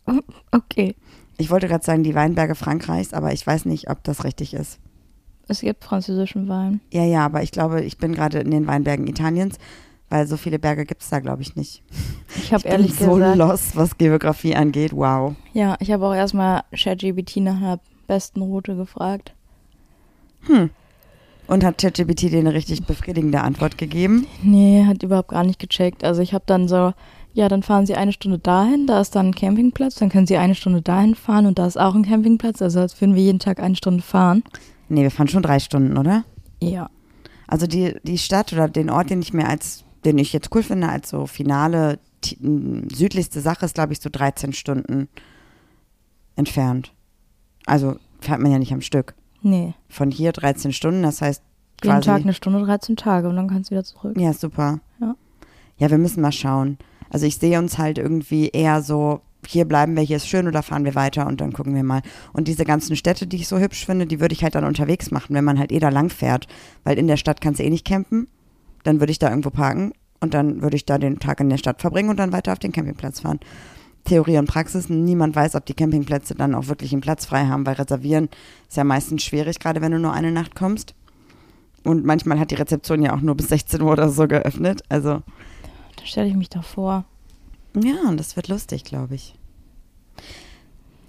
okay. 0.52 0.94
Ich 1.38 1.50
wollte 1.50 1.68
gerade 1.68 1.84
sagen, 1.84 2.02
die 2.02 2.14
Weinberge 2.14 2.54
Frankreichs, 2.54 3.14
aber 3.14 3.32
ich 3.32 3.46
weiß 3.46 3.64
nicht, 3.64 3.90
ob 3.90 4.04
das 4.04 4.24
richtig 4.24 4.54
ist. 4.54 4.78
Es 5.48 5.60
gibt 5.60 5.84
französischen 5.84 6.48
Wein. 6.48 6.80
Ja, 6.92 7.04
ja, 7.04 7.24
aber 7.24 7.42
ich 7.42 7.50
glaube, 7.50 7.82
ich 7.82 7.98
bin 7.98 8.14
gerade 8.14 8.38
in 8.38 8.50
den 8.50 8.66
Weinbergen 8.66 9.06
Italiens, 9.06 9.58
weil 10.12 10.26
so 10.26 10.36
viele 10.36 10.58
Berge 10.58 10.84
gibt 10.84 11.00
es 11.00 11.08
da, 11.08 11.20
glaube 11.20 11.40
ich, 11.40 11.56
nicht. 11.56 11.82
Ich 12.36 12.52
habe 12.52 12.58
Ich 12.58 12.64
bin 12.64 12.72
ehrlich 12.72 12.94
so 12.94 13.14
gesagt. 13.14 13.38
lost, 13.38 13.76
was 13.76 13.96
Geografie 13.96 14.54
angeht. 14.54 14.92
Wow. 14.94 15.36
Ja, 15.54 15.76
ich 15.80 15.90
habe 15.90 16.06
auch 16.06 16.14
erstmal 16.14 16.64
ChatGPT 16.76 17.38
nach 17.38 17.56
einer 17.56 17.80
besten 18.06 18.42
Route 18.42 18.76
gefragt. 18.76 19.32
Hm. 20.42 20.68
Und 21.46 21.64
hat 21.64 21.78
ChatGPT 21.78 22.24
dir 22.30 22.40
eine 22.40 22.52
richtig 22.52 22.84
befriedigende 22.84 23.40
Antwort 23.40 23.78
gegeben? 23.78 24.26
Nee, 24.42 24.84
hat 24.86 25.02
überhaupt 25.02 25.28
gar 25.28 25.44
nicht 25.44 25.58
gecheckt. 25.58 26.04
Also 26.04 26.20
ich 26.20 26.34
habe 26.34 26.44
dann 26.46 26.68
so, 26.68 26.92
ja, 27.32 27.48
dann 27.48 27.62
fahren 27.62 27.86
Sie 27.86 27.94
eine 27.94 28.12
Stunde 28.12 28.38
dahin, 28.38 28.86
da 28.86 29.00
ist 29.00 29.16
dann 29.16 29.28
ein 29.28 29.34
Campingplatz, 29.34 29.94
dann 29.94 30.10
können 30.10 30.26
Sie 30.26 30.36
eine 30.36 30.54
Stunde 30.54 30.82
dahin 30.82 31.14
fahren 31.14 31.46
und 31.46 31.58
da 31.58 31.66
ist 31.66 31.80
auch 31.80 31.94
ein 31.94 32.04
Campingplatz, 32.04 32.60
also 32.60 32.80
als 32.80 33.00
würden 33.00 33.14
wir 33.14 33.22
jeden 33.22 33.38
Tag 33.38 33.60
eine 33.60 33.76
Stunde 33.76 34.02
fahren. 34.02 34.44
Nee, 34.90 35.04
wir 35.04 35.10
fahren 35.10 35.28
schon 35.28 35.42
drei 35.42 35.58
Stunden, 35.58 35.96
oder? 35.96 36.24
Ja. 36.60 36.90
Also 37.46 37.66
die, 37.66 37.96
die 38.02 38.18
Stadt 38.18 38.52
oder 38.52 38.68
den 38.68 38.90
Ort, 38.90 39.08
den 39.08 39.22
ich 39.22 39.32
mir 39.32 39.48
als, 39.48 39.84
den 40.04 40.18
ich 40.18 40.32
jetzt 40.32 40.54
cool 40.54 40.62
finde, 40.62 40.88
als 40.88 41.10
so 41.10 41.26
finale 41.26 41.98
südlichste 42.24 43.40
Sache 43.40 43.64
ist, 43.64 43.74
glaube 43.74 43.92
ich, 43.92 44.00
so 44.00 44.08
13 44.10 44.52
Stunden 44.52 45.08
entfernt. 46.36 46.92
Also 47.66 47.96
fährt 48.20 48.40
man 48.40 48.52
ja 48.52 48.58
nicht 48.58 48.72
am 48.72 48.80
Stück. 48.80 49.14
Nee. 49.42 49.74
Von 49.88 50.10
hier 50.10 50.32
13 50.32 50.72
Stunden, 50.72 51.02
das 51.02 51.20
heißt 51.20 51.42
Jeden 51.82 51.94
quasi. 51.94 52.06
Tag 52.06 52.22
eine 52.22 52.32
Stunde, 52.32 52.64
13 52.64 52.96
Tage 52.96 53.28
und 53.28 53.36
dann 53.36 53.48
kannst 53.48 53.70
du 53.70 53.74
wieder 53.74 53.84
zurück. 53.84 54.16
Ja, 54.18 54.32
super. 54.32 54.78
Ja. 55.00 55.16
Ja, 55.78 55.90
wir 55.90 55.98
müssen 55.98 56.20
mal 56.20 56.32
schauen. 56.32 56.78
Also 57.10 57.26
ich 57.26 57.36
sehe 57.36 57.58
uns 57.58 57.76
halt 57.76 57.98
irgendwie 57.98 58.48
eher 58.48 58.82
so, 58.82 59.20
hier 59.46 59.64
bleiben 59.64 59.96
wir, 59.96 60.02
hier 60.02 60.16
ist 60.18 60.28
schön 60.28 60.46
oder 60.46 60.62
fahren 60.62 60.84
wir 60.84 60.94
weiter 60.94 61.26
und 61.26 61.40
dann 61.40 61.52
gucken 61.52 61.74
wir 61.74 61.82
mal. 61.82 62.02
Und 62.32 62.46
diese 62.46 62.64
ganzen 62.64 62.94
Städte, 62.94 63.26
die 63.26 63.36
ich 63.36 63.48
so 63.48 63.58
hübsch 63.58 63.84
finde, 63.84 64.06
die 64.06 64.20
würde 64.20 64.32
ich 64.32 64.44
halt 64.44 64.54
dann 64.54 64.64
unterwegs 64.64 65.10
machen, 65.10 65.34
wenn 65.34 65.44
man 65.44 65.58
halt 65.58 65.72
eh 65.72 65.80
da 65.80 65.88
lang 65.88 66.08
fährt. 66.08 66.46
Weil 66.84 66.98
in 66.98 67.08
der 67.08 67.16
Stadt 67.16 67.40
kannst 67.40 67.58
du 67.58 67.64
eh 67.64 67.70
nicht 67.70 67.84
campen. 67.84 68.28
Dann 68.82 69.00
würde 69.00 69.12
ich 69.12 69.18
da 69.18 69.30
irgendwo 69.30 69.50
parken 69.50 69.92
und 70.20 70.34
dann 70.34 70.62
würde 70.62 70.76
ich 70.76 70.84
da 70.84 70.98
den 70.98 71.18
Tag 71.18 71.40
in 71.40 71.50
der 71.50 71.58
Stadt 71.58 71.80
verbringen 71.80 72.10
und 72.10 72.18
dann 72.18 72.32
weiter 72.32 72.52
auf 72.52 72.58
den 72.58 72.72
Campingplatz 72.72 73.20
fahren. 73.20 73.40
Theorie 74.04 74.38
und 74.38 74.46
Praxis, 74.46 74.88
niemand 74.88 75.36
weiß, 75.36 75.54
ob 75.54 75.64
die 75.64 75.74
Campingplätze 75.74 76.34
dann 76.34 76.54
auch 76.54 76.66
wirklich 76.66 76.92
einen 76.92 77.02
Platz 77.02 77.26
frei 77.26 77.46
haben, 77.46 77.64
weil 77.66 77.74
reservieren 77.74 78.28
ist 78.68 78.76
ja 78.76 78.84
meistens 78.84 79.22
schwierig, 79.22 79.60
gerade 79.60 79.80
wenn 79.80 79.92
du 79.92 79.98
nur 79.98 80.12
eine 80.12 80.32
Nacht 80.32 80.54
kommst. 80.54 80.94
Und 81.84 82.04
manchmal 82.04 82.38
hat 82.38 82.50
die 82.50 82.56
Rezeption 82.56 83.02
ja 83.02 83.14
auch 83.14 83.20
nur 83.20 83.36
bis 83.36 83.48
16 83.48 83.80
Uhr 83.80 83.92
oder 83.92 84.08
so 84.08 84.26
geöffnet. 84.26 84.82
Also. 84.88 85.22
Da 85.96 86.04
stelle 86.04 86.28
ich 86.28 86.34
mich 86.34 86.50
doch 86.50 86.64
vor. 86.64 87.04
Ja, 87.74 88.08
und 88.08 88.18
das 88.18 88.36
wird 88.36 88.48
lustig, 88.48 88.84
glaube 88.84 89.14
ich. 89.14 89.34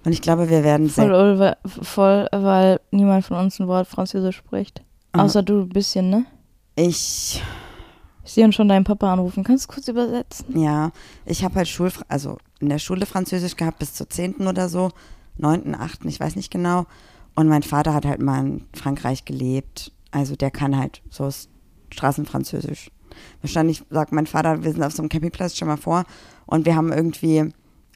Und 0.04 0.12
ich 0.12 0.20
glaube, 0.20 0.50
wir 0.50 0.64
werden 0.64 0.88
voll, 0.88 1.36
sehr. 1.36 1.56
Voll, 1.64 2.28
weil 2.30 2.80
niemand 2.90 3.24
von 3.24 3.38
uns 3.38 3.58
ein 3.58 3.68
Wort 3.68 3.86
Französisch 3.86 4.36
spricht. 4.36 4.82
Außer 5.12 5.42
du 5.42 5.62
ein 5.62 5.68
bisschen, 5.68 6.10
ne? 6.10 6.26
Ich. 6.76 7.42
Ich 8.24 8.32
sehe 8.32 8.50
schon 8.52 8.68
deinen 8.68 8.84
Papa 8.84 9.12
anrufen. 9.12 9.44
Kannst 9.44 9.68
du 9.68 9.74
kurz 9.74 9.88
übersetzen? 9.88 10.58
Ja, 10.58 10.92
ich 11.26 11.44
habe 11.44 11.56
halt 11.56 11.68
Schul, 11.68 11.92
also 12.08 12.38
in 12.60 12.70
der 12.70 12.78
Schule 12.78 13.06
Französisch 13.06 13.56
gehabt 13.56 13.78
bis 13.78 13.94
zur 13.94 14.08
10. 14.08 14.46
oder 14.46 14.68
so, 14.68 14.90
9., 15.36 15.74
8., 15.74 16.06
ich 16.06 16.20
weiß 16.20 16.36
nicht 16.36 16.50
genau. 16.50 16.86
Und 17.34 17.48
mein 17.48 17.62
Vater 17.62 17.92
hat 17.92 18.06
halt 18.06 18.22
mal 18.22 18.40
in 18.40 18.64
Frankreich 18.74 19.24
gelebt. 19.24 19.92
Also 20.10 20.36
der 20.36 20.50
kann 20.50 20.76
halt 20.76 21.02
so 21.10 21.28
Straßenfranzösisch. 21.90 22.90
Wahrscheinlich 23.42 23.82
sagt 23.90 24.12
mein 24.12 24.26
Vater, 24.26 24.64
wir 24.64 24.72
sind 24.72 24.82
auf 24.82 24.92
so 24.92 25.02
einem 25.02 25.08
Campingplatz 25.08 25.56
schon 25.56 25.68
mal 25.68 25.76
vor 25.76 26.04
und 26.46 26.66
wir 26.66 26.76
haben 26.76 26.92
irgendwie, 26.92 27.52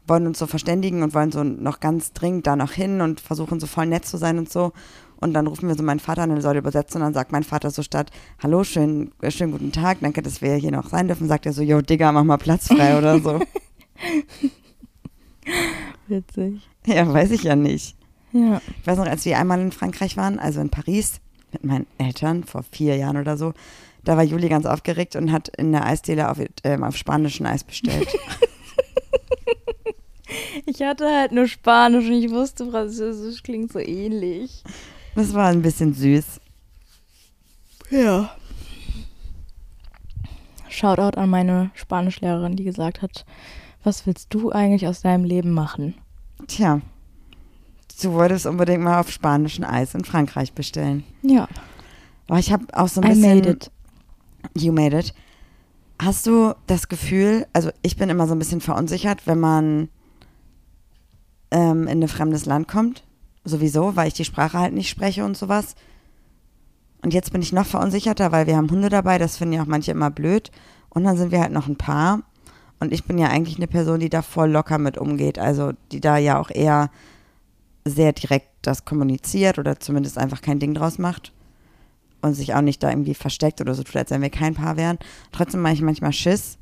wollen 0.07 0.27
uns 0.27 0.39
so 0.39 0.47
verständigen 0.47 1.03
und 1.03 1.15
wollen 1.15 1.33
so 1.33 1.43
noch 1.43 1.81
ganz 1.81 2.13
dringend 2.13 2.47
da 2.47 2.55
noch 2.55 2.73
hin 2.73 3.01
und 3.01 3.21
versuchen 3.21 3.61
so 3.61 3.67
voll 3.67 3.87
nett 3.87 4.05
zu 4.05 4.17
sein 4.17 4.39
und 4.39 4.51
so. 4.51 4.73
Und 5.21 5.35
dann 5.35 5.47
rufen 5.47 5.69
wir 5.69 5.75
so 5.75 5.83
meinen 5.83 6.01
Vater 6.01 6.23
an, 6.23 6.31
der 6.31 6.41
soll 6.41 6.57
übersetzen 6.57 7.01
und 7.01 7.07
dann 7.07 7.15
sagt 7.15 7.33
mein 7.33 7.43
Vater 7.43 7.71
so 7.71 7.83
statt, 7.83 8.11
hallo, 8.43 8.65
schönen, 8.65 9.13
äh, 9.21 9.31
schönen 9.31 9.53
guten 9.53 9.73
Tag, 9.73 9.99
danke, 10.01 10.23
dass 10.23 10.43
wir 10.43 10.55
hier 10.55 10.71
noch 10.71 10.89
sein 10.89 11.09
dürfen, 11.09 11.29
sagt 11.29 11.47
er 11.47 11.53
so, 11.53 11.63
yo, 11.63 11.81
Digga, 11.81 12.13
mach 12.13 12.25
mal 12.25 12.37
Platz 12.37 12.69
frei 12.69 12.97
oder 12.97 13.21
so. 13.21 13.39
Witzig. 16.07 16.69
Ja, 16.87 17.13
weiß 17.13 17.33
ich 17.33 17.43
ja 17.43 17.57
nicht. 17.57 17.97
Ja. 18.33 18.61
Ich 18.81 18.87
weiß 18.87 18.99
noch, 18.99 19.07
als 19.07 19.25
wir 19.25 19.39
einmal 19.39 19.61
in 19.61 19.73
Frankreich 19.73 20.17
waren, 20.17 20.39
also 20.39 20.61
in 20.61 20.71
Paris, 20.71 21.21
mit 21.53 21.65
meinen 21.65 21.87
Eltern 21.99 22.45
vor 22.45 22.63
vier 22.63 22.97
Jahren 22.97 23.17
oder 23.17 23.37
so, 23.37 23.55
da 24.05 24.17
war 24.17 24.23
Juli 24.23 24.49
ganz 24.49 24.67
aufgeregt 24.67 25.17
und 25.17 25.33
hat 25.33 25.49
in 25.57 25.73
der 25.73 25.85
Eisdiele 25.85 26.31
auf, 26.31 26.39
ähm, 26.65 26.85
auf 26.85 26.97
spanischen 26.97 27.47
Eis 27.47 27.65
bestellt. 27.65 28.09
ich 30.67 30.83
hatte 30.83 31.07
halt 31.07 31.33
nur 31.33 31.49
Spanisch 31.49 32.07
und 32.07 32.13
ich 32.13 32.31
wusste, 32.31 32.71
Französisch 32.71 33.43
klingt 33.43 33.73
so 33.73 33.79
ähnlich. 33.79 34.63
Das 35.19 35.35
war 35.35 35.49
ein 35.49 35.63
bisschen 35.63 35.95
süß. 35.95 36.41
Ja. 37.91 38.31
Shoutout 40.69 41.19
an 41.19 41.29
meine 41.29 41.73
Spanischlehrerin, 41.75 42.55
die 42.55 42.63
gesagt 42.63 43.03
hat, 43.03 43.27
was 43.83 44.07
willst 44.07 44.33
du 44.33 44.53
eigentlich 44.53 44.87
aus 44.87 45.01
deinem 45.01 45.25
Leben 45.25 45.51
machen? 45.51 45.97
Tja, 46.47 46.81
du 48.01 48.13
wolltest 48.13 48.47
unbedingt 48.47 48.85
mal 48.85 49.01
auf 49.01 49.11
spanischen 49.11 49.65
Eis 49.65 49.93
in 49.97 50.05
Frankreich 50.05 50.53
bestellen. 50.53 51.03
Ja. 51.23 51.49
Aber 52.29 52.39
ich 52.39 52.53
habe 52.53 52.67
auch 52.73 52.87
so 52.87 53.01
ein 53.01 53.09
bisschen. 53.09 53.25
I 53.25 53.35
made 53.35 53.51
it. 53.51 53.73
You 54.57 54.73
made 54.73 54.97
it. 54.97 55.13
Hast 56.01 56.29
du 56.29 56.55
das 56.69 56.87
Gefühl, 56.87 57.45
also 57.53 57.71
ich 57.83 57.97
bin 57.97 58.09
immer 58.09 58.29
so 58.29 58.37
ein 58.37 58.39
bisschen 58.39 58.61
verunsichert, 58.61 59.27
wenn 59.27 59.41
man 59.41 59.89
ähm, 61.51 61.89
in 61.89 62.05
ein 62.05 62.09
fremdes 62.09 62.47
Land 62.47 62.69
kommt. 62.69 63.03
Sowieso, 63.45 63.97
weil 63.97 64.09
ich 64.09 64.15
die 64.15 64.25
Sprache 64.25 64.59
halt 64.59 64.75
nicht 64.75 64.89
spreche 64.89 65.25
und 65.25 65.37
sowas. 65.37 65.75
Und 67.03 67.15
jetzt 67.15 67.33
bin 67.33 67.43
ich 67.43 67.53
noch 67.53 67.67
verunsicherter, 67.67 68.33
weil 68.33 68.47
wir 68.47 68.57
haben 68.57 68.71
Hunde 68.71 68.89
dabei, 68.89 69.19
das 69.19 69.37
finden 69.37 69.55
ja 69.55 69.63
auch 69.63 69.67
manche 69.67 69.93
immer 69.93 70.11
blöd. 70.11 70.51
Und 70.91 71.05
dann 71.05 71.17
sind 71.17 71.31
wir 71.31 71.41
halt 71.41 71.53
noch 71.53 71.69
ein 71.69 71.77
Paar. 71.77 72.23
Und 72.81 72.93
ich 72.93 73.05
bin 73.05 73.19
ja 73.19 73.29
eigentlich 73.29 73.57
eine 73.57 73.67
Person, 73.67 74.01
die 74.01 74.09
da 74.09 74.23
voll 74.23 74.51
locker 74.51 74.79
mit 74.79 74.99
umgeht. 74.99 75.39
Also 75.39 75.73
die 75.93 76.01
da 76.01 76.17
ja 76.17 76.39
auch 76.39 76.51
eher 76.51 76.91
sehr 77.85 78.13
direkt 78.13 78.49
das 78.63 78.85
kommuniziert 78.85 79.59
oder 79.59 79.81
zumindest 79.81 80.19
einfach 80.19 80.43
kein 80.43 80.59
Ding 80.59 80.75
draus 80.75 80.99
macht 80.99 81.33
und 82.21 82.35
sich 82.35 82.55
auch 82.55 82.61
nicht 82.61 82.83
da 82.83 82.91
irgendwie 82.91 83.15
versteckt 83.15 83.61
oder 83.61 83.75
so 83.75 83.83
tut, 83.83 83.97
als 83.97 84.11
wenn 84.11 84.23
wir 84.23 84.31
kein 84.31 84.55
Paar 84.55 84.77
wären. 84.77 84.99
Trotzdem 85.33 85.61
mache 85.61 85.75
ich 85.75 85.83
manchmal 85.83 86.13
Schiss, 86.13 86.59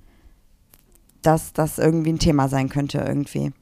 dass 1.22 1.52
das 1.52 1.78
irgendwie 1.78 2.12
ein 2.12 2.18
Thema 2.18 2.48
sein 2.48 2.68
könnte 2.68 2.98
irgendwie. 2.98 3.52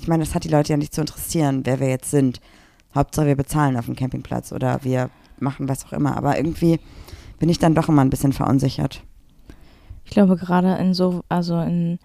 Ich 0.00 0.08
meine, 0.08 0.24
das 0.24 0.34
hat 0.34 0.44
die 0.44 0.48
Leute 0.48 0.72
ja 0.72 0.76
nicht 0.76 0.94
zu 0.94 1.00
interessieren, 1.00 1.62
wer 1.64 1.80
wir 1.80 1.88
jetzt 1.88 2.10
sind. 2.10 2.40
Hauptsache 2.94 3.26
wir 3.26 3.36
bezahlen 3.36 3.76
auf 3.76 3.86
dem 3.86 3.96
Campingplatz 3.96 4.52
oder 4.52 4.80
wir 4.82 5.10
machen 5.38 5.68
was 5.68 5.84
auch 5.86 5.92
immer. 5.92 6.16
Aber 6.16 6.36
irgendwie 6.36 6.80
bin 7.38 7.48
ich 7.48 7.58
dann 7.58 7.74
doch 7.74 7.88
immer 7.88 8.02
ein 8.02 8.10
bisschen 8.10 8.32
verunsichert. 8.32 9.02
Ich 10.04 10.10
glaube, 10.12 10.36
gerade 10.36 10.76
in 10.76 10.94
so, 10.94 11.22
also 11.28 11.60
in 11.60 11.98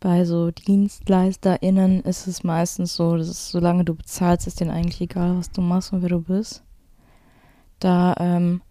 bei 0.00 0.24
so 0.24 0.50
DienstleisterInnen 0.50 2.00
ist 2.00 2.26
es 2.26 2.42
meistens 2.42 2.96
so, 2.96 3.18
dass 3.18 3.28
es, 3.28 3.50
solange 3.50 3.84
du 3.84 3.94
bezahlst, 3.94 4.46
ist 4.46 4.60
denen 4.60 4.70
eigentlich 4.70 5.00
egal, 5.02 5.36
was 5.36 5.50
du 5.50 5.60
machst 5.60 5.92
und 5.92 6.00
wer 6.00 6.08
du 6.08 6.20
bist. 6.20 6.62
Da 7.80 8.14
ähm, 8.18 8.62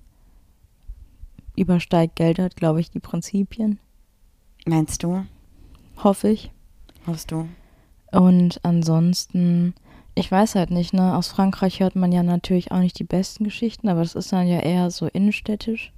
übersteigt 1.55 2.15
Geld 2.15 2.39
halt, 2.39 2.55
glaube 2.55 2.79
ich, 2.79 2.89
die 2.89 2.99
Prinzipien. 2.99 3.79
Meinst 4.65 5.03
du? 5.03 5.23
Hoffe 6.03 6.29
ich. 6.29 6.51
Hoffst 7.05 7.31
du? 7.31 7.47
Und 8.11 8.59
ansonsten, 8.63 9.73
ich 10.15 10.31
weiß 10.31 10.55
halt 10.55 10.71
nicht, 10.71 10.93
ne? 10.93 11.15
Aus 11.15 11.27
Frankreich 11.27 11.79
hört 11.79 11.95
man 11.95 12.11
ja 12.11 12.23
natürlich 12.23 12.71
auch 12.71 12.79
nicht 12.79 12.97
die 12.99 13.03
besten 13.03 13.43
Geschichten, 13.43 13.87
aber 13.87 14.01
das 14.01 14.15
ist 14.15 14.31
dann 14.31 14.47
ja 14.47 14.59
eher 14.59 14.89
so 14.91 15.07
innenstädtisch, 15.07 15.91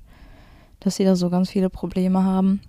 dass 0.79 0.97
sie 0.97 1.05
da 1.05 1.15
so 1.15 1.29
ganz 1.29 1.49
viele 1.49 1.69
Probleme 1.69 2.23
haben. 2.23 2.61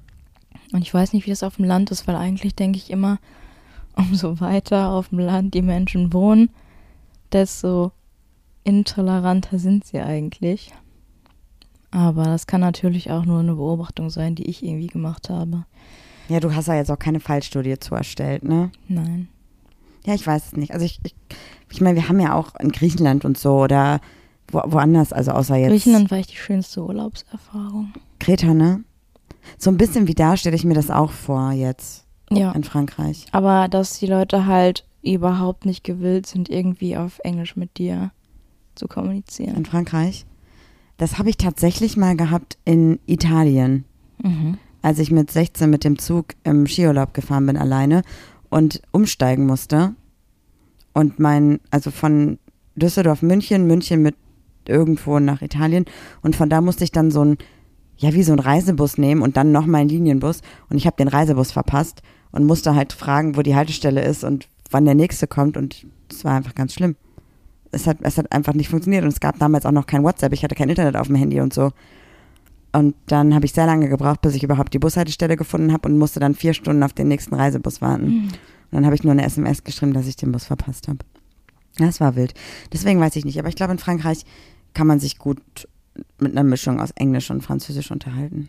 Und 0.73 0.83
ich 0.83 0.93
weiß 0.93 1.13
nicht, 1.13 1.27
wie 1.27 1.31
das 1.31 1.43
auf 1.43 1.57
dem 1.57 1.65
Land 1.65 1.91
ist, 1.91 2.07
weil 2.07 2.17
eigentlich 2.17 2.55
denke 2.55 2.79
ich 2.79 2.91
immer, 2.91 3.19
umso 3.97 4.41
weiter 4.41 4.91
auf 4.91 5.09
dem 5.09 5.19
Land 5.19 5.55
die 5.55 5.63
Menschen 5.63 6.13
wohnen, 6.13 6.51
desto 7.33 7.93
intoleranter 8.65 9.59
sind 9.59 9.85
sie 9.85 10.01
eigentlich. 10.01 10.73
Aber 11.91 12.25
das 12.25 12.47
kann 12.47 12.63
natürlich 12.63 13.11
auch 13.11 13.27
nur 13.27 13.41
eine 13.41 13.55
Beobachtung 13.55 14.09
sein, 14.09 14.35
die 14.35 14.49
ich 14.49 14.65
irgendwie 14.65 14.87
gemacht 14.87 15.29
habe. 15.29 15.67
Ja, 16.29 16.41
du 16.41 16.55
hast 16.55 16.69
ja 16.69 16.75
jetzt 16.75 16.91
auch 16.91 16.99
keine 16.99 17.21
Fallstudie 17.21 17.79
zu 17.79 17.95
erstellt, 17.95 18.45
ne? 18.45 18.71
Nein. 18.89 19.29
Ja, 20.05 20.15
ich 20.15 20.27
weiß 20.27 20.47
es 20.47 20.57
nicht. 20.57 20.73
Also 20.73 20.85
ich, 20.85 21.01
ich, 21.05 21.15
ich 21.71 21.81
meine, 21.81 21.97
wir 21.97 22.09
haben 22.09 22.21
ja 22.21 22.35
auch 22.35 22.55
in 22.57 22.71
Griechenland 22.73 23.25
und 23.25 23.39
so 23.39 23.61
oder 23.61 24.01
wo, 24.49 24.61
woanders, 24.67 25.13
also 25.13 25.33
außer 25.33 25.57
jetzt. 25.57 25.71
Griechenland 25.71 26.11
war 26.11 26.19
echt 26.19 26.33
die 26.33 26.37
schönste 26.37 26.83
Urlaubserfahrung. 26.85 27.93
Kreta, 28.19 28.55
ne? 28.55 28.85
So 29.59 29.71
ein 29.71 29.77
bisschen 29.77 30.07
wie 30.07 30.15
da 30.15 30.37
stelle 30.37 30.57
ich 30.57 30.65
mir 30.65 30.75
das 30.75 30.91
auch 30.91 31.11
vor 31.11 31.53
jetzt 31.53 32.07
ja. 32.31 32.53
in 32.53 32.65
Frankreich. 32.65 33.27
Aber 33.33 33.69
dass 33.69 33.99
die 33.99 34.07
Leute 34.07 34.47
halt 34.47 34.85
überhaupt 35.03 35.67
nicht 35.67 35.85
gewillt 35.85 36.27
sind, 36.27 36.49
irgendwie 36.49 36.97
auf 36.97 37.19
Englisch 37.25 37.57
mit 37.57 37.79
dir 37.79 38.13
zu 38.75 38.87
kommunizieren. 38.87 39.57
In 39.57 39.67
Frankreich? 39.67 40.25
Das 40.97 41.19
habe 41.19 41.31
ich 41.31 41.37
tatsächlich 41.37 41.97
mal 41.97 42.17
gehabt 42.17 42.59
in 42.65 43.01
Italien. 43.07 43.85
Mhm. 44.23 44.59
Als 44.83 44.99
ich 44.99 45.11
mit 45.11 45.31
16 45.31 45.69
mit 45.69 45.85
dem 45.85 45.99
Zug 45.99 46.35
im 46.45 46.67
Skiurlaub 46.67 47.15
gefahren 47.15 47.47
bin 47.47 47.57
alleine 47.57 48.03
und 48.53 48.83
umsteigen 48.93 49.47
musste. 49.47 49.95
Und 50.93 51.19
mein, 51.19 51.61
also 51.71 51.91
von 51.91 52.39
Düsseldorf, 52.77 53.23
München, 53.23 53.67
München 53.67 54.03
mit 54.03 54.15
irgendwo 54.69 55.19
nach 55.19 55.43
Italien. 55.43 55.87
Und 56.23 56.37
von 56.37 56.49
da 56.49 56.61
musste 56.61 56.85
ich 56.85 56.93
dann 56.93 57.11
so 57.11 57.25
ein 57.25 57.39
ja, 57.97 58.13
wie 58.15 58.23
so 58.23 58.33
ein 58.33 58.41
Reisebus 58.41 58.99
nehmen 58.99 59.23
und 59.23 59.37
dann 59.37 59.53
nochmal 59.53 59.83
einen 59.83 59.91
Linienbus. 59.91 60.41
Und 60.69 60.77
ich 60.77 60.87
habe 60.87 60.97
den 60.97 61.09
Reisebus 61.09 61.53
verpasst 61.53 62.03
und 62.33 62.45
musste 62.45 62.75
halt 62.75 62.93
fragen, 62.93 63.37
wo 63.37 63.43
die 63.43 63.55
Haltestelle 63.55 64.03
ist 64.03 64.25
und 64.25 64.49
wann 64.71 64.85
der 64.85 64.97
nächste 64.97 65.27
kommt. 65.29 65.57
Und 65.57 65.87
es 66.11 66.25
war 66.25 66.35
einfach 66.35 66.55
ganz 66.55 66.75
schlimm. 66.75 66.97
Es 67.71 67.87
hat, 67.87 67.99
es 68.01 68.19
hat 68.19 68.33
einfach 68.33 68.55
nicht 68.55 68.69
funktioniert. 68.69 69.05
Und 69.05 69.13
es 69.13 69.21
gab 69.21 69.39
damals 69.39 69.67
auch 69.67 69.73
noch 69.73 69.87
kein 69.87 70.03
WhatsApp. 70.03 70.33
Ich 70.33 70.43
hatte 70.43 70.57
kein 70.57 70.69
Internet 70.69 70.97
auf 70.97 71.07
dem 71.07 71.17
Handy 71.17 71.41
und 71.41 71.55
so. 71.55 71.71
Und 72.73 72.95
dann 73.07 73.35
habe 73.35 73.45
ich 73.45 73.53
sehr 73.53 73.67
lange 73.67 73.89
gebraucht, 73.89 74.23
bis 74.23 74.35
ich 74.35 74.43
überhaupt 74.43 74.73
die 74.73 74.79
Bushaltestelle 74.79 75.37
gefunden 75.37 75.73
habe 75.73 75.89
und 75.89 75.99
musste 75.99 76.21
dann 76.21 76.35
vier 76.35 76.55
Stunden 76.55 76.83
auf 76.83 76.95
den 76.95 77.09
nächsten 77.09 77.35
Reisebus 77.35 77.83
warten. 77.83 78.07
Mhm. 78.07 78.25
Und 78.29 78.33
dann 78.71 78.87
habe 78.87 78.95
ich 78.95 79.05
nur 79.05 79.13
eine 79.13 79.25
SMS 79.25 79.65
geschrieben, 79.65 79.93
dass 79.93 80.07
ich 80.07 80.17
den 80.17 80.33
Bus 80.33 80.47
verpasst 80.47 80.89
habe. 80.89 81.01
Das 81.77 82.01
war 82.01 82.17
wild. 82.17 82.35
Deswegen 82.73 83.01
weiß 83.01 83.17
ich 83.17 83.25
nicht. 83.25 83.39
Aber 83.39 83.49
ich 83.49 83.57
glaube, 83.57 83.73
in 83.73 83.79
Frankreich 83.79 84.25
kann 84.73 84.87
man 84.87 85.01
sich 85.01 85.19
gut 85.19 85.41
mit 86.19 86.33
einer 86.33 86.45
Mischung 86.45 86.81
aus 86.81 86.91
Englisch 86.93 87.31
und 87.31 87.43
Französisch 87.43 87.91
unterhalten. 87.91 88.49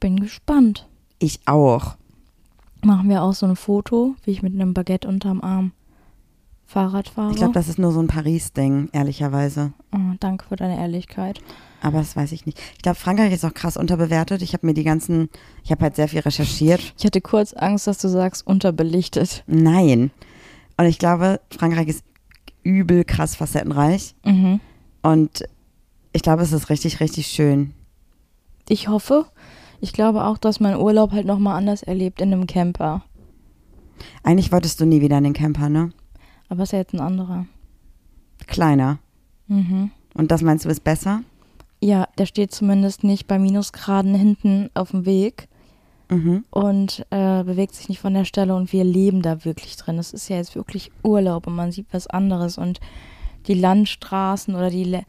Bin 0.00 0.20
gespannt. 0.20 0.86
Ich 1.18 1.40
auch. 1.46 1.96
Machen 2.84 3.08
wir 3.08 3.22
auch 3.22 3.32
so 3.32 3.46
ein 3.46 3.56
Foto, 3.56 4.14
wie 4.24 4.30
ich 4.30 4.42
mit 4.42 4.54
einem 4.54 4.74
Baguette 4.74 5.08
unterm 5.08 5.40
Arm 5.40 5.72
Fahrradfahrer. 6.68 7.30
Ich 7.30 7.36
glaube, 7.36 7.54
das 7.54 7.66
ist 7.68 7.78
nur 7.78 7.92
so 7.92 8.00
ein 8.00 8.08
Paris-Ding, 8.08 8.90
ehrlicherweise. 8.92 9.72
oh, 9.90 10.14
danke 10.20 10.44
für 10.46 10.56
deine 10.56 10.78
Ehrlichkeit. 10.78 11.40
Aber 11.80 11.98
das 11.98 12.14
weiß 12.14 12.30
ich 12.32 12.44
nicht. 12.44 12.60
Ich 12.76 12.82
glaube, 12.82 12.98
Frankreich 12.98 13.32
ist 13.32 13.44
auch 13.46 13.54
krass 13.54 13.78
unterbewertet. 13.78 14.42
Ich 14.42 14.52
habe 14.52 14.66
mir 14.66 14.74
die 14.74 14.84
ganzen, 14.84 15.30
ich 15.64 15.70
habe 15.70 15.82
halt 15.82 15.96
sehr 15.96 16.08
viel 16.08 16.20
recherchiert. 16.20 16.92
Ich 16.98 17.06
hatte 17.06 17.22
kurz 17.22 17.54
Angst, 17.54 17.86
dass 17.86 17.96
du 17.96 18.08
sagst, 18.08 18.46
unterbelichtet. 18.46 19.44
Nein. 19.46 20.10
Und 20.76 20.84
ich 20.84 20.98
glaube, 20.98 21.40
Frankreich 21.56 21.88
ist 21.88 22.04
übel 22.62 23.02
krass 23.04 23.34
facettenreich. 23.34 24.14
Mhm. 24.26 24.60
Und 25.00 25.44
ich 26.12 26.20
glaube, 26.20 26.42
es 26.42 26.52
ist 26.52 26.68
richtig, 26.68 27.00
richtig 27.00 27.28
schön. 27.28 27.72
Ich 28.68 28.88
hoffe. 28.88 29.24
Ich 29.80 29.94
glaube 29.94 30.24
auch, 30.24 30.36
dass 30.36 30.60
mein 30.60 30.76
Urlaub 30.76 31.12
halt 31.12 31.24
nochmal 31.24 31.56
anders 31.56 31.82
erlebt 31.82 32.20
in 32.20 32.30
einem 32.30 32.46
Camper. 32.46 33.04
Eigentlich 34.22 34.52
wolltest 34.52 34.80
du 34.80 34.84
nie 34.84 35.00
wieder 35.00 35.16
in 35.16 35.24
den 35.24 35.32
Camper, 35.32 35.70
ne? 35.70 35.92
Aber 36.48 36.62
ist 36.62 36.72
ja 36.72 36.78
jetzt 36.78 36.94
ein 36.94 37.00
anderer. 37.00 37.46
Kleiner. 38.46 38.98
Mhm. 39.46 39.90
Und 40.14 40.30
das 40.30 40.42
meinst 40.42 40.64
du 40.64 40.68
ist 40.68 40.84
besser? 40.84 41.22
Ja, 41.80 42.08
der 42.18 42.26
steht 42.26 42.52
zumindest 42.52 43.04
nicht 43.04 43.26
bei 43.26 43.38
Minusgraden 43.38 44.14
hinten 44.14 44.70
auf 44.74 44.90
dem 44.90 45.04
Weg 45.06 45.48
Mhm. 46.10 46.44
und 46.50 47.04
äh, 47.10 47.44
bewegt 47.44 47.74
sich 47.74 47.88
nicht 47.90 48.00
von 48.00 48.14
der 48.14 48.24
Stelle 48.24 48.54
und 48.54 48.72
wir 48.72 48.82
leben 48.82 49.20
da 49.20 49.44
wirklich 49.44 49.76
drin. 49.76 49.98
Es 49.98 50.12
ist 50.14 50.28
ja 50.28 50.36
jetzt 50.36 50.54
wirklich 50.54 50.90
Urlaub 51.02 51.46
und 51.46 51.54
man 51.54 51.70
sieht 51.70 51.86
was 51.92 52.06
anderes 52.06 52.56
und 52.56 52.80
die 53.46 53.54
Landstraßen 53.54 54.54
oder 54.54 54.70
die, 54.70 55.02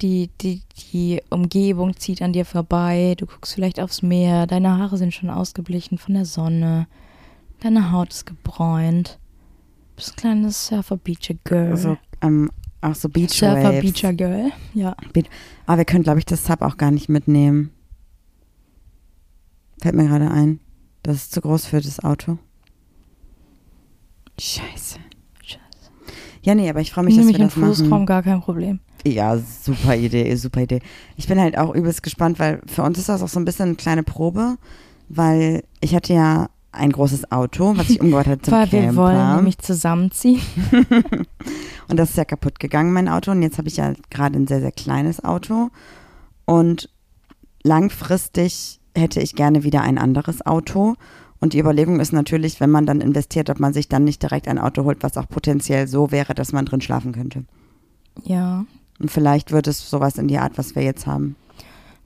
die, 0.00 0.30
die, 0.40 0.62
die 0.92 1.20
Umgebung 1.30 1.96
zieht 1.96 2.22
an 2.22 2.32
dir 2.32 2.44
vorbei. 2.44 3.14
Du 3.18 3.26
guckst 3.26 3.54
vielleicht 3.54 3.80
aufs 3.80 4.02
Meer, 4.02 4.46
deine 4.46 4.78
Haare 4.78 4.96
sind 4.96 5.12
schon 5.12 5.30
ausgeblichen 5.30 5.98
von 5.98 6.14
der 6.14 6.26
Sonne, 6.26 6.86
deine 7.60 7.90
Haut 7.90 8.10
ist 8.10 8.26
gebräunt. 8.26 9.18
Bist 9.96 10.12
ein 10.12 10.16
kleines 10.16 10.66
Surfer-Beacher-Girl. 10.66 11.70
Also, 11.70 11.96
ähm, 12.20 12.50
auch 12.82 12.94
so 12.94 13.08
Beach. 13.08 13.30
Surfer-Beacher-Girl, 13.32 14.52
ja. 14.74 14.94
Aber 15.66 15.78
wir 15.78 15.84
können, 15.84 16.04
glaube 16.04 16.18
ich, 16.18 16.26
das 16.26 16.44
Sub 16.44 16.62
auch 16.62 16.76
gar 16.76 16.90
nicht 16.90 17.08
mitnehmen. 17.08 17.70
Fällt 19.80 19.94
mir 19.94 20.06
gerade 20.06 20.30
ein. 20.30 20.60
Das 21.02 21.16
ist 21.16 21.32
zu 21.32 21.40
groß 21.40 21.66
für 21.66 21.80
das 21.80 22.02
Auto. 22.04 22.38
Scheiße. 24.38 24.98
Scheiße. 25.42 25.90
Ja, 26.42 26.54
nee, 26.54 26.68
aber 26.68 26.80
ich 26.80 26.92
freue 26.92 27.04
mich, 27.04 27.16
Nehme 27.16 27.32
dass 27.32 27.38
wir 27.38 27.46
das 27.46 27.56
machen. 27.56 27.74
Fußraum, 27.74 28.06
gar 28.06 28.22
kein 28.22 28.40
Problem. 28.40 28.80
Ja, 29.06 29.38
super 29.38 29.96
Idee, 29.96 30.34
super 30.36 30.62
Idee. 30.62 30.80
Ich 31.16 31.26
bin 31.26 31.40
halt 31.40 31.56
auch 31.56 31.74
übelst 31.74 32.02
gespannt, 32.02 32.38
weil 32.38 32.60
für 32.66 32.82
uns 32.82 32.98
ist 32.98 33.08
das 33.08 33.22
auch 33.22 33.28
so 33.28 33.38
ein 33.38 33.44
bisschen 33.44 33.66
eine 33.66 33.74
kleine 33.76 34.02
Probe, 34.02 34.56
weil 35.08 35.62
ich 35.80 35.94
hatte 35.94 36.12
ja 36.12 36.48
ein 36.76 36.92
großes 36.92 37.32
Auto, 37.32 37.76
was 37.76 37.90
ich 37.90 38.00
umgebaut 38.00 38.26
hatte 38.26 38.42
zum 38.42 38.54
Weil 38.54 38.72
wir 38.72 38.80
Camper. 38.82 38.96
wollen 38.96 39.36
nämlich 39.36 39.58
zusammenziehen. 39.58 40.40
Und 41.88 41.96
das 41.96 42.10
ist 42.10 42.16
ja 42.16 42.24
kaputt 42.24 42.60
gegangen, 42.60 42.92
mein 42.92 43.08
Auto. 43.08 43.30
Und 43.30 43.42
jetzt 43.42 43.58
habe 43.58 43.68
ich 43.68 43.76
ja 43.76 43.92
gerade 44.10 44.38
ein 44.38 44.46
sehr, 44.46 44.60
sehr 44.60 44.72
kleines 44.72 45.24
Auto. 45.24 45.70
Und 46.44 46.88
langfristig 47.62 48.80
hätte 48.94 49.20
ich 49.20 49.34
gerne 49.34 49.62
wieder 49.62 49.82
ein 49.82 49.98
anderes 49.98 50.44
Auto. 50.44 50.94
Und 51.38 51.52
die 51.52 51.58
Überlegung 51.58 52.00
ist 52.00 52.12
natürlich, 52.12 52.60
wenn 52.60 52.70
man 52.70 52.86
dann 52.86 53.00
investiert, 53.00 53.50
ob 53.50 53.60
man 53.60 53.72
sich 53.72 53.88
dann 53.88 54.04
nicht 54.04 54.22
direkt 54.22 54.48
ein 54.48 54.58
Auto 54.58 54.84
holt, 54.84 55.02
was 55.02 55.16
auch 55.16 55.28
potenziell 55.28 55.86
so 55.86 56.10
wäre, 56.10 56.34
dass 56.34 56.52
man 56.52 56.64
drin 56.64 56.80
schlafen 56.80 57.12
könnte. 57.12 57.44
Ja. 58.24 58.64
Und 58.98 59.10
vielleicht 59.10 59.52
wird 59.52 59.66
es 59.66 59.90
sowas 59.90 60.16
in 60.16 60.28
die 60.28 60.38
Art, 60.38 60.56
was 60.56 60.74
wir 60.74 60.82
jetzt 60.82 61.06
haben. 61.06 61.36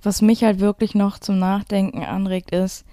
Was 0.03 0.23
mich 0.23 0.43
halt 0.43 0.61
wirklich 0.61 0.95
noch 0.95 1.19
zum 1.19 1.39
Nachdenken 1.39 2.03
anregt, 2.03 2.51
ist 2.51 2.85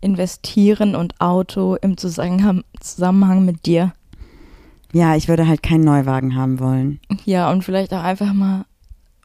investieren 0.00 0.94
und 0.94 1.20
Auto 1.20 1.76
im 1.76 1.96
Zusammenhang, 1.96 3.44
mit 3.44 3.66
dir. 3.66 3.92
Ja, 4.92 5.14
ich 5.14 5.28
würde 5.28 5.46
halt 5.46 5.62
keinen 5.62 5.84
Neuwagen 5.84 6.34
haben 6.34 6.58
wollen. 6.58 7.00
Ja, 7.24 7.50
und 7.50 7.62
vielleicht 7.62 7.94
auch 7.94 8.02
einfach 8.02 8.32
mal 8.32 8.64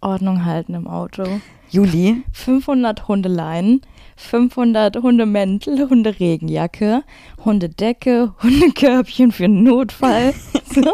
Ordnung 0.01 0.45
halten 0.45 0.75
im 0.75 0.88
Auto. 0.88 1.23
Juli, 1.69 2.23
500 2.31 3.07
Hundeleinen, 3.07 3.81
500 4.17 4.97
Hundemäntel, 4.97 5.89
Hunderegenjacke, 5.89 7.03
Hundedecke, 7.43 8.33
Hundekörbchen 8.43 9.31
für 9.31 9.45
einen 9.45 9.63
Notfall. 9.63 10.33
So. 10.73 10.91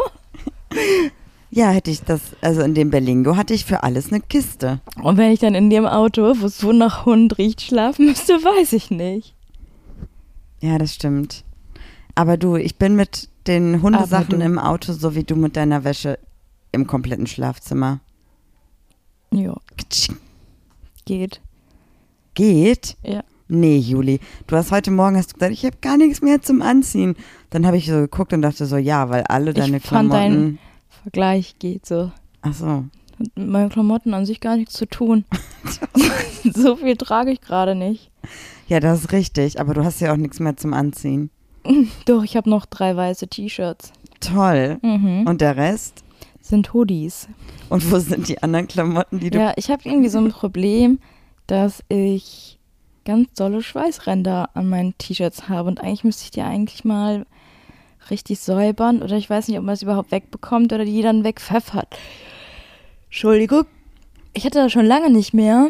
ja, 1.50 1.70
hätte 1.70 1.90
ich 1.90 2.02
das, 2.04 2.20
also 2.40 2.62
in 2.62 2.74
dem 2.74 2.90
Berlingo 2.90 3.36
hatte 3.36 3.52
ich 3.52 3.64
für 3.64 3.82
alles 3.82 4.12
eine 4.12 4.20
Kiste. 4.20 4.80
Und 5.02 5.16
wenn 5.16 5.32
ich 5.32 5.40
dann 5.40 5.56
in 5.56 5.70
dem 5.70 5.86
Auto, 5.86 6.34
wo 6.38 6.46
es 6.46 6.58
so 6.58 6.72
nach 6.72 7.04
Hund 7.04 7.36
riecht, 7.36 7.62
schlafen 7.62 8.06
müsste, 8.06 8.34
weiß 8.44 8.74
ich 8.74 8.92
nicht. 8.92 9.34
Ja, 10.62 10.78
das 10.78 10.94
stimmt. 10.94 11.44
Aber 12.14 12.36
du, 12.36 12.56
ich 12.56 12.76
bin 12.76 12.94
mit 12.94 13.28
den 13.48 13.82
Hundesachen 13.82 14.40
im 14.40 14.58
Auto, 14.58 14.92
so 14.92 15.16
wie 15.16 15.24
du 15.24 15.34
mit 15.34 15.56
deiner 15.56 15.82
Wäsche 15.82 16.18
im 16.70 16.86
kompletten 16.86 17.26
Schlafzimmer. 17.26 17.98
Ja, 19.32 19.56
geht. 21.04 21.40
Geht? 22.34 22.96
Ja. 23.02 23.24
Nee, 23.48 23.78
Juli. 23.78 24.20
Du 24.46 24.56
hast 24.56 24.70
heute 24.70 24.92
Morgen 24.92 25.16
hast 25.16 25.32
du 25.32 25.34
gesagt, 25.34 25.52
ich 25.52 25.64
habe 25.64 25.76
gar 25.80 25.96
nichts 25.96 26.22
mehr 26.22 26.40
zum 26.40 26.62
Anziehen. 26.62 27.16
Dann 27.50 27.66
habe 27.66 27.76
ich 27.76 27.86
so 27.86 27.94
geguckt 27.94 28.32
und 28.32 28.42
dachte 28.42 28.64
so, 28.64 28.76
ja, 28.76 29.10
weil 29.10 29.24
alle 29.24 29.52
deine 29.52 29.80
fand 29.80 30.10
Klamotten. 30.10 30.58
Vergleich 31.02 31.58
geht 31.58 31.86
so. 31.86 32.12
Ach 32.42 32.54
so. 32.54 32.66
Hat 32.66 33.36
mit 33.36 33.48
meinen 33.48 33.68
Klamotten 33.68 34.14
an 34.14 34.26
sich 34.26 34.40
gar 34.40 34.56
nichts 34.56 34.74
zu 34.74 34.86
tun. 34.86 35.24
so 36.54 36.76
viel 36.76 36.96
trage 36.96 37.32
ich 37.32 37.40
gerade 37.40 37.74
nicht. 37.74 38.12
Ja, 38.72 38.80
das 38.80 39.00
ist 39.00 39.12
richtig. 39.12 39.60
Aber 39.60 39.74
du 39.74 39.84
hast 39.84 40.00
ja 40.00 40.14
auch 40.14 40.16
nichts 40.16 40.40
mehr 40.40 40.56
zum 40.56 40.72
Anziehen. 40.72 41.28
Doch, 42.06 42.24
ich 42.24 42.38
habe 42.38 42.48
noch 42.48 42.64
drei 42.64 42.96
weiße 42.96 43.28
T-Shirts. 43.28 43.92
Toll. 44.20 44.78
Mhm. 44.80 45.26
Und 45.26 45.42
der 45.42 45.58
Rest? 45.58 46.02
Sind 46.40 46.72
Hoodies. 46.72 47.28
Und 47.68 47.92
wo 47.92 47.98
sind 47.98 48.28
die 48.28 48.42
anderen 48.42 48.68
Klamotten, 48.68 49.20
die 49.20 49.28
du. 49.28 49.38
Ja, 49.38 49.52
ich 49.56 49.70
habe 49.70 49.82
irgendwie 49.84 50.08
so 50.08 50.16
ein 50.16 50.30
Problem, 50.30 51.00
dass 51.46 51.84
ich 51.90 52.58
ganz 53.04 53.30
dolle 53.34 53.62
Schweißränder 53.62 54.48
an 54.54 54.70
meinen 54.70 54.96
T-Shirts 54.96 55.50
habe. 55.50 55.68
Und 55.68 55.78
eigentlich 55.78 56.04
müsste 56.04 56.24
ich 56.24 56.30
die 56.30 56.40
eigentlich 56.40 56.82
mal 56.82 57.26
richtig 58.08 58.40
säubern. 58.40 59.02
Oder 59.02 59.18
ich 59.18 59.28
weiß 59.28 59.48
nicht, 59.48 59.58
ob 59.58 59.66
man 59.66 59.74
es 59.74 59.82
überhaupt 59.82 60.12
wegbekommt 60.12 60.72
oder 60.72 60.86
die 60.86 61.02
dann 61.02 61.24
wegpfeffert. 61.24 61.94
Entschuldigung. 63.04 63.66
Ich 64.32 64.46
hatte 64.46 64.60
das 64.60 64.72
schon 64.72 64.86
lange 64.86 65.10
nicht 65.10 65.34
mehr. 65.34 65.68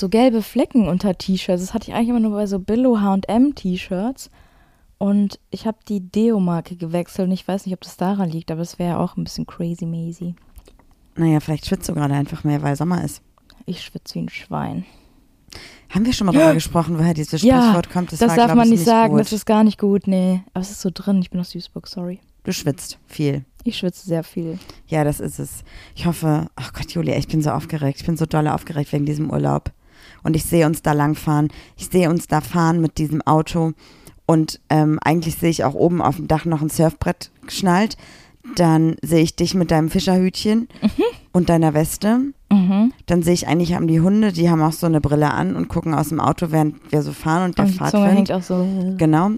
So 0.00 0.08
gelbe 0.08 0.40
Flecken 0.40 0.88
unter 0.88 1.18
T-Shirts. 1.18 1.60
Das 1.60 1.74
hatte 1.74 1.90
ich 1.90 1.94
eigentlich 1.94 2.08
immer 2.08 2.20
nur 2.20 2.32
bei 2.32 2.46
so 2.46 2.58
Billo 2.58 3.02
H&M 3.02 3.54
T-Shirts. 3.54 4.30
Und 4.96 5.38
ich 5.50 5.66
habe 5.66 5.76
die 5.86 6.00
Deo-Marke 6.00 6.76
gewechselt 6.76 7.28
und 7.28 7.34
ich 7.34 7.46
weiß 7.46 7.66
nicht, 7.66 7.74
ob 7.74 7.82
das 7.82 7.98
daran 7.98 8.30
liegt, 8.30 8.50
aber 8.50 8.62
es 8.62 8.78
wäre 8.78 8.98
auch 8.98 9.18
ein 9.18 9.24
bisschen 9.24 9.46
crazy 9.46 9.84
mazy. 9.84 10.34
Naja, 11.16 11.38
vielleicht 11.40 11.66
schwitzt 11.66 11.86
du 11.90 11.92
gerade 11.92 12.14
einfach 12.14 12.44
mehr, 12.44 12.62
weil 12.62 12.76
Sommer 12.76 13.04
ist. 13.04 13.20
Ich 13.66 13.82
schwitze 13.82 14.14
wie 14.14 14.20
ein 14.20 14.28
Schwein. 14.30 14.86
Haben 15.90 16.06
wir 16.06 16.14
schon 16.14 16.28
mal 16.28 16.32
darüber 16.32 16.54
gesprochen, 16.54 16.98
woher 16.98 17.12
dieses 17.12 17.42
Ja, 17.42 17.60
Sprichwort 17.60 17.90
kommt? 17.90 18.12
Das, 18.12 18.22
war, 18.22 18.28
darf 18.28 18.46
glaub 18.46 18.56
man 18.56 18.68
ich, 18.68 18.72
nicht 18.72 18.84
sagen, 18.86 19.12
gut. 19.12 19.20
das 19.20 19.34
ist 19.34 19.44
gar 19.44 19.64
nicht 19.64 19.78
gut, 19.78 20.06
nee. 20.06 20.40
Aber 20.54 20.62
es 20.62 20.70
ist 20.70 20.80
so 20.80 20.88
drin, 20.94 21.20
ich 21.20 21.28
bin 21.28 21.40
aus 21.40 21.50
Duisburg, 21.50 21.86
sorry. 21.86 22.20
Du 22.44 22.54
schwitzt 22.54 22.98
viel. 23.06 23.44
Ich 23.64 23.76
schwitze 23.76 24.06
sehr 24.06 24.24
viel. 24.24 24.58
Ja, 24.86 25.04
das 25.04 25.20
ist 25.20 25.38
es. 25.38 25.62
Ich 25.94 26.06
hoffe, 26.06 26.46
ach 26.56 26.72
Gott, 26.72 26.90
Julia, 26.92 27.18
ich 27.18 27.28
bin 27.28 27.42
so 27.42 27.50
aufgeregt. 27.50 28.00
Ich 28.00 28.06
bin 28.06 28.16
so 28.16 28.24
doll 28.24 28.48
aufgeregt 28.48 28.94
wegen 28.94 29.04
diesem 29.04 29.30
Urlaub. 29.30 29.72
Und 30.22 30.36
ich 30.36 30.44
sehe 30.44 30.66
uns 30.66 30.82
da 30.82 30.92
langfahren. 30.92 31.48
Ich 31.76 31.88
sehe 31.88 32.10
uns 32.10 32.26
da 32.26 32.40
fahren 32.40 32.80
mit 32.80 32.98
diesem 32.98 33.22
Auto. 33.22 33.72
Und 34.26 34.60
ähm, 34.70 34.98
eigentlich 35.02 35.36
sehe 35.36 35.50
ich 35.50 35.64
auch 35.64 35.74
oben 35.74 36.00
auf 36.00 36.16
dem 36.16 36.28
Dach 36.28 36.44
noch 36.44 36.62
ein 36.62 36.68
Surfbrett 36.68 37.30
geschnallt. 37.46 37.96
Dann 38.56 38.96
sehe 39.02 39.22
ich 39.22 39.36
dich 39.36 39.54
mit 39.54 39.70
deinem 39.70 39.90
Fischerhütchen 39.90 40.68
und 41.32 41.48
deiner 41.48 41.74
Weste. 41.74 42.20
Mhm. 42.50 42.92
Dann 43.06 43.22
sehe 43.22 43.34
ich 43.34 43.48
eigentlich 43.48 43.74
haben 43.74 43.86
die 43.86 44.00
Hunde, 44.00 44.32
die 44.32 44.50
haben 44.50 44.62
auch 44.62 44.72
so 44.72 44.86
eine 44.86 45.00
Brille 45.00 45.30
an 45.30 45.56
und 45.56 45.68
gucken 45.68 45.94
aus 45.94 46.08
dem 46.08 46.20
Auto, 46.20 46.46
während 46.50 46.76
wir 46.90 47.02
so 47.02 47.12
fahren 47.12 47.44
und 47.46 47.58
der 47.58 47.66
Und 47.66 47.72
Fahrt 47.72 47.90
Zunge 47.90 48.08
hängt 48.08 48.32
auch 48.32 48.42
so. 48.42 48.66
Genau. 48.96 49.30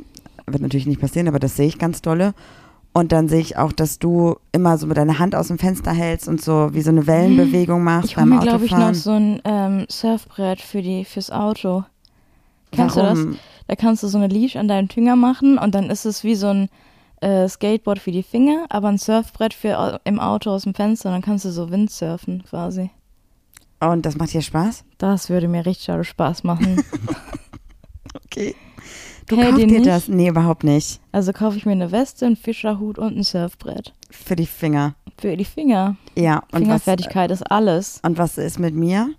Wird 0.47 0.63
natürlich 0.63 0.87
nicht 0.87 1.01
passieren, 1.01 1.29
aber 1.29 1.39
das 1.39 1.57
sehe 1.57 1.67
ich 1.67 1.79
ganz 1.79 2.03
dolle. 2.03 2.35
Und 2.95 3.11
dann 3.13 3.29
sehe 3.29 3.41
ich 3.41 3.57
auch, 3.57 3.73
dass 3.73 3.99
du 3.99 4.37
immer 4.53 4.77
so 4.77 4.87
mit 4.87 4.99
deiner 4.99 5.19
Hand 5.19 5.35
aus 5.35 5.49
dem 5.49 5.59
Fenster 5.59 5.93
hältst 5.93 6.29
und 6.29 6.43
so 6.43 6.75
wie 6.75 6.83
so 6.83 6.91
eine 6.91 7.07
Wellenbewegung 7.07 7.83
machst 7.83 8.11
Ich 8.11 8.17
beim 8.17 8.29
mir, 8.29 8.41
glaube 8.41 8.67
ich, 8.67 8.73
Autofahren. 8.73 8.93
noch 8.93 9.01
so 9.01 9.11
ein 9.13 9.41
ähm, 9.45 9.87
Surfbrett 9.89 10.61
für 10.61 10.83
die, 10.83 11.05
fürs 11.07 11.31
Auto. 11.31 11.85
Kennst 12.71 12.97
du 12.97 13.01
Warum? 13.01 13.33
das? 13.33 13.41
Da 13.69 13.77
kannst 13.77 14.03
du 14.03 14.09
so 14.09 14.19
eine 14.19 14.27
Leash 14.27 14.57
an 14.57 14.69
deinen 14.69 14.91
Finger 14.91 15.17
machen 15.17 15.57
und 15.57 15.75
dann 15.75 15.89
ist 15.89 16.05
es 16.05 16.23
wie 16.25 16.35
so 16.35 16.49
ein 16.49 16.69
äh, 17.23 17.49
Skateboard 17.49 17.99
für 17.99 18.13
die 18.13 18.23
Finger, 18.23 18.67
aber 18.69 18.89
ein 18.89 18.99
Surfbrett 18.99 19.55
für 19.55 20.01
im 20.05 20.21
Auto 20.21 20.51
aus 20.51 20.65
dem 20.65 20.75
Fenster. 20.75 21.09
Und 21.09 21.15
dann 21.15 21.23
kannst 21.23 21.47
du 21.47 21.51
so 21.51 21.71
Windsurfen 21.71 22.45
quasi. 22.45 22.91
Und 23.81 24.05
das 24.05 24.17
macht 24.17 24.35
dir 24.35 24.43
Spaß? 24.43 24.85
Das 24.99 25.31
würde 25.31 25.49
mir 25.49 25.65
richtig 25.65 26.07
Spaß 26.07 26.45
machen. 26.45 26.85
Du 29.29 29.37
Hey, 29.37 29.47
kaufst 29.47 29.61
dir 29.61 29.67
nicht? 29.67 29.87
das? 29.87 30.09
Nee, 30.09 30.29
überhaupt 30.29 30.65
nicht. 30.65 31.01
Also 31.13 31.33
kaufe 31.33 31.57
ich 31.57 31.65
mir 31.67 31.73
eine 31.73 31.93
Weste, 31.93 32.27
einen 32.27 32.37
Fischerhut 32.37 32.99
und 32.99 33.17
ein 33.17 33.23
Surfbrett. 33.23 33.93
Für 34.11 34.37
die 34.37 34.47
Finger. 34.47 34.95
Für 35.19 35.37
die 35.37 35.45
Finger. 35.45 35.97
Ja. 36.17 36.39
Und 36.53 36.53
was, 36.53 36.59
Fingerfertigkeit 36.61 37.31
ist 37.31 37.43
alles. 37.51 38.01
und 38.05 38.19
was 38.19 38.37
ist 38.39 38.59
mit 38.59 38.75
mir? 38.75 39.11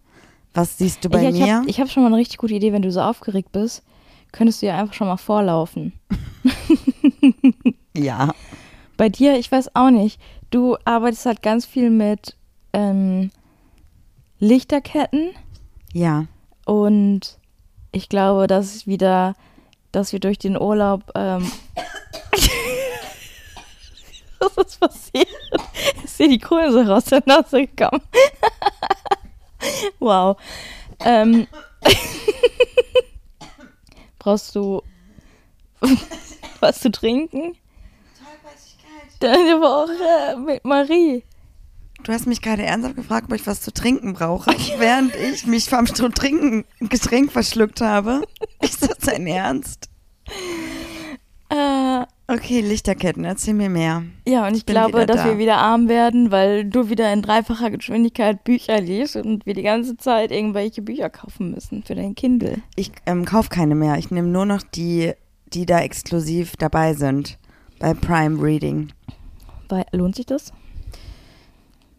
Was 0.54 0.78
siehst 0.78 1.04
du 1.04 1.10
bei 1.10 1.24
ich 1.30 1.36
ich 1.36 1.42
mir? 1.42 1.56
habe 1.62 1.72
hab 1.72 1.90
schon 1.90 2.04
mal 2.04 2.08
eine 2.08 2.18
richtig 2.18 2.38
gute 2.38 2.54
Idee, 2.54 2.74
wenn 2.74 2.82
du 2.84 2.92
so 2.92 3.02
aufgeregt 3.02 3.52
bist, 3.52 3.82
könntest 4.32 4.62
du 4.62 4.68
ja 4.68 4.78
einfach 4.78 4.94
schon 4.94 5.08
mal 5.08 5.18
vorlaufen. 5.18 5.94
ja. 7.98 8.34
Bei 8.98 9.10
dir, 9.10 9.38
ich 9.40 9.52
weiß 9.52 9.76
auch 9.76 9.90
nicht. 9.90 10.20
Du 10.52 10.78
arbeitest 10.86 11.26
halt 11.26 11.42
ganz 11.42 11.66
viel 11.66 11.90
mit 11.90 12.36
ähm, 12.74 13.32
Lichterketten 14.40 15.32
Ja. 15.94 16.26
und 16.66 17.40
ich 17.92 18.10
glaube, 18.10 18.48
dass 18.48 18.76
es 18.76 18.86
wieder, 18.88 19.36
dass 19.94 20.12
wir 20.12 20.20
durch 20.20 20.38
den 20.38 20.60
Urlaub. 20.60 21.10
Ähm, 21.16 21.50
Was 24.40 24.58
ist 24.58 24.80
passiert? 24.80 25.30
Ist 26.04 26.20
dir 26.20 26.28
die 26.28 26.40
Kohlensäure 26.40 26.98
aus 26.98 27.06
der 27.06 27.24
Nase 27.26 27.66
gekommen? 27.66 28.02
wow. 30.00 30.36
Ähm, 31.00 31.48
brauchst 34.20 34.54
du 34.56 34.84
was 36.60 36.82
zu 36.82 36.92
trinken? 36.92 37.56
Deine 39.20 39.62
Woche 39.62 40.38
mit 40.38 40.66
Marie. 40.66 41.24
Du 42.04 42.12
hast 42.12 42.28
mich 42.28 42.42
gerade 42.42 42.64
ernsthaft 42.64 42.96
gefragt, 42.96 43.28
ob 43.30 43.36
ich 43.36 43.48
was 43.48 43.62
zu 43.62 43.72
trinken 43.72 44.14
brauche, 44.14 44.52
während 44.78 45.16
ich 45.16 45.46
mich 45.48 45.70
vom 45.70 45.86
Trinken 45.86 46.66
ein 46.82 46.90
Getränk 46.90 47.32
verschluckt 47.32 47.82
habe. 47.82 48.24
Ist 48.62 48.82
das 48.82 48.98
dein 49.00 49.26
Ernst? 49.26 49.90
Äh, 51.50 52.06
Okay, 52.26 52.62
Lichterketten, 52.62 53.26
erzähl 53.26 53.54
mir 53.54 53.70
mehr. 53.70 54.04
ja, 54.26 54.48
und 54.48 54.56
ich 54.56 54.66
bin 54.66 54.74
glaube, 54.76 55.06
dass 55.06 55.18
da. 55.18 55.26
wir 55.26 55.38
wieder 55.38 55.58
arm 55.58 55.90
werden, 55.90 56.32
weil 56.32 56.64
du 56.64 56.90
wieder 56.90 57.12
in 57.12 57.22
dreifacher 57.22 57.70
Geschwindigkeit 57.70 58.46
Bücher 58.46 58.80
liest 58.80 59.18
und 59.18 59.46
wir 59.46 59.54
die 59.54 59.62
ganze 59.62 59.98
Zeit 59.98 60.32
irgendwelche 60.32 60.82
Bücher 60.82 61.10
kaufen 61.10 61.52
müssen 61.52 61.84
für 61.84 61.96
dein 61.96 62.16
Kindle. 62.16 62.62
Ich 62.78 62.92
ähm, 63.06 63.26
kauf 63.26 63.50
keine 63.50 63.76
mehr. 63.76 63.98
Ich 63.98 64.10
nehme 64.10 64.30
nur 64.30 64.46
noch 64.46 64.64
die, 64.64 65.12
die 65.48 65.66
da 65.66 65.82
exklusiv 65.82 66.56
dabei 66.56 66.94
sind. 66.94 67.38
Bei 67.78 67.94
Prime 67.94 68.42
Reading. 68.42 68.94
Weil, 69.68 69.86
lohnt 69.92 70.16
sich 70.16 70.26
das? 70.26 70.54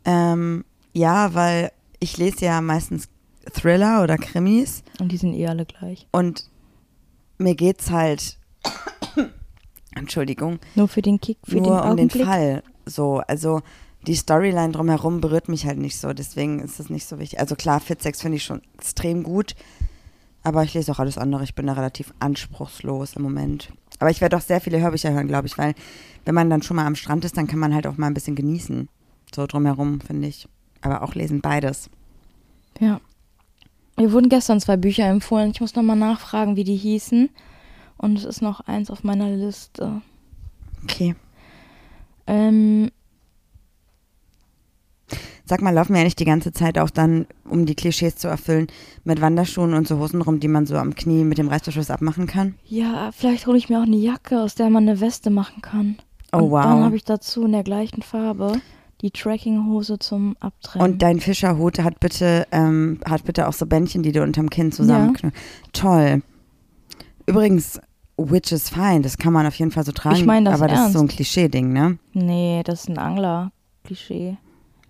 Ähm, 0.05 0.65
ja, 0.93 1.35
weil 1.35 1.73
ich 2.01 2.17
lese 2.19 2.45
ja 2.45 2.61
meistens 2.61 3.09
Thriller 3.53 4.03
oder 4.03 4.17
Krimis 4.17 4.83
Und 5.01 5.13
die 5.13 5.17
sind 5.17 5.35
eh 5.35 5.47
alle 5.47 5.65
gleich. 5.67 6.07
und 6.13 6.49
mir 7.39 7.55
geht's 7.55 7.91
halt, 7.91 8.39
Entschuldigung, 9.95 10.59
Nur 10.75 10.89
für 10.89 11.03
den 11.03 11.21
Kick, 11.21 11.39
für 11.45 11.57
nur 11.61 11.81
den 11.83 11.91
um 11.91 11.97
den. 11.97 12.11
Fall. 12.11 12.63
So, 12.87 13.19
also 13.27 13.63
die 14.07 14.15
Storyline 14.15 14.73
drumherum 14.73 15.21
berührt 15.21 15.49
mich 15.49 15.67
halt 15.67 15.79
nicht 15.79 15.99
so, 15.99 16.13
deswegen 16.13 16.61
ist 16.61 16.81
es 16.81 16.91
nicht 16.91 17.07
so 17.07 17.19
wichtig. 17.19 17.39
Also 17.41 17.55
klar, 17.55 17.81
Fitsex 17.81 18.21
finde 18.21 18.37
ich 18.37 18.45
schon 18.45 18.61
extrem 18.75 19.23
gut, 19.23 19.55
aber 20.43 20.63
ich 20.63 20.75
lese 20.75 20.93
auch 20.93 20.99
alles 20.99 21.17
andere. 21.17 21.45
Ich 21.45 21.55
bin 21.55 21.67
da 21.67 21.73
relativ 21.75 22.13
anspruchslos 22.19 23.15
im 23.15 23.23
Moment. 23.23 23.73
Aber 24.01 24.11
ich 24.11 24.21
werde 24.21 24.37
auch 24.37 24.43
sehr 24.43 24.61
viele 24.61 24.81
Hörbücher 24.81 25.13
hören, 25.13 25.29
glaube 25.29 25.47
ich, 25.47 25.57
weil 25.57 25.75
wenn 26.25 26.35
man 26.35 26.51
dann 26.51 26.63
schon 26.63 26.77
mal 26.77 26.87
am 26.87 26.97
Strand 26.97 27.25
ist, 27.25 27.37
dann 27.37 27.47
kann 27.47 27.59
man 27.61 27.75
halt 27.75 27.87
auch 27.87 27.97
mal 27.97 28.09
ein 28.09 28.15
bisschen 28.15 28.35
genießen. 28.37 28.89
So 29.35 29.47
drumherum, 29.47 30.01
finde 30.01 30.29
ich. 30.29 30.49
Aber 30.81 31.03
auch 31.03 31.15
lesen, 31.15 31.41
beides. 31.41 31.91
Ja. 32.79 33.01
Mir 33.97 34.13
wurden 34.13 34.29
gestern 34.29 34.61
zwei 34.61 34.77
Bücher 34.77 35.07
empfohlen. 35.07 35.51
Ich 35.53 35.61
muss 35.61 35.75
nochmal 35.75 35.97
nachfragen, 35.97 36.57
wie 36.57 36.65
die 36.65 36.77
hießen. 36.77 37.31
Und 37.97 38.19
es 38.19 38.25
ist 38.25 38.43
noch 38.43 38.61
eins 38.61 38.91
auf 38.91 39.05
meiner 39.05 39.31
Liste. 39.31 40.03
Okay. 40.83 41.15
Ähm, 42.27 42.91
Sag 45.47 45.61
mal, 45.61 45.75
laufen 45.75 45.93
wir 45.93 45.99
ja 45.99 46.05
nicht 46.05 46.21
die 46.21 46.25
ganze 46.25 46.53
Zeit 46.53 46.79
auch 46.79 46.89
dann, 46.89 47.27
um 47.45 47.67
die 47.67 47.75
Klischees 47.75 48.17
zu 48.17 48.29
erfüllen, 48.29 48.67
mit 49.05 49.21
Wanderschuhen 49.21 49.75
und 49.75 49.87
so 49.87 49.99
Hosen 49.99 50.23
rum, 50.23 50.41
die 50.41 50.49
man 50.49 50.65
so 50.65 50.77
am 50.77 50.95
Knie 50.95 51.23
mit 51.23 51.37
dem 51.37 51.49
Reißverschluss 51.49 51.91
abmachen 51.91 52.27
kann? 52.27 52.55
ja, 52.65 53.13
vielleicht 53.13 53.47
hole 53.47 53.59
ich 53.59 53.69
mir 53.69 53.79
auch 53.79 53.85
eine 53.85 53.97
Jacke, 53.97 54.41
aus 54.41 54.55
der 54.55 54.71
man 54.71 54.89
eine 54.89 55.01
Weste 55.01 55.29
machen 55.29 55.61
kann. 55.61 55.99
Oh, 56.33 56.39
und 56.39 56.51
wow. 56.51 56.65
Dann 56.65 56.85
habe 56.85 56.97
ich 56.97 57.05
dazu 57.05 57.45
in 57.45 57.53
der 57.53 57.63
gleichen 57.63 58.01
Farbe 58.01 58.61
die 59.01 59.11
Trackinghose 59.11 59.99
zum 59.99 60.37
Abtrennen. 60.41 60.91
Und 60.93 61.03
dein 61.03 61.21
Fischerhut 61.21 61.79
hat 61.81 62.01
bitte, 62.01 62.47
ähm, 62.53 63.01
hat 63.05 63.25
bitte 63.25 63.49
auch 63.49 63.53
so 63.53 63.67
Bändchen, 63.67 64.03
die 64.03 64.13
du 64.13 64.23
unterm 64.23 64.51
Kinn 64.51 64.73
zusammenknüpfen. 64.73 65.33
Toll. 65.73 66.23
Übrigens, 67.27 67.81
which 68.17 68.53
is 68.53 68.69
fine, 68.69 69.01
das 69.03 69.19
kann 69.19 69.33
man 69.33 69.47
auf 69.47 69.55
jeden 69.57 69.71
Fall 69.71 69.85
so 69.85 69.93
tragen. 69.93 70.17
Ich 70.17 70.25
meine 70.25 70.51
das 70.51 70.61
aber 70.61 70.69
das 70.69 70.87
ist 70.87 70.93
so 70.93 70.99
ein 70.99 71.03
ernst. 71.05 71.17
Klischee-Ding, 71.17 71.73
ne? 71.73 71.99
nee, 72.13 72.63
das 72.65 72.83
ist 72.83 72.89
ein 72.89 72.99
Angler-Klischee. 72.99 74.37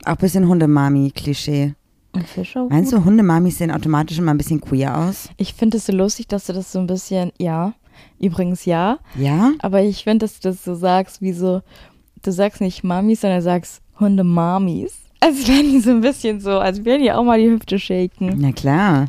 Auch 0.05 0.11
ein 0.13 0.17
bisschen 0.19 0.47
Hundemami-Klischee. 0.49 1.75
Ein 2.13 2.27
Fischerhut? 2.27 2.71
Meinst 2.71 2.93
du, 2.93 3.05
Hundemamis 3.05 3.59
sehen 3.59 3.71
automatisch 3.71 4.19
immer 4.19 4.33
ein 4.33 4.39
bisschen 4.39 4.61
queer 4.61 4.97
aus? 4.99 5.29
Ich 5.37 5.55
finde 5.55 5.79
es 5.79 5.87
so 5.87 5.93
lustig, 5.93 6.29
dass 6.29 6.47
du 6.47 6.53
das 6.53 6.71
so 6.71 6.79
ein 6.79 6.87
bisschen, 6.87 7.33
ja, 7.39 7.73
übrigens 8.21 8.65
ja, 8.65 8.99
Ja? 9.17 9.53
aber 9.61 9.83
ich 9.83 10.05
finde, 10.05 10.25
dass 10.27 10.39
du 10.41 10.49
das 10.51 10.63
so 10.65 10.75
sagst, 10.75 11.21
wie 11.23 11.33
so, 11.33 11.63
du 12.23 12.31
sagst 12.31 12.61
nicht 12.61 12.85
Mamis, 12.85 13.23
sondern 13.23 13.41
sagst 13.43 13.81
Hundemamis. 14.01 15.01
Als 15.21 15.47
wären 15.49 15.71
die 15.71 15.81
so 15.81 15.91
ein 15.91 16.01
bisschen 16.03 16.41
so, 16.41 16.59
als 16.59 16.85
wären 16.85 17.01
die 17.01 17.11
auch 17.11 17.25
mal 17.25 17.39
die 17.39 17.49
Hüfte 17.49 17.79
shaken. 17.79 18.35
Na 18.37 18.53
klar. 18.53 19.09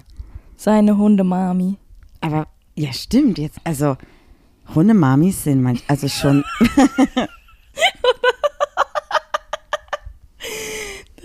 Seine 0.55 0.97
Hundemami. 0.97 1.75
Aber, 2.21 2.47
ja, 2.75 2.93
stimmt 2.93 3.37
jetzt. 3.37 3.59
Also, 3.65 3.97
Hundemamis 4.73 5.43
sind 5.43 5.61
manch, 5.61 5.83
also 5.89 6.07
schon, 6.07 6.45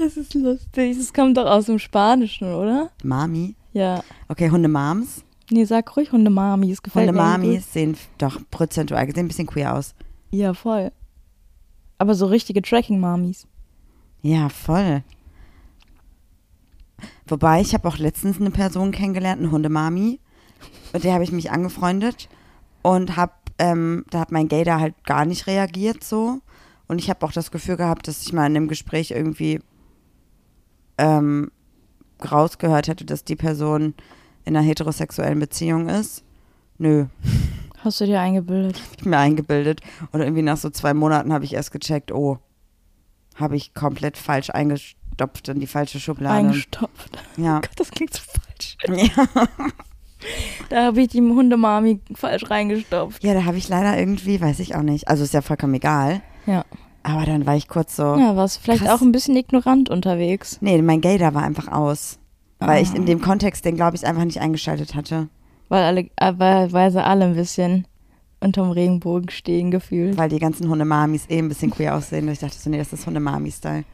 Das 0.01 0.17
ist 0.17 0.33
lustig. 0.35 0.97
Das 0.97 1.13
kommt 1.13 1.37
doch 1.37 1.47
aus 1.47 1.67
dem 1.67 1.79
Spanischen, 1.79 2.55
oder? 2.55 2.91
Mami. 3.05 3.55
Ja. 3.73 4.03
Okay, 4.29 4.51
Hundemams. 4.51 5.23
Nee, 5.51 5.65
sag 5.65 5.95
ruhig 5.95 6.11
Hundemami. 6.11 6.73
Es 6.73 6.83
gefällt. 6.83 7.09
Hundemamis 7.09 7.71
sehen 7.73 7.97
doch 8.17 8.41
prozentual 8.51 9.05
gesehen 9.07 9.27
ein 9.27 9.29
bisschen 9.29 9.47
queer 9.47 9.75
aus. 9.75 9.95
Ja, 10.31 10.55
voll. 10.55 10.91
Aber 11.99 12.15
so 12.15 12.27
richtige 12.27 12.63
Tracking-Mamis. 12.63 13.47
Ja, 14.23 14.49
voll. 14.49 15.03
Wobei, 17.27 17.61
ich 17.61 17.75
habe 17.75 17.89
auch 17.89 17.99
letztens 17.99 18.41
eine 18.41 18.51
Person 18.51 18.91
kennengelernt, 18.91 19.41
eine 19.41 19.51
Hundemami. 19.51 20.21
Mit 20.93 21.05
der 21.05 21.15
habe 21.15 21.25
ich 21.25 21.33
mich 21.33 21.51
angefreundet 21.51 22.29
und 22.83 23.17
habe, 23.17 23.33
ähm, 23.59 24.05
da 24.11 24.21
hat 24.21 24.33
mein 24.33 24.49
da 24.49 24.81
halt 24.81 25.05
gar 25.05 25.25
nicht 25.25 25.47
reagiert 25.47 26.05
so. 26.05 26.41
Und 26.89 26.99
ich 26.99 27.09
habe 27.09 27.25
auch 27.25 27.33
das 27.33 27.51
Gefühl 27.51 27.77
gehabt, 27.77 28.09
dass 28.09 28.23
ich 28.23 28.33
mal 28.33 28.47
in 28.47 28.55
dem 28.55 28.69
Gespräch 28.69 29.13
irgendwie 29.13 29.61
ähm, 30.99 31.51
rausgehört 32.31 32.89
hätte, 32.89 33.05
dass 33.05 33.25
die 33.25 33.37
Person 33.37 33.95
in 34.45 34.57
einer 34.57 34.67
heterosexuellen 34.67 35.39
Beziehung 35.39 35.89
ist. 35.89 36.25
Nö, 36.79 37.07
Hast 37.83 38.01
du 38.01 38.07
dir 38.07 38.21
eingebildet? 38.21 38.81
ich 38.99 39.07
mir 39.07 39.19
eingebildet. 39.19 39.81
Und 40.13 40.21
irgendwie 40.21 40.43
nach 40.43 40.59
so 40.59 40.69
zwei 40.69 40.93
Monaten 40.93 41.33
habe 41.33 41.45
ich 41.45 41.55
erst 41.55 41.73
gecheckt, 41.73 42.13
oh, 42.13 42.39
habe 43.41 43.57
ich 43.57 43.75
komplett 43.75 44.17
falsch 44.17 44.51
eingestopft 44.51 45.49
in 45.49 45.59
die 45.61 45.67
falsche 45.67 45.99
Schublade. 46.01 46.37
Eingestopft. 46.49 47.19
Ja. 47.37 47.61
Gott, 47.61 47.71
das 47.77 47.91
klingt 47.91 48.15
so 48.15 48.21
falsch. 48.23 48.77
Ja. 48.89 49.25
Da 50.69 50.85
habe 50.85 51.01
ich 51.01 51.09
die 51.09 51.23
Hundemami 51.23 52.01
falsch 52.15 52.51
reingestopft. 52.51 53.25
ja, 53.25 53.33
da 53.33 53.47
habe 53.47 53.57
ich 53.57 53.69
leider 53.71 53.99
irgendwie, 53.99 54.39
weiß 54.39 54.61
ich 54.61 54.75
auch 54.77 54.83
nicht. 54.83 55.09
Also 55.09 55.25
ist 55.25 55.33
ja 55.33 55.41
vollkommen 55.41 55.73
egal. 55.75 56.21
Ja. 56.45 56.65
Aber 57.03 57.25
dann 57.25 57.47
war 57.47 57.57
ich 57.57 57.69
kurz 57.69 57.97
so. 57.97 58.03
Ja, 58.17 58.37
warst 58.37 58.59
vielleicht 58.61 58.83
Krass. 58.85 58.99
auch 58.99 59.01
ein 59.03 59.13
bisschen 59.13 59.35
ignorant 59.35 59.89
unterwegs. 59.89 60.59
Nee, 60.61 60.83
mein 60.83 61.01
Gaydar 61.01 61.33
war 61.33 61.43
einfach 61.43 61.69
aus. 61.69 62.19
Weil 62.59 62.83
ich 62.83 62.91
Ah. 62.91 62.97
in 62.97 63.07
dem 63.07 63.23
Kontext 63.23 63.65
den, 63.65 63.77
glaube 63.77 63.97
ich, 63.97 64.07
einfach 64.07 64.25
nicht 64.25 64.41
eingeschaltet 64.43 64.95
hatte. 64.95 65.29
Weil 65.71 65.85
alle, 65.85 66.01
äh, 66.17 66.35
weil, 66.37 66.71
weil 66.73 66.91
sie 66.91 67.03
alle 67.03 67.25
ein 67.25 67.35
bisschen 67.35 67.87
unterm 68.41 68.71
Regenbogen 68.71 69.31
stehen 69.31 69.71
gefühlt. 69.71 70.17
Weil 70.17 70.29
die 70.29 70.39
ganzen 70.39 70.69
Hundemamis 70.69 71.27
eh 71.29 71.39
ein 71.39 71.49
bisschen 71.49 71.71
queer 71.71 71.95
aussehen. 71.95 72.27
Und 72.27 72.33
ich 72.33 72.39
dachte 72.39 72.57
so, 72.57 72.71
nee, 72.71 72.79
das 72.79 72.93
ist 72.93 73.07
Hundemami-Style. 73.07 73.85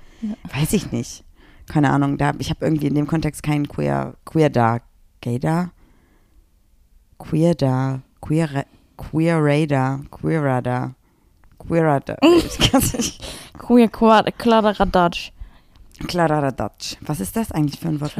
Weiß 0.54 0.72
ich 0.72 0.92
nicht. 0.92 1.24
Keine 1.66 1.90
Ahnung. 1.90 2.16
Da, 2.16 2.32
ich 2.38 2.50
habe 2.50 2.64
irgendwie 2.64 2.86
in 2.86 2.94
dem 2.94 3.06
Kontext 3.06 3.42
keinen 3.42 3.68
queer, 3.68 4.14
queer 4.24 4.50
da. 4.50 4.78
Gaydar? 5.20 5.70
Queer 7.18 7.54
da. 7.54 8.00
Queer, 8.20 8.66
queer 8.96 9.38
Radar. 9.40 10.00
Queer 10.10 10.42
Radar. 10.42 10.94
Queer 11.58 11.84
Radar. 11.84 12.18
Ich 12.22 12.70
kann's 12.70 12.92
nicht. 12.92 13.24
Queer 13.58 13.88
Kladderadatsch. 13.88 15.32
Kladderadatsch. 16.06 16.96
Was 17.00 17.20
ist 17.20 17.36
das 17.36 17.50
eigentlich 17.52 17.80
für 17.80 17.88
ein 17.88 18.00
Wort? 18.00 18.14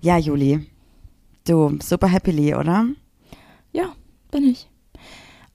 Ja, 0.00 0.16
Juli. 0.16 0.66
Du, 1.46 1.78
super 1.80 2.10
happily, 2.10 2.54
oder? 2.54 2.86
Ja, 3.72 3.92
bin 4.30 4.44
ich. 4.44 4.68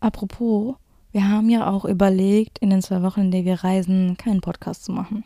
Apropos, 0.03 0.75
wir 1.13 1.29
haben 1.29 1.49
ja 1.49 1.65
auch 1.69 1.85
überlegt, 1.85 2.59
in 2.59 2.71
den 2.71 2.81
zwei 2.81 3.01
Wochen, 3.03 3.21
in 3.21 3.31
denen 3.31 3.45
wir 3.45 3.63
reisen, 3.63 4.17
keinen 4.17 4.41
Podcast 4.41 4.83
zu 4.83 4.91
machen. 4.91 5.23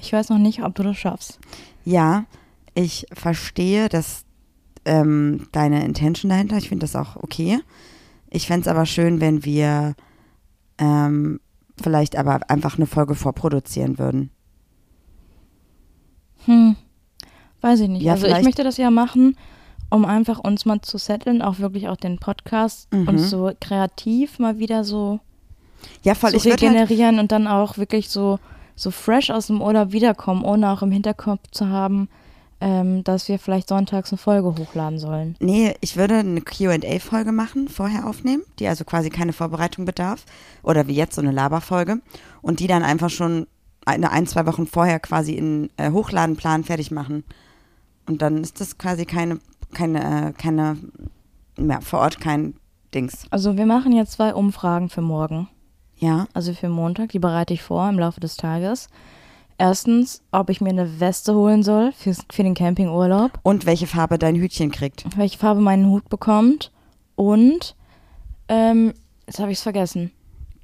Ich 0.00 0.12
weiß 0.12 0.28
noch 0.28 0.38
nicht, 0.38 0.62
ob 0.62 0.76
du 0.76 0.84
das 0.84 0.96
schaffst. 0.96 1.40
Ja, 1.84 2.26
ich 2.74 3.06
verstehe 3.12 3.88
dass 3.88 4.24
ähm, 4.84 5.48
deine 5.50 5.84
Intention 5.84 6.30
dahinter. 6.30 6.56
Ich 6.56 6.68
finde 6.68 6.84
das 6.84 6.94
auch 6.94 7.16
okay. 7.16 7.58
Ich 8.30 8.46
fände 8.46 8.60
es 8.60 8.68
aber 8.68 8.86
schön, 8.86 9.20
wenn 9.20 9.44
wir 9.44 9.96
ähm, 10.78 11.40
vielleicht 11.82 12.14
aber 12.14 12.48
einfach 12.48 12.76
eine 12.76 12.86
Folge 12.86 13.16
vorproduzieren 13.16 13.98
würden. 13.98 14.30
Hm, 16.44 16.76
weiß 17.60 17.80
ich 17.80 17.88
nicht. 17.88 18.02
Ja, 18.02 18.12
also 18.12 18.28
ich 18.28 18.42
möchte 18.44 18.62
das 18.62 18.76
ja 18.76 18.92
machen, 18.92 19.36
um 19.90 20.04
einfach 20.04 20.38
uns 20.38 20.64
mal 20.64 20.80
zu 20.80 20.98
setteln, 20.98 21.42
auch 21.42 21.58
wirklich 21.58 21.88
auch 21.88 21.96
den 21.96 22.18
Podcast 22.18 22.88
Mhm. 22.92 23.08
und 23.08 23.18
so 23.18 23.50
kreativ 23.60 24.38
mal 24.38 24.58
wieder 24.58 24.84
so 24.84 25.20
Ja, 26.02 26.14
voll. 26.14 26.30
zu 26.30 26.36
ich 26.36 26.44
halt, 26.46 26.62
regenerieren 26.62 27.18
und 27.18 27.32
dann 27.32 27.46
auch 27.46 27.76
wirklich 27.78 28.08
so, 28.08 28.38
so 28.76 28.90
fresh 28.90 29.30
aus 29.30 29.48
dem 29.48 29.60
Urlaub 29.60 29.92
wiederkommen, 29.92 30.44
ohne 30.44 30.70
auch 30.70 30.82
im 30.82 30.90
Hinterkopf 30.92 31.40
zu 31.50 31.68
haben, 31.68 32.08
ähm, 32.62 33.02
dass 33.04 33.26
wir 33.28 33.38
vielleicht 33.38 33.68
sonntags 33.70 34.12
eine 34.12 34.18
Folge 34.18 34.48
hochladen 34.48 34.98
sollen. 34.98 35.34
nee, 35.40 35.74
ich 35.80 35.96
würde 35.96 36.16
eine 36.18 36.42
Q&A-Folge 36.42 37.32
machen, 37.32 37.68
vorher 37.68 38.06
aufnehmen, 38.06 38.42
die 38.58 38.68
also 38.68 38.84
quasi 38.84 39.08
keine 39.08 39.32
Vorbereitung 39.32 39.86
bedarf. 39.86 40.24
Oder 40.62 40.86
wie 40.86 40.94
jetzt 40.94 41.14
so 41.14 41.22
eine 41.22 41.30
Laberfolge. 41.32 42.00
Und 42.42 42.60
die 42.60 42.66
dann 42.66 42.82
einfach 42.82 43.08
schon 43.08 43.46
eine, 43.86 44.10
ein, 44.10 44.26
zwei 44.26 44.44
Wochen 44.44 44.66
vorher 44.66 45.00
quasi 45.00 45.32
in 45.32 45.70
äh, 45.78 45.90
Hochladenplan 45.90 46.64
fertig 46.64 46.90
machen. 46.90 47.24
Und 48.06 48.20
dann 48.20 48.42
ist 48.42 48.60
das 48.60 48.76
quasi 48.76 49.06
keine, 49.06 49.38
keine, 49.72 50.28
äh, 50.28 50.32
keine, 50.32 50.76
ja, 51.58 51.80
vor 51.80 52.00
Ort 52.00 52.20
kein 52.20 52.54
Dings. 52.94 53.26
Also 53.30 53.56
wir 53.56 53.66
machen 53.66 53.92
jetzt 53.92 54.12
zwei 54.12 54.34
Umfragen 54.34 54.88
für 54.88 55.02
morgen. 55.02 55.48
Ja, 55.96 56.26
also 56.32 56.54
für 56.54 56.68
Montag, 56.68 57.10
die 57.10 57.18
bereite 57.18 57.52
ich 57.52 57.62
vor 57.62 57.88
im 57.88 57.98
Laufe 57.98 58.20
des 58.20 58.36
Tages. 58.36 58.88
Erstens, 59.58 60.22
ob 60.32 60.48
ich 60.48 60.62
mir 60.62 60.70
eine 60.70 61.00
Weste 61.00 61.34
holen 61.34 61.62
soll 61.62 61.92
für, 61.92 62.14
für 62.32 62.42
den 62.42 62.54
Campingurlaub, 62.54 63.32
und 63.42 63.66
welche 63.66 63.86
Farbe 63.86 64.18
dein 64.18 64.36
Hütchen 64.36 64.70
kriegt. 64.70 65.04
welche 65.18 65.36
Farbe 65.36 65.60
meinen 65.60 65.86
Hut 65.86 66.08
bekommt 66.08 66.72
und, 67.14 67.76
ähm, 68.48 68.94
jetzt 69.26 69.38
habe 69.38 69.52
ich 69.52 69.58
es 69.58 69.62
vergessen, 69.62 70.12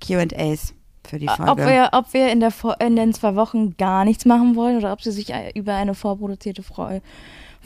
Q&As 0.05 0.73
für 1.07 1.19
die 1.19 1.29
ob 1.29 1.37
Folge. 1.37 1.67
wir, 1.67 1.91
ob 1.93 2.15
wir 2.15 2.33
in, 2.33 2.41
der, 2.41 2.53
in 2.81 2.97
den 2.97 3.13
zwei 3.13 3.37
Wochen 3.37 3.77
gar 3.77 4.07
nichts 4.07 4.25
machen 4.25 4.57
wollen 4.57 4.79
oder 4.79 4.93
ob 4.93 5.03
sie 5.03 5.13
sich 5.13 5.33
äh, 5.33 5.51
über 5.55 5.75
eine 5.75 5.95
vorproduzierte 5.95 6.63
Freu 6.63 7.01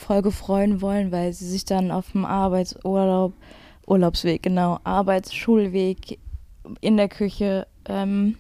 Folge 0.01 0.33
freuen 0.33 0.81
wollen, 0.83 1.13
weil 1.13 1.33
sie 1.33 1.47
sich 1.49 1.65
dann 1.65 1.91
auf 1.91 2.13
dem 2.13 2.25
Arbeitsurlaub, 2.25 3.33
Urlaubsweg, 3.87 4.43
genau, 4.43 4.79
Arbeitsschulweg 4.85 6.19
in 6.81 6.97
der 6.97 7.09
Küche 7.09 7.67
ähm, 7.87 8.37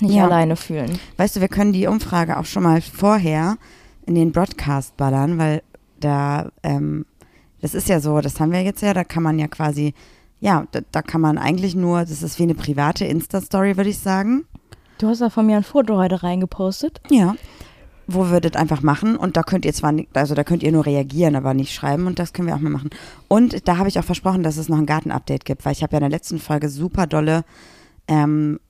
nicht 0.00 0.14
Ja. 0.14 0.24
alleine 0.24 0.56
fühlen. 0.56 0.98
Weißt 1.16 1.36
du, 1.36 1.40
wir 1.40 1.48
können 1.48 1.72
die 1.72 1.86
Umfrage 1.86 2.38
auch 2.38 2.44
schon 2.44 2.62
mal 2.64 2.80
vorher 2.80 3.56
in 4.06 4.14
den 4.14 4.32
Broadcast 4.32 4.96
ballern, 4.96 5.38
weil 5.38 5.62
da, 6.00 6.50
ähm, 6.62 7.06
das 7.60 7.74
ist 7.74 7.88
ja 7.88 8.00
so, 8.00 8.20
das 8.20 8.40
haben 8.40 8.52
wir 8.52 8.62
jetzt 8.62 8.82
ja, 8.82 8.92
da 8.94 9.04
kann 9.04 9.22
man 9.22 9.38
ja 9.38 9.46
quasi, 9.48 9.94
ja, 10.40 10.66
da, 10.72 10.80
da 10.92 11.02
kann 11.02 11.20
man 11.20 11.38
eigentlich 11.38 11.74
nur, 11.74 12.00
das 12.00 12.22
ist 12.22 12.38
wie 12.38 12.42
eine 12.44 12.54
private 12.54 13.04
Insta-Story, 13.04 13.76
würde 13.76 13.90
ich 13.90 13.98
sagen. 13.98 14.44
Du 14.98 15.08
hast 15.08 15.20
da 15.20 15.30
von 15.30 15.46
mir 15.46 15.56
ein 15.56 15.62
Foto 15.64 15.96
heute 15.96 16.22
reingepostet. 16.22 17.00
Ja. 17.10 17.34
Wo 18.06 18.30
wir 18.30 18.40
das 18.40 18.54
einfach 18.54 18.82
machen 18.82 19.16
und 19.16 19.36
da 19.36 19.42
könnt 19.42 19.64
ihr 19.64 19.72
zwar, 19.72 19.92
nicht, 19.92 20.14
also 20.14 20.34
da 20.34 20.44
könnt 20.44 20.62
ihr 20.62 20.72
nur 20.72 20.84
reagieren, 20.84 21.36
aber 21.36 21.54
nicht 21.54 21.72
schreiben 21.72 22.06
und 22.06 22.18
das 22.18 22.32
können 22.32 22.48
wir 22.48 22.54
auch 22.54 22.60
mal 22.60 22.70
machen. 22.70 22.90
Und 23.28 23.66
da 23.66 23.78
habe 23.78 23.88
ich 23.88 23.98
auch 23.98 24.04
versprochen, 24.04 24.42
dass 24.42 24.58
es 24.58 24.68
noch 24.68 24.76
ein 24.76 24.86
Garten-Update 24.86 25.44
gibt, 25.44 25.64
weil 25.64 25.72
ich 25.72 25.82
habe 25.82 25.92
ja 25.92 25.98
in 25.98 26.02
der 26.02 26.10
letzten 26.10 26.38
Folge 26.38 26.68
super 26.68 27.06
dolle, 27.06 27.44
ähm, 28.06 28.60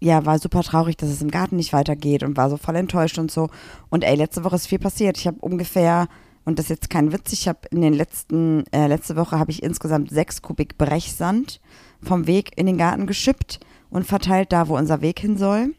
ja, 0.00 0.26
war 0.26 0.38
super 0.38 0.62
traurig, 0.62 0.96
dass 0.96 1.08
es 1.08 1.22
im 1.22 1.30
Garten 1.30 1.56
nicht 1.56 1.72
weitergeht 1.72 2.22
und 2.22 2.36
war 2.36 2.50
so 2.50 2.56
voll 2.56 2.76
enttäuscht 2.76 3.18
und 3.18 3.30
so. 3.30 3.48
Und 3.88 4.04
ey, 4.04 4.14
letzte 4.16 4.44
Woche 4.44 4.56
ist 4.56 4.66
viel 4.66 4.78
passiert. 4.78 5.16
Ich 5.18 5.26
habe 5.26 5.38
ungefähr, 5.40 6.08
und 6.44 6.58
das 6.58 6.66
ist 6.66 6.70
jetzt 6.70 6.90
kein 6.90 7.12
Witz, 7.12 7.32
ich 7.32 7.48
habe 7.48 7.60
in 7.70 7.80
den 7.80 7.94
letzten, 7.94 8.64
äh, 8.70 8.86
letzte 8.86 9.16
Woche 9.16 9.38
habe 9.38 9.50
ich 9.50 9.62
insgesamt 9.62 10.10
sechs 10.10 10.42
Kubik 10.42 10.76
Brechsand 10.78 11.60
vom 12.02 12.26
Weg 12.26 12.52
in 12.56 12.66
den 12.66 12.78
Garten 12.78 13.06
geschippt 13.06 13.60
und 13.90 14.06
verteilt 14.06 14.52
da, 14.52 14.68
wo 14.68 14.76
unser 14.76 15.00
Weg 15.00 15.18
hin 15.18 15.38
soll. 15.38 15.74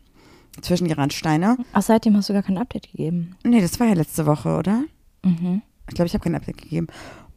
Zwischen 0.62 0.88
die 0.88 0.94
Randsteine. 0.94 1.58
Ach, 1.74 1.82
seitdem 1.82 2.16
hast 2.16 2.30
du 2.30 2.34
gar 2.34 2.44
kein 2.44 2.58
Update 2.58 2.92
gegeben. 2.92 3.36
Nee, 3.44 3.62
das 3.62 3.80
war 3.80 3.88
ja 3.88 3.94
letzte 3.94 4.26
Woche, 4.26 4.56
oder? 4.58 4.84
Mhm. 5.24 5.62
Ich 5.88 5.96
glaube, 5.96 6.08
ich 6.08 6.14
habe 6.14 6.24
kein 6.24 6.36
Update 6.36 6.62
gegeben. 6.62 6.88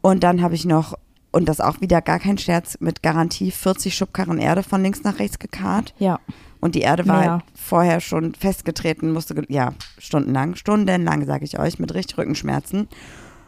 Und 0.01 0.23
dann 0.23 0.41
habe 0.41 0.55
ich 0.55 0.65
noch, 0.65 0.97
und 1.31 1.49
das 1.49 1.59
auch 1.59 1.81
wieder 1.81 2.01
gar 2.01 2.19
kein 2.19 2.37
Scherz, 2.37 2.77
mit 2.79 3.03
Garantie 3.03 3.51
40 3.51 3.95
Schubkarren 3.95 4.37
Erde 4.37 4.63
von 4.63 4.81
links 4.81 5.03
nach 5.03 5.19
rechts 5.19 5.39
gekarrt. 5.39 5.93
Ja. 5.99 6.19
Und 6.61 6.75
die 6.75 6.81
Erde 6.81 7.07
war 7.07 7.25
halt 7.25 7.43
vorher 7.53 8.01
schon 8.01 8.33
festgetreten, 8.33 9.13
musste, 9.13 9.41
ja, 9.47 9.73
stundenlang, 9.97 10.55
stundenlang, 10.55 11.25
sage 11.25 11.45
ich 11.45 11.57
euch, 11.57 11.79
mit 11.79 11.93
richtig 11.93 12.17
Rückenschmerzen. 12.17 12.87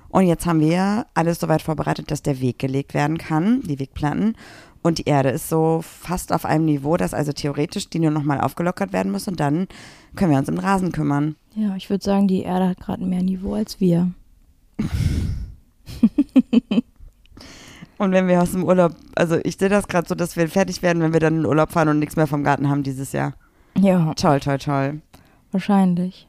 Und 0.09 0.27
jetzt 0.27 0.45
haben 0.45 0.59
wir 0.59 1.07
alles 1.13 1.39
soweit 1.39 1.61
vorbereitet, 1.61 2.11
dass 2.11 2.21
der 2.21 2.39
Weg 2.41 2.59
gelegt 2.59 2.93
werden 2.93 3.17
kann, 3.17 3.61
die 3.61 3.79
Wegplatten. 3.79 4.35
Und 4.83 4.97
die 4.97 5.05
Erde 5.05 5.29
ist 5.29 5.47
so 5.47 5.81
fast 5.83 6.33
auf 6.33 6.43
einem 6.43 6.65
Niveau, 6.65 6.97
dass 6.97 7.13
also 7.13 7.31
theoretisch 7.33 7.89
die 7.89 7.99
nur 7.99 8.09
nochmal 8.11 8.41
aufgelockert 8.41 8.93
werden 8.93 9.11
muss 9.11 9.27
und 9.27 9.39
dann 9.39 9.67
können 10.15 10.31
wir 10.31 10.39
uns 10.39 10.49
um 10.49 10.55
den 10.55 10.63
Rasen 10.63 10.91
kümmern. 10.91 11.35
Ja, 11.55 11.75
ich 11.75 11.89
würde 11.89 12.03
sagen, 12.03 12.27
die 12.27 12.41
Erde 12.41 12.69
hat 12.69 12.79
gerade 12.79 13.05
mehr 13.05 13.21
Niveau 13.21 13.53
als 13.53 13.79
wir. 13.79 14.11
Und 17.97 18.11
wenn 18.13 18.27
wir 18.27 18.41
aus 18.41 18.51
dem 18.51 18.63
Urlaub, 18.63 18.95
also 19.15 19.37
ich 19.43 19.57
sehe 19.57 19.69
das 19.69 19.87
gerade 19.87 20.07
so, 20.07 20.15
dass 20.15 20.35
wir 20.35 20.47
fertig 20.49 20.81
werden, 20.81 21.03
wenn 21.03 21.13
wir 21.13 21.19
dann 21.19 21.35
in 21.35 21.39
den 21.41 21.45
Urlaub 21.45 21.71
fahren 21.71 21.89
und 21.89 21.99
nichts 21.99 22.15
mehr 22.15 22.25
vom 22.25 22.43
Garten 22.43 22.67
haben 22.67 22.81
dieses 22.81 23.11
Jahr. 23.11 23.33
Ja, 23.77 24.13
Toll, 24.15 24.39
toll, 24.39 24.57
toll. 24.57 25.01
wahrscheinlich. 25.51 26.27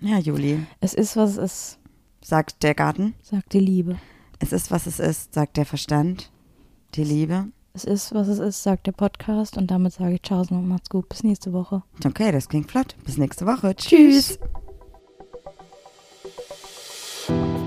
Ja, 0.00 0.18
Juli, 0.18 0.60
Es 0.80 0.94
ist, 0.94 1.16
was 1.16 1.36
es 1.36 1.38
ist, 1.38 1.78
sagt 2.22 2.62
der 2.62 2.74
Garten. 2.74 3.14
sagt 3.22 3.52
die 3.52 3.60
Liebe. 3.60 3.96
Es 4.38 4.52
ist, 4.52 4.70
was 4.70 4.86
es 4.86 4.98
ist, 4.98 5.34
sagt 5.34 5.58
der 5.58 5.66
Verstand. 5.66 6.30
Die 6.94 7.04
Liebe. 7.04 7.48
Es 7.72 7.84
ist, 7.84 8.14
was 8.14 8.28
es 8.28 8.38
ist, 8.38 8.62
sagt 8.62 8.86
der 8.86 8.92
Podcast. 8.92 9.56
Und 9.56 9.70
damit 9.70 9.92
sage 9.92 10.14
ich 10.14 10.22
Tschaußen 10.22 10.56
und 10.56 10.68
macht's 10.68 10.90
gut. 10.90 11.08
Bis 11.08 11.22
nächste 11.22 11.52
Woche. 11.52 11.82
Okay, 12.04 12.32
das 12.32 12.48
klingt 12.48 12.70
flott. 12.70 12.96
Bis 13.04 13.16
nächste 13.16 13.46
Woche. 13.46 13.74
Tschüss. 13.76 14.38
Tschüss. 17.26 17.59